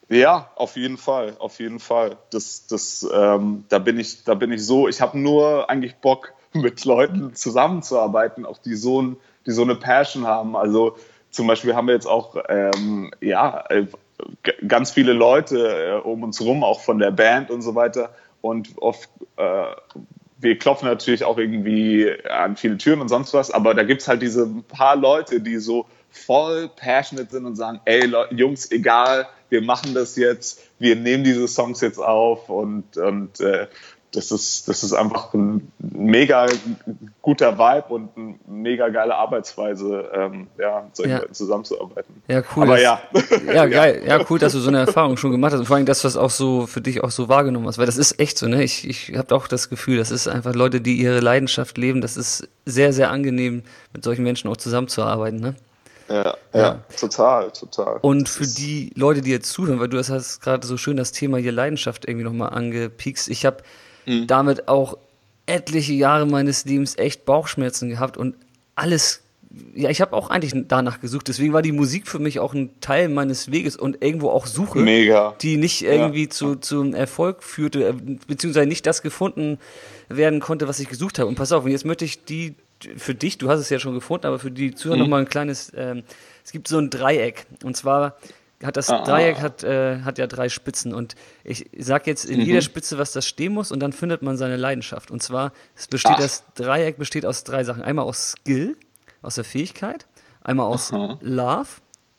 Ja, 0.09 0.51
auf 0.57 0.77
jeden 0.77 0.97
Fall, 0.97 1.37
auf 1.39 1.61
jeden 1.61 1.81
Fall. 1.81 2.17
Das, 2.31 2.67
das, 2.67 3.07
ähm, 3.13 3.65
da 3.69 3.79
bin 3.79 4.01
ich, 4.01 4.25
da 4.25 4.35
bin 4.35 4.53
ich 4.53 4.65
so. 4.65 4.89
Ich 4.89 5.01
habe 5.01 5.19
nur 5.19 5.69
eigentlich 5.69 5.97
Bock, 5.97 6.33
mit 6.55 6.85
Leuten 6.87 7.35
zusammenzuarbeiten, 7.35 8.47
auch 8.47 8.59
die 8.59 8.75
so, 8.75 9.03
ein, 9.03 9.17
die 9.47 9.51
so 9.51 9.63
eine 9.63 9.75
Passion 9.75 10.27
haben. 10.27 10.57
Also 10.57 10.97
zum 11.31 11.47
Beispiel 11.47 11.75
haben 11.75 11.87
wir 11.89 11.95
jetzt 11.95 12.07
auch 12.07 12.37
ähm, 12.49 13.11
ja 13.21 13.65
äh, 13.69 13.87
ganz 14.67 14.91
viele 14.91 15.13
Leute 15.13 16.01
äh, 16.03 16.09
um 16.09 16.23
uns 16.23 16.41
rum, 16.41 16.65
auch 16.65 16.81
von 16.81 16.99
der 16.99 17.11
Band 17.11 17.51
und 17.51 17.61
so 17.61 17.75
weiter. 17.75 18.15
Und 18.41 18.71
oft 18.79 19.11
äh, 19.37 19.65
wir 20.41 20.59
klopfen 20.59 20.89
natürlich 20.89 21.25
auch 21.25 21.37
irgendwie 21.37 22.11
an 22.31 22.57
viele 22.57 22.79
Türen 22.79 23.01
und 23.01 23.09
sonst 23.09 23.35
was, 23.35 23.51
aber 23.51 23.75
da 23.75 23.83
gibt 23.83 24.03
es 24.03 24.09
halt 24.09 24.23
diese 24.23 24.47
paar 24.69 24.97
Leute, 24.97 25.41
die 25.41 25.57
so 25.59 25.87
voll 26.11 26.69
passionate 26.69 27.31
sind 27.31 27.47
und 27.47 27.57
sagen, 27.57 27.81
ey 27.85 28.13
Jungs, 28.31 28.71
egal, 28.71 29.29
wir 29.49 29.63
machen 29.63 29.95
das 29.95 30.17
jetzt, 30.17 30.63
wir 30.79 30.97
nehmen 30.97 31.25
diese 31.25 31.49
Songs 31.49 31.81
jetzt 31.81 31.99
auf 31.99 32.49
und, 32.49 32.97
und 32.97 33.41
äh, 33.41 33.67
das 34.13 34.31
ist, 34.31 34.69
das 34.69 34.83
ist 34.83 34.95
einfach 34.95 35.35
ein 35.35 35.71
mega 35.79 36.47
guter 37.21 37.59
Vibe 37.59 37.89
und 37.89 38.17
eine 38.17 38.35
mega 38.47 38.89
geile 38.89 39.15
Arbeitsweise, 39.15 40.11
ähm, 40.15 40.47
ja, 40.59 40.83
mit 40.83 40.97
solchen 40.97 41.11
ja. 41.11 41.19
Leuten 41.19 41.35
zusammenzuarbeiten. 41.35 42.23
Ja, 42.27 42.43
cool. 42.57 42.63
Aber 42.63 42.81
ja. 42.81 43.03
Ja, 43.53 43.67
geil. 43.67 44.03
Ja, 44.09 44.25
cool, 44.31 44.39
dass 44.39 44.55
du 44.55 44.61
so 44.61 44.69
eine 44.69 44.79
Erfahrung 44.79 45.19
schon 45.19 45.31
gemacht 45.31 45.53
hast 45.53 45.61
und 45.61 45.67
vor 45.67 45.77
allem, 45.77 45.85
dass 45.85 46.01
du 46.01 46.07
das 46.07 46.17
auch 46.17 46.31
so 46.31 46.67
für 46.67 46.81
dich 46.81 47.05
auch 47.05 47.11
so 47.11 47.29
wahrgenommen 47.29 47.67
hast, 47.67 47.77
weil 47.77 47.87
das 47.87 47.99
ist 47.99 48.19
echt 48.19 48.39
so, 48.39 48.49
ne? 48.49 48.63
Ich, 48.63 48.89
ich 48.89 49.15
habe 49.17 49.35
auch 49.35 49.47
das 49.47 49.69
Gefühl, 49.69 49.99
das 49.99 50.11
ist 50.11 50.27
einfach 50.27 50.55
Leute, 50.55 50.81
die 50.81 50.95
ihre 50.95 51.21
Leidenschaft 51.21 51.77
leben, 51.77 52.01
das 52.01 52.17
ist 52.17 52.49
sehr, 52.65 52.95
sehr 52.95 53.11
angenehm, 53.11 53.63
mit 53.93 54.05
solchen 54.05 54.23
Menschen 54.23 54.49
auch 54.49 54.57
zusammenzuarbeiten, 54.57 55.41
ne? 55.41 55.55
Ja, 56.09 56.37
ja, 56.55 56.61
ja, 56.61 56.85
total, 56.99 57.51
total. 57.51 57.99
Und 58.01 58.29
für 58.29 58.47
die 58.47 58.93
Leute, 58.95 59.21
die 59.21 59.31
jetzt 59.31 59.51
zuhören, 59.51 59.79
weil 59.79 59.89
du 59.89 59.99
hast 59.99 60.41
gerade 60.41 60.67
so 60.67 60.77
schön 60.77 60.97
das 60.97 61.13
Thema 61.13 61.39
hier 61.39 61.53
Leidenschaft 61.53 62.09
irgendwie 62.09 62.25
nochmal 62.25 62.51
angepiekst. 62.51 63.29
Ich 63.29 63.45
habe 63.45 63.59
mhm. 64.07 64.27
damit 64.27 64.69
auch 64.69 64.97
etliche 65.47 65.93
Jahre 65.93 66.27
meines 66.27 66.65
Lebens 66.65 66.97
echt 66.97 67.25
Bauchschmerzen 67.25 67.89
gehabt 67.89 68.17
und 68.17 68.37
alles 68.75 69.23
ja, 69.75 69.89
ich 69.91 70.01
habe 70.01 70.15
auch 70.15 70.31
eigentlich 70.31 70.53
danach 70.69 71.01
gesucht. 71.01 71.29
Deswegen 71.29 71.53
war 71.53 71.63
die 71.63 71.73
Musik 71.73 72.07
für 72.07 72.19
mich 72.19 72.39
auch 72.39 72.55
ein 72.55 72.71
Teil 72.81 73.09
meines 73.09 73.51
Weges 73.51 73.77
und 73.77 74.03
irgendwo 74.03 74.31
auch 74.31 74.47
Suche, 74.47 74.81
Mega. 74.81 75.35
die 75.41 75.57
nicht 75.57 75.83
irgendwie 75.83 76.25
ja. 76.25 76.31
zu, 76.31 76.57
zum 76.57 76.95
Erfolg 76.95 77.43
führte, 77.43 77.89
äh, 77.89 77.95
beziehungsweise 78.27 78.67
nicht 78.67 78.87
das 78.87 79.03
gefunden 79.03 79.59
werden 80.09 80.41
konnte, 80.41 80.69
was 80.69 80.81
ich 80.81 80.89
gesucht 80.89 81.19
habe. 81.19 81.29
Und 81.29 81.37
pass 81.37 81.53
auf, 81.53 81.65
und 81.65 81.71
jetzt 81.71 81.87
möchte 81.87 82.05
ich 82.05 82.25
die 82.25 82.55
für 82.97 83.15
dich, 83.15 83.39
du 83.39 83.49
hast 83.49 83.61
es 83.61 83.71
ja 83.71 83.79
schon 83.79 83.95
gefunden, 83.95 84.27
aber 84.27 84.39
für 84.39 84.51
die 84.51 84.75
Zuhörer 84.75 84.97
mhm. 84.97 85.03
nochmal 85.03 85.21
ein 85.21 85.29
kleines, 85.29 85.73
ähm, 85.75 86.05
es 86.45 86.53
gibt 86.53 86.69
so 86.69 86.79
ein 86.79 86.91
Dreieck. 86.91 87.47
Und 87.65 87.77
zwar 87.77 88.17
hat 88.63 88.77
das 88.77 88.91
ah, 88.91 89.05
Dreieck 89.05 89.41
hat, 89.41 89.63
äh, 89.63 90.01
hat 90.01 90.19
ja 90.19 90.27
drei 90.27 90.49
Spitzen 90.49 90.93
und 90.93 91.15
ich 91.45 91.71
sag 91.79 92.07
jetzt 92.07 92.25
in 92.25 92.41
mhm. 92.41 92.47
jeder 92.47 92.63
Spitze, 92.63 92.99
was 92.99 93.13
das 93.13 93.27
stehen 93.27 93.53
muss 93.53 93.71
und 93.71 93.81
dann 93.81 93.93
findet 93.93 94.23
man 94.23 94.37
seine 94.37 94.57
Leidenschaft. 94.57 95.11
Und 95.11 95.23
zwar, 95.23 95.53
es 95.77 95.87
besteht 95.87 96.13
Ach. 96.17 96.21
das 96.21 96.45
Dreieck 96.55 96.99
besteht 96.99 97.25
aus 97.25 97.45
drei 97.45 97.65
Sachen. 97.65 97.83
Einmal 97.83 98.05
aus 98.05 98.33
Skill, 98.33 98.77
aus 99.23 99.37
der 99.37 99.45
Fähigkeit, 99.45 100.07
einmal 100.43 100.67
aus 100.67 100.93
Aha. 100.93 101.19
Love, 101.21 101.69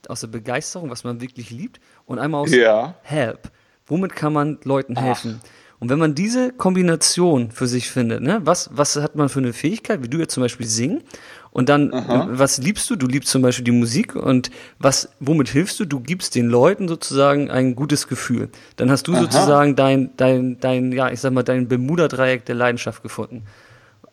aus 0.07 0.21
der 0.21 0.27
Begeisterung, 0.27 0.89
was 0.89 1.03
man 1.03 1.21
wirklich 1.21 1.49
liebt, 1.49 1.79
und 2.05 2.19
einmal 2.19 2.41
aus 2.41 2.51
ja. 2.51 2.95
Help. 3.03 3.51
Womit 3.85 4.15
kann 4.15 4.33
man 4.33 4.59
Leuten 4.63 4.97
helfen? 4.97 5.41
Ach. 5.43 5.49
Und 5.79 5.89
wenn 5.89 5.99
man 5.99 6.13
diese 6.13 6.51
Kombination 6.51 7.51
für 7.51 7.67
sich 7.67 7.89
findet, 7.89 8.21
ne, 8.21 8.41
was, 8.43 8.69
was 8.73 8.97
hat 8.97 9.15
man 9.15 9.29
für 9.29 9.39
eine 9.39 9.53
Fähigkeit, 9.53 10.03
wie 10.03 10.09
du 10.09 10.17
jetzt 10.17 10.33
zum 10.33 10.43
Beispiel 10.43 10.67
singen, 10.67 11.03
und 11.51 11.67
dann, 11.67 11.91
Aha. 11.93 12.27
was 12.31 12.59
liebst 12.59 12.89
du? 12.89 12.95
Du 12.95 13.07
liebst 13.07 13.31
zum 13.31 13.41
Beispiel 13.41 13.65
die 13.65 13.71
Musik 13.71 14.15
und 14.15 14.51
was, 14.77 15.09
womit 15.19 15.49
hilfst 15.49 15.79
du? 15.79 15.85
Du 15.85 15.99
gibst 15.99 16.35
den 16.35 16.47
Leuten 16.47 16.87
sozusagen 16.87 17.49
ein 17.49 17.75
gutes 17.75 18.07
Gefühl. 18.07 18.49
Dann 18.75 18.91
hast 18.91 19.07
du 19.07 19.13
Aha. 19.13 19.21
sozusagen 19.21 19.75
dein, 19.75 20.11
dein, 20.15 20.59
dein, 20.59 20.91
ja, 20.91 21.09
ich 21.09 21.19
sag 21.19 21.33
mal, 21.33 21.41
dein 21.43 21.67
Bermuda-Dreieck 21.67 22.45
der 22.45 22.53
Leidenschaft 22.53 23.01
gefunden. 23.01 23.43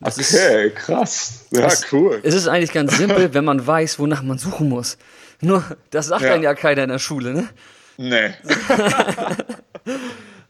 Das 0.01 0.19
okay, 0.19 0.69
ist, 0.69 0.77
krass. 0.77 1.47
Ja, 1.51 1.67
es, 1.67 1.93
cool. 1.93 2.21
Es 2.23 2.35
ist 2.35 2.49
eigentlich 2.49 2.73
ganz 2.73 2.97
simpel, 2.97 3.29
wenn 3.35 3.45
man 3.45 3.67
weiß, 3.67 3.99
wonach 3.99 4.23
man 4.23 4.39
suchen 4.39 4.69
muss. 4.69 4.97
Nur, 5.41 5.63
das 5.91 6.07
sagt 6.07 6.23
ja. 6.23 6.31
dann 6.31 6.43
ja 6.43 6.55
keiner 6.55 6.85
in 6.85 6.89
der 6.89 6.99
Schule, 6.99 7.35
ne? 7.35 7.49
Nee. 7.99 8.31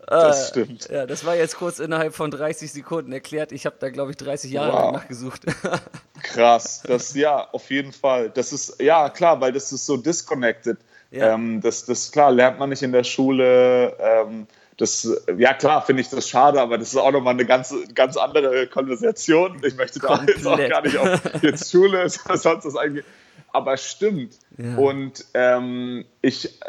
Das 0.06 0.48
äh, 0.48 0.50
stimmt. 0.50 0.88
Ja, 0.88 1.06
das 1.06 1.24
war 1.24 1.34
jetzt 1.34 1.56
kurz 1.56 1.80
innerhalb 1.80 2.14
von 2.14 2.30
30 2.30 2.72
Sekunden 2.72 3.12
erklärt. 3.12 3.52
Ich 3.52 3.66
habe 3.66 3.76
da, 3.78 3.90
glaube 3.90 4.12
ich, 4.12 4.16
30 4.16 4.52
Jahre 4.52 4.72
wow. 4.72 4.92
nachgesucht. 4.92 5.42
Krass, 6.22 6.82
das 6.86 7.14
ja, 7.14 7.48
auf 7.50 7.70
jeden 7.70 7.92
Fall. 7.92 8.30
Das 8.30 8.52
ist, 8.52 8.80
ja, 8.80 9.10
klar, 9.10 9.40
weil 9.40 9.52
das 9.52 9.72
ist 9.72 9.84
so 9.84 9.96
disconnected. 9.96 10.78
Ja. 11.10 11.34
Ähm, 11.34 11.60
das, 11.60 11.84
das, 11.84 12.12
klar, 12.12 12.30
lernt 12.30 12.58
man 12.58 12.68
nicht 12.68 12.82
in 12.82 12.92
der 12.92 13.04
Schule. 13.04 13.96
Ähm, 13.98 14.46
das, 14.76 15.08
ja 15.38 15.54
klar, 15.54 15.82
finde 15.84 16.02
ich 16.02 16.10
das 16.10 16.28
schade, 16.28 16.60
aber 16.60 16.78
das 16.78 16.88
ist 16.88 16.96
auch 16.96 17.10
nochmal 17.10 17.34
eine 17.34 17.46
ganz, 17.46 17.74
ganz 17.94 18.16
andere 18.16 18.66
Konversation. 18.66 19.60
Ich 19.64 19.76
möchte 19.76 19.98
da 20.00 20.08
Komplett. 20.08 20.36
jetzt 20.36 20.46
auch 20.46 20.68
gar 20.68 20.82
nicht 20.82 20.98
auf 20.98 21.42
jetzt 21.42 21.70
Schule, 21.70 22.08
sonst 22.08 22.64
das 22.64 22.76
eigentlich. 22.76 23.04
Aber 23.52 23.76
stimmt. 23.76 24.34
Ja. 24.58 24.76
Und 24.76 25.24
ähm, 25.32 26.04
ich, 26.20 26.60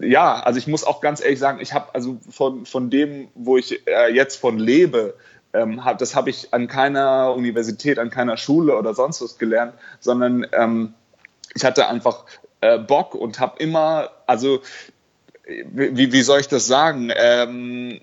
ja, 0.00 0.40
also 0.40 0.58
ich 0.58 0.66
muss 0.66 0.84
auch 0.84 1.00
ganz 1.00 1.22
ehrlich 1.22 1.38
sagen, 1.38 1.60
ich 1.60 1.74
habe 1.74 1.94
also 1.94 2.18
von, 2.30 2.64
von 2.66 2.90
dem, 2.90 3.28
wo 3.34 3.58
ich 3.58 3.86
äh, 3.86 4.12
jetzt 4.12 4.36
von 4.36 4.58
lebe, 4.58 5.14
ähm, 5.52 5.84
hab, 5.84 5.98
das 5.98 6.14
habe 6.14 6.30
ich 6.30 6.54
an 6.54 6.66
keiner 6.66 7.34
Universität, 7.34 7.98
an 7.98 8.10
keiner 8.10 8.36
Schule 8.36 8.76
oder 8.76 8.94
sonst 8.94 9.20
was 9.20 9.38
gelernt, 9.38 9.74
sondern 10.00 10.46
ähm, 10.52 10.94
ich 11.54 11.64
hatte 11.64 11.88
einfach 11.88 12.24
äh, 12.62 12.78
Bock 12.78 13.14
und 13.14 13.38
habe 13.38 13.58
immer, 13.58 14.10
also 14.26 14.62
wie, 15.44 16.12
wie 16.12 16.22
soll 16.22 16.40
ich 16.40 16.48
das 16.48 16.66
sagen? 16.66 17.12
Ähm, 17.14 18.00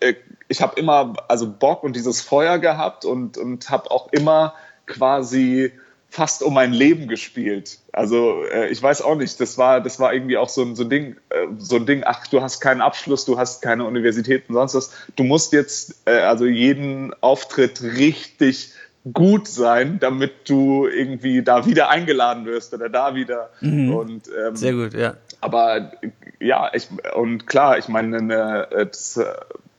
äh, 0.00 0.14
ich 0.48 0.60
habe 0.60 0.78
immer 0.78 1.14
also 1.28 1.50
Bock 1.50 1.84
und 1.84 1.94
dieses 1.94 2.20
Feuer 2.20 2.58
gehabt 2.58 3.04
und, 3.04 3.38
und 3.38 3.70
habe 3.70 3.90
auch 3.90 4.12
immer 4.12 4.54
quasi 4.86 5.72
fast 6.10 6.42
um 6.42 6.54
mein 6.54 6.72
Leben 6.72 7.06
gespielt. 7.06 7.78
Also 7.92 8.42
äh, 8.52 8.68
ich 8.68 8.82
weiß 8.82 9.00
auch 9.02 9.14
nicht, 9.14 9.40
das 9.40 9.56
war, 9.56 9.80
das 9.80 10.00
war 10.00 10.12
irgendwie 10.12 10.36
auch 10.36 10.48
so 10.48 10.62
ein, 10.62 10.74
so 10.74 10.82
ein 10.82 10.90
Ding, 10.90 11.16
äh, 11.30 11.46
so 11.58 11.76
ein 11.76 11.86
Ding, 11.86 12.02
ach, 12.04 12.26
du 12.26 12.42
hast 12.42 12.60
keinen 12.60 12.80
Abschluss, 12.80 13.24
du 13.24 13.38
hast 13.38 13.62
keine 13.62 13.84
Universität 13.84 14.48
und 14.48 14.56
sonst 14.56 14.74
was. 14.74 14.90
Du 15.14 15.22
musst 15.22 15.52
jetzt 15.52 16.02
äh, 16.06 16.18
also 16.18 16.46
jeden 16.46 17.14
Auftritt 17.22 17.80
richtig 17.82 18.72
gut 19.14 19.46
sein, 19.46 19.98
damit 20.00 20.48
du 20.50 20.86
irgendwie 20.86 21.42
da 21.42 21.64
wieder 21.64 21.88
eingeladen 21.88 22.44
wirst 22.44 22.74
oder 22.74 22.88
da 22.88 23.14
wieder. 23.14 23.50
Mhm. 23.60 23.94
Und, 23.94 24.28
ähm, 24.28 24.56
Sehr 24.56 24.72
gut, 24.74 24.94
ja. 24.94 25.14
Aber 25.40 25.92
ja, 26.40 26.70
ich, 26.74 26.88
und 27.14 27.46
klar, 27.46 27.78
ich 27.78 27.88
meine, 27.88 28.20
ne, 28.20 28.68
das, 28.70 29.18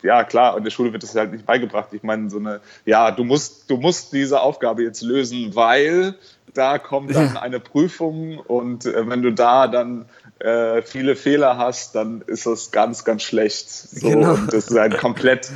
ja 0.03 0.23
klar, 0.23 0.57
in 0.57 0.63
der 0.63 0.71
Schule 0.71 0.93
wird 0.93 1.03
das 1.03 1.15
halt 1.15 1.31
nicht 1.31 1.45
beigebracht. 1.45 1.89
Ich 1.91 2.03
meine, 2.03 2.29
so 2.29 2.37
eine, 2.37 2.61
ja, 2.85 3.11
du 3.11 3.23
musst, 3.23 3.69
du 3.69 3.77
musst 3.77 4.13
diese 4.13 4.41
Aufgabe 4.41 4.83
jetzt 4.83 5.01
lösen, 5.01 5.55
weil 5.55 6.15
da 6.53 6.79
kommt 6.79 7.15
dann 7.15 7.37
eine 7.37 7.59
Prüfung 7.59 8.37
und 8.37 8.85
äh, 8.85 9.07
wenn 9.07 9.21
du 9.21 9.31
da 9.31 9.67
dann 9.67 10.05
äh, 10.39 10.81
viele 10.81 11.15
Fehler 11.15 11.57
hast, 11.57 11.95
dann 11.95 12.21
ist 12.27 12.45
das 12.45 12.71
ganz, 12.71 13.05
ganz 13.05 13.23
schlecht. 13.23 13.69
So, 13.69 14.09
genau. 14.09 14.33
Und 14.33 14.53
das 14.53 14.69
ist 14.69 14.77
ein 14.77 14.97
komplett, 14.97 15.49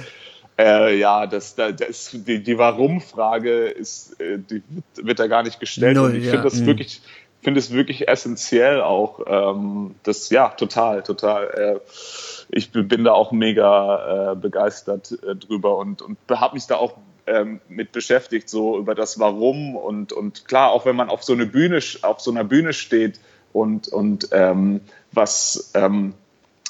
äh, 0.58 0.98
ja, 0.98 1.28
das, 1.28 1.56
das, 1.56 2.12
die, 2.14 2.41
die 2.41 2.58
Warum-Frage 2.58 3.66
ist, 3.66 4.20
äh, 4.22 4.38
die 4.38 4.64
wird 4.96 5.20
da 5.20 5.28
gar 5.28 5.43
nicht 5.43 5.60
gestellt. 5.60 5.98
Null, 5.98 6.12
und 6.12 6.16
ich 6.16 6.26
ja. 6.26 6.32
finde 6.32 6.50
das 6.50 6.60
mhm. 6.60 6.66
wirklich, 6.68 7.02
finde 7.41 7.60
es 7.60 7.72
wirklich 7.72 8.08
essentiell 8.08 8.82
auch. 8.82 9.22
Ähm, 9.28 9.96
das, 10.04 10.30
ja, 10.30 10.50
total, 10.50 11.04
total. 11.04 11.48
Äh, 11.48 11.80
ich 12.50 12.72
bin 12.72 13.04
da 13.04 13.14
auch 13.14 13.32
mega 13.32 14.32
äh, 14.32 14.36
begeistert 14.36 15.18
äh, 15.24 15.36
drüber 15.36 15.78
und, 15.78 16.02
und 16.02 16.18
habe 16.30 16.56
mich 16.56 16.68
da 16.68 16.76
auch 16.76 16.98
ähm, 17.28 17.60
mit 17.68 17.91
beschäftigt, 17.91 18.50
so 18.50 18.78
über 18.78 18.96
das 18.96 19.20
Warum 19.20 19.76
und, 19.76 20.14
und 20.14 20.48
klar, 20.48 20.72
auch 20.72 20.86
wenn 20.86 20.96
man 20.96 21.10
auf 21.10 21.24
so 21.24 21.34
eine 21.34 21.46
Bühne, 21.46 21.80
auf 22.02 22.22
so 22.22 22.32
einer 22.32 22.43
Bühne 22.43 22.74
steht 22.74 23.20
und, 23.54 23.88
und 23.88 24.30
ähm, 24.32 24.82
was, 25.12 25.72
ähm, 25.74 26.14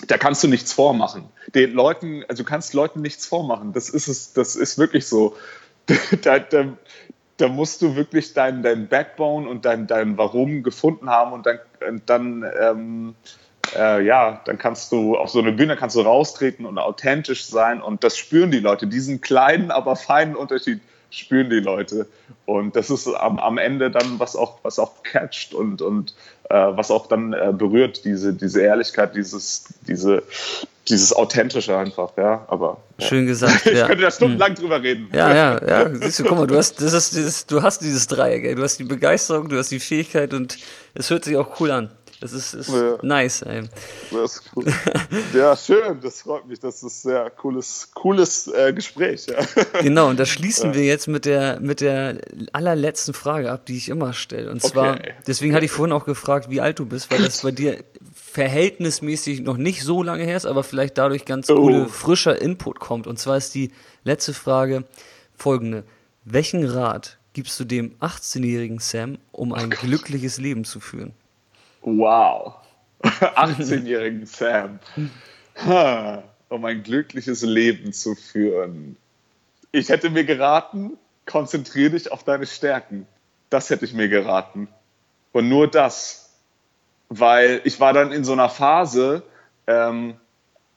da 0.07 0.17
kannst 0.17 0.43
du 0.43 0.47
nichts 0.47 0.71
vormachen. 0.71 1.23
Den 1.53 1.73
Leuten, 1.73 2.23
also 2.27 2.43
du 2.43 2.49
kannst 2.49 2.73
Leuten 2.73 3.01
nichts 3.01 3.25
vormachen. 3.25 3.73
Das 3.73 3.89
ist 3.89 4.07
es, 4.07 4.33
das 4.33 4.55
ist 4.55 4.77
wirklich 4.77 5.07
so. 5.07 5.35
da, 6.21 6.39
da, 6.39 6.73
da 7.37 7.47
musst 7.47 7.81
du 7.81 7.95
wirklich 7.95 8.33
dein, 8.33 8.63
dein 8.63 8.87
Backbone 8.87 9.47
und 9.47 9.65
dein, 9.65 9.87
dein 9.87 10.17
Warum 10.17 10.63
gefunden 10.63 11.09
haben 11.09 11.33
und 11.33 11.45
dann, 11.45 11.59
und 11.87 12.09
dann 12.09 12.45
ähm, 12.59 13.15
äh, 13.75 14.01
ja, 14.03 14.41
dann 14.45 14.57
kannst 14.57 14.91
du 14.91 15.17
auf 15.17 15.29
so 15.29 15.39
eine 15.39 15.51
Bühne 15.51 15.75
kannst 15.75 15.95
du 15.95 16.01
raustreten 16.01 16.65
und 16.65 16.77
authentisch 16.77 17.45
sein 17.45 17.81
und 17.81 18.03
das 18.03 18.17
spüren 18.17 18.51
die 18.51 18.59
Leute. 18.59 18.87
Diesen 18.87 19.21
kleinen, 19.21 19.71
aber 19.71 19.95
feinen 19.95 20.35
Unterschied 20.35 20.81
spüren 21.09 21.49
die 21.49 21.59
Leute. 21.59 22.07
Und 22.45 22.75
das 22.75 22.89
ist 22.89 23.07
am, 23.07 23.39
am 23.39 23.57
Ende 23.57 23.89
dann, 23.89 24.19
was 24.19 24.35
auch, 24.35 24.59
was 24.63 24.79
auch 24.79 25.03
catcht 25.03 25.53
und, 25.53 25.81
und 25.81 26.13
äh, 26.49 26.55
was 26.55 26.91
auch 26.91 27.07
dann 27.07 27.33
äh, 27.33 27.53
berührt, 27.53 28.05
diese, 28.05 28.33
diese 28.33 28.61
Ehrlichkeit, 28.61 29.15
dieses, 29.15 29.65
diese, 29.87 30.23
dieses 30.87 31.13
Authentische 31.13 31.77
einfach, 31.77 32.11
ja. 32.17 32.45
Aber 32.47 32.77
ja. 32.97 33.07
schön 33.07 33.25
gesagt. 33.25 33.65
ich 33.65 33.77
ja. 33.77 33.87
könnte 33.87 34.03
da 34.03 34.11
stundenlang 34.11 34.49
hm. 34.49 34.55
drüber 34.55 34.83
reden. 34.83 35.09
Ja, 35.13 35.33
ja, 35.33 35.67
ja. 35.67 35.95
Siehst 36.01 36.19
du, 36.19 36.23
guck 36.25 36.37
mal, 36.37 36.47
du 36.47 36.57
hast, 36.57 36.81
das 36.81 36.93
ist 36.93 37.15
dieses, 37.15 37.45
du 37.45 37.63
hast 37.63 37.81
dieses 37.81 38.07
Dreieck, 38.07 38.43
ey. 38.43 38.55
du 38.55 38.63
hast 38.63 38.77
die 38.77 38.83
Begeisterung, 38.83 39.49
du 39.49 39.57
hast 39.57 39.71
die 39.71 39.79
Fähigkeit 39.79 40.33
und 40.33 40.57
es 40.93 41.09
hört 41.09 41.23
sich 41.23 41.37
auch 41.37 41.59
cool 41.59 41.71
an. 41.71 41.89
Das 42.21 42.31
ist, 42.31 42.53
ist 42.53 42.69
ja. 42.69 42.97
nice, 43.01 43.41
ey. 43.41 43.63
Das 44.11 44.37
ist 44.37 44.43
cool. 44.55 44.65
Ja, 45.33 45.55
schön, 45.55 45.99
das 46.01 46.21
freut 46.21 46.47
mich. 46.47 46.59
Das 46.59 46.75
ist 46.75 46.83
ein 46.83 46.89
sehr 46.89 47.29
cooles, 47.29 47.89
cooles 47.93 48.47
äh, 48.47 48.73
Gespräch. 48.73 49.27
Ja. 49.27 49.81
Genau, 49.81 50.09
und 50.09 50.19
da 50.19 50.25
schließen 50.25 50.71
ja. 50.71 50.75
wir 50.75 50.85
jetzt 50.85 51.07
mit 51.07 51.25
der, 51.25 51.59
mit 51.59 51.81
der 51.81 52.19
allerletzten 52.53 53.13
Frage 53.13 53.51
ab, 53.51 53.65
die 53.65 53.75
ich 53.77 53.89
immer 53.89 54.13
stelle. 54.13 54.49
Und 54.49 54.61
zwar, 54.61 54.95
okay. 54.95 55.13
deswegen 55.27 55.53
hatte 55.53 55.65
ich 55.65 55.71
vorhin 55.71 55.93
auch 55.93 56.05
gefragt, 56.05 56.49
wie 56.49 56.61
alt 56.61 56.79
du 56.79 56.85
bist, 56.85 57.11
weil 57.11 57.21
das 57.21 57.41
bei 57.41 57.51
dir 57.51 57.83
verhältnismäßig 58.13 59.41
noch 59.41 59.57
nicht 59.57 59.83
so 59.83 60.01
lange 60.01 60.23
her 60.23 60.37
ist, 60.37 60.45
aber 60.45 60.63
vielleicht 60.63 60.97
dadurch 60.97 61.25
ganz 61.25 61.49
oh. 61.49 61.55
coole, 61.55 61.87
frischer 61.87 62.41
Input 62.41 62.79
kommt. 62.79 63.07
Und 63.07 63.19
zwar 63.19 63.37
ist 63.37 63.53
die 63.55 63.71
letzte 64.03 64.33
Frage 64.33 64.85
folgende. 65.35 65.83
Welchen 66.23 66.65
Rat 66.65 67.17
gibst 67.33 67.59
du 67.59 67.65
dem 67.65 67.95
18-jährigen 67.99 68.79
Sam, 68.79 69.17
um 69.31 69.53
ein 69.53 69.69
glückliches 69.69 70.37
Leben 70.37 70.63
zu 70.63 70.79
führen? 70.79 71.13
Wow. 71.85 72.55
18-jährigen 73.03 74.25
Sam. 74.25 74.79
um 76.49 76.65
ein 76.65 76.83
glückliches 76.83 77.43
Leben 77.43 77.93
zu 77.93 78.15
führen. 78.15 78.97
Ich 79.71 79.89
hätte 79.89 80.09
mir 80.09 80.25
geraten, 80.25 80.97
konzentriere 81.25 81.91
dich 81.91 82.11
auf 82.11 82.23
deine 82.23 82.47
Stärken. 82.47 83.07
Das 83.49 83.69
hätte 83.69 83.85
ich 83.85 83.93
mir 83.93 84.09
geraten. 84.09 84.67
Und 85.31 85.47
nur 85.47 85.69
das. 85.69 86.33
Weil 87.09 87.61
ich 87.65 87.79
war 87.79 87.93
dann 87.93 88.11
in 88.11 88.23
so 88.23 88.33
einer 88.33 88.49
Phase, 88.49 89.21
ähm, 89.67 90.15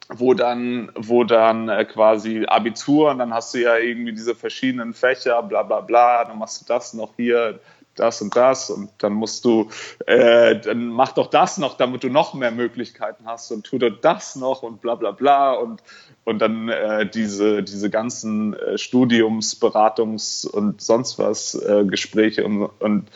wo 0.09 0.35
dann, 0.35 0.91
wo 0.95 1.23
dann 1.23 1.69
äh, 1.69 1.85
quasi 1.85 2.45
Abitur 2.45 3.09
und 3.09 3.19
dann 3.19 3.33
hast 3.33 3.53
du 3.53 3.59
ja 3.59 3.77
irgendwie 3.77 4.13
diese 4.13 4.35
verschiedenen 4.35 4.93
Fächer, 4.93 5.41
bla 5.41 5.63
bla 5.63 5.81
bla, 5.81 6.25
dann 6.25 6.37
machst 6.37 6.61
du 6.61 6.65
das 6.65 6.93
noch 6.93 7.13
hier, 7.15 7.59
das 7.99 8.21
und 8.21 8.35
das 8.35 8.69
und 8.69 8.89
dann 8.99 9.13
musst 9.13 9.45
du, 9.45 9.69
äh, 10.05 10.59
dann 10.59 10.87
mach 10.87 11.11
doch 11.13 11.27
das 11.27 11.57
noch, 11.57 11.77
damit 11.77 12.03
du 12.03 12.09
noch 12.09 12.33
mehr 12.33 12.51
Möglichkeiten 12.51 13.25
hast 13.25 13.51
und 13.51 13.65
tu 13.65 13.77
doch 13.77 13.91
das 14.01 14.35
noch 14.35 14.63
und 14.63 14.81
bla 14.81 14.95
bla 14.95 15.11
bla 15.11 15.53
und, 15.53 15.81
und 16.23 16.39
dann 16.39 16.69
äh, 16.69 17.09
diese, 17.09 17.63
diese 17.63 17.89
ganzen 17.89 18.53
äh, 18.53 18.77
Studiums-, 18.77 19.61
Beratungs- 19.61 20.47
und 20.47 20.81
sonst 20.81 21.19
was 21.19 21.55
äh, 21.55 21.85
Gespräche 21.85 22.45
und, 22.45 22.69
und 22.79 23.09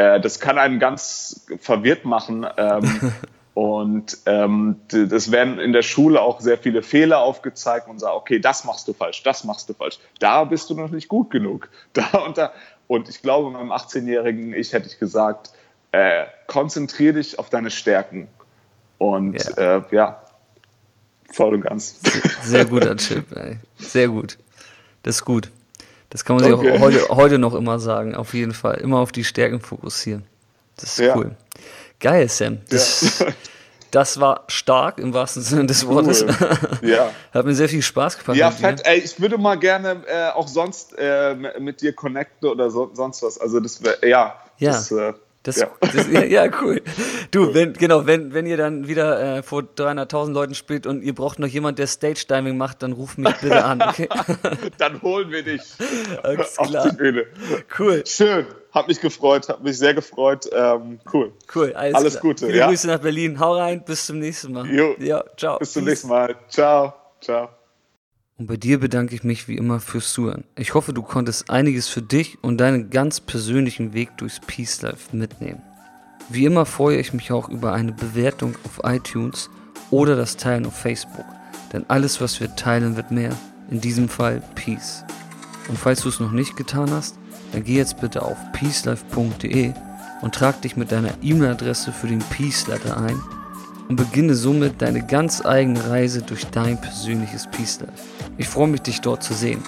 äh, 0.00 0.18
das 0.18 0.40
kann 0.40 0.56
einen 0.56 0.78
ganz 0.78 1.46
verwirrt 1.60 2.04
machen. 2.04 2.46
Ähm, 2.56 3.12
und 3.54 4.16
ähm, 4.24 4.76
das 4.88 5.30
werden 5.30 5.58
in 5.58 5.72
der 5.72 5.82
Schule 5.82 6.22
auch 6.22 6.40
sehr 6.40 6.56
viele 6.56 6.82
Fehler 6.82 7.20
aufgezeigt 7.20 7.88
und 7.88 7.98
sagen, 7.98 8.16
okay, 8.16 8.38
das 8.38 8.64
machst 8.64 8.88
du 8.88 8.94
falsch, 8.94 9.22
das 9.22 9.44
machst 9.44 9.68
du 9.68 9.74
falsch. 9.74 9.98
Da 10.18 10.44
bist 10.44 10.70
du 10.70 10.74
noch 10.74 10.90
nicht 10.90 11.08
gut 11.08 11.30
genug. 11.30 11.68
Da 11.92 12.18
und 12.24 12.38
da. 12.38 12.52
Und 12.90 13.08
ich 13.08 13.22
glaube, 13.22 13.52
meinem 13.52 13.70
18-jährigen 13.70 14.52
Ich 14.52 14.72
hätte 14.72 14.88
ich 14.88 14.98
gesagt, 14.98 15.52
äh, 15.92 16.24
konzentriere 16.48 17.12
dich 17.12 17.38
auf 17.38 17.48
deine 17.48 17.70
Stärken. 17.70 18.26
Und 18.98 19.34
ja, 19.56 19.76
äh, 19.76 19.82
ja 19.92 20.20
voll 21.30 21.54
und 21.54 21.60
ganz. 21.60 22.00
Sehr 22.42 22.64
guter 22.64 22.96
Chip, 22.96 23.30
ey. 23.36 23.58
Sehr 23.78 24.08
gut. 24.08 24.38
Das 25.04 25.14
ist 25.14 25.24
gut. 25.24 25.52
Das 26.08 26.24
kann 26.24 26.34
man 26.34 26.52
okay. 26.52 26.66
sich 26.66 26.74
auch 26.74 26.80
heute, 26.80 27.08
heute 27.10 27.38
noch 27.38 27.54
immer 27.54 27.78
sagen, 27.78 28.16
auf 28.16 28.34
jeden 28.34 28.54
Fall. 28.54 28.78
Immer 28.78 28.98
auf 28.98 29.12
die 29.12 29.22
Stärken 29.22 29.60
fokussieren. 29.60 30.24
Das 30.74 30.98
ist 30.98 30.98
ja. 30.98 31.16
cool. 31.16 31.36
Geil, 32.00 32.28
Sam. 32.28 32.58
Das, 32.70 33.20
ja. 33.20 33.26
das 33.90 34.20
war 34.20 34.44
stark 34.48 34.98
im 34.98 35.14
wahrsten 35.14 35.42
Sinne 35.42 35.66
des 35.66 35.86
Wortes. 35.86 36.22
Cool. 36.22 36.90
Ja. 36.90 37.10
Hat 37.32 37.46
mir 37.46 37.54
sehr 37.54 37.68
viel 37.68 37.82
Spaß 37.82 38.18
gemacht. 38.18 38.36
Ja, 38.36 38.50
fett. 38.50 38.82
Ey, 38.84 38.98
ich 38.98 39.20
würde 39.20 39.38
mal 39.38 39.56
gerne 39.56 40.02
äh, 40.06 40.30
auch 40.30 40.48
sonst 40.48 40.94
äh, 40.98 41.34
mit 41.58 41.80
dir 41.80 41.92
connecten 41.92 42.48
oder 42.48 42.70
so, 42.70 42.90
sonst 42.94 43.22
was. 43.22 43.38
Also 43.38 43.60
das 43.60 43.82
wäre, 43.82 44.06
ja. 44.06 44.34
Ja. 44.58 44.72
Das, 44.72 44.90
äh, 44.90 45.12
das, 45.42 45.56
ja. 45.56 45.70
Das, 45.80 46.06
ja, 46.10 46.48
cool. 46.60 46.82
Du, 47.30 47.54
wenn, 47.54 47.72
genau, 47.72 48.06
wenn, 48.06 48.34
wenn 48.34 48.44
ihr 48.44 48.58
dann 48.58 48.88
wieder 48.88 49.38
äh, 49.38 49.42
vor 49.42 49.62
300.000 49.62 50.32
Leuten 50.32 50.54
spielt 50.54 50.86
und 50.86 51.02
ihr 51.02 51.14
braucht 51.14 51.38
noch 51.38 51.46
jemand, 51.46 51.78
der 51.78 51.86
Stage 51.86 52.26
Diving 52.28 52.58
macht, 52.58 52.82
dann 52.82 52.92
ruf 52.92 53.16
mich 53.16 53.34
bitte 53.38 53.64
an, 53.64 53.80
okay? 53.88 54.08
dann 54.76 55.00
holen 55.00 55.30
wir 55.30 55.42
dich 55.42 55.62
Alles 56.22 56.56
klar. 56.56 56.84
auf 56.84 56.90
die 56.90 56.96
Bühne. 56.96 57.26
Cool. 57.78 58.04
Schön. 58.06 58.46
Hat 58.72 58.86
mich 58.88 59.00
gefreut, 59.00 59.48
hat 59.48 59.62
mich 59.62 59.78
sehr 59.78 59.94
gefreut. 59.94 60.48
Ähm, 60.52 61.00
cool. 61.12 61.32
Cool, 61.54 61.72
alles, 61.72 61.94
alles 61.94 62.20
Gute. 62.20 62.46
Viele 62.46 62.58
ja? 62.58 62.68
Grüße 62.68 62.86
nach 62.86 63.00
Berlin. 63.00 63.40
Hau 63.40 63.56
rein, 63.56 63.82
bis 63.84 64.06
zum 64.06 64.18
nächsten 64.18 64.52
Mal. 64.52 64.66
Jo. 64.70 64.94
Ja, 64.98 65.24
ciao. 65.36 65.58
Bis 65.58 65.72
zum 65.72 65.84
Peace. 65.84 65.90
nächsten 65.90 66.08
Mal. 66.08 66.36
Ciao. 66.48 66.94
Ciao. 67.20 67.59
Und 68.40 68.46
bei 68.46 68.56
dir 68.56 68.80
bedanke 68.80 69.14
ich 69.14 69.22
mich 69.22 69.48
wie 69.48 69.56
immer 69.58 69.80
fürs 69.80 70.14
Zuhören. 70.14 70.44
Ich 70.56 70.72
hoffe, 70.72 70.94
du 70.94 71.02
konntest 71.02 71.50
einiges 71.50 71.88
für 71.88 72.00
dich 72.00 72.38
und 72.40 72.56
deinen 72.56 72.88
ganz 72.88 73.20
persönlichen 73.20 73.92
Weg 73.92 74.16
durchs 74.16 74.40
Peace 74.40 74.80
Life 74.80 75.14
mitnehmen. 75.14 75.60
Wie 76.30 76.46
immer 76.46 76.64
freue 76.64 76.96
ich 76.96 77.12
mich 77.12 77.32
auch 77.32 77.50
über 77.50 77.74
eine 77.74 77.92
Bewertung 77.92 78.54
auf 78.64 78.80
iTunes 78.82 79.50
oder 79.90 80.16
das 80.16 80.38
Teilen 80.38 80.64
auf 80.64 80.74
Facebook. 80.74 81.26
Denn 81.74 81.84
alles, 81.88 82.22
was 82.22 82.40
wir 82.40 82.56
teilen, 82.56 82.96
wird 82.96 83.10
mehr. 83.10 83.36
In 83.70 83.82
diesem 83.82 84.08
Fall 84.08 84.42
Peace. 84.54 85.04
Und 85.68 85.78
falls 85.78 86.00
du 86.00 86.08
es 86.08 86.18
noch 86.18 86.32
nicht 86.32 86.56
getan 86.56 86.90
hast, 86.92 87.18
dann 87.52 87.62
geh 87.62 87.76
jetzt 87.76 88.00
bitte 88.00 88.22
auf 88.22 88.38
peacelife.de 88.52 89.74
und 90.22 90.34
trag 90.34 90.62
dich 90.62 90.78
mit 90.78 90.92
deiner 90.92 91.12
E-Mail-Adresse 91.20 91.92
für 91.92 92.06
den 92.06 92.20
Peace 92.30 92.66
Letter 92.68 92.96
ein 92.96 93.20
und 93.90 93.96
beginne 93.96 94.36
somit 94.36 94.80
deine 94.80 95.04
ganz 95.04 95.44
eigene 95.44 95.90
Reise 95.90 96.22
durch 96.22 96.46
dein 96.46 96.80
persönliches 96.80 97.48
Peace 97.48 97.80
Life. 97.80 98.29
Ich 98.40 98.48
freue 98.48 98.68
mich, 98.68 98.80
dich 98.80 99.02
dort 99.02 99.22
zu 99.22 99.34
sehen. 99.34 99.62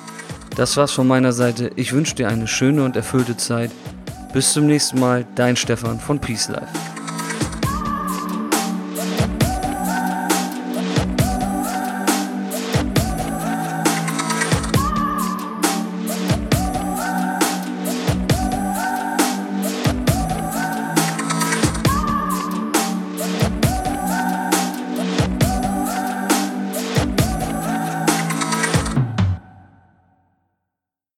Das 0.57 0.79
war's 0.79 0.93
von 0.93 1.07
meiner 1.07 1.35
Seite. 1.35 1.71
Ich 1.77 1.93
wünsche 1.93 2.15
dir 2.15 2.29
eine 2.29 2.49
schöne 2.49 2.83
und 2.83 2.97
erfüllte 2.97 3.37
Zeit. 3.37 3.71
Bis 4.33 4.55
zum 4.55 4.67
nächsten 4.67 4.99
Mal, 4.99 5.27
dein 5.35 5.57
Stefan 5.57 6.01
von 6.01 6.19
Peace 6.19 6.49
Life. 6.49 6.73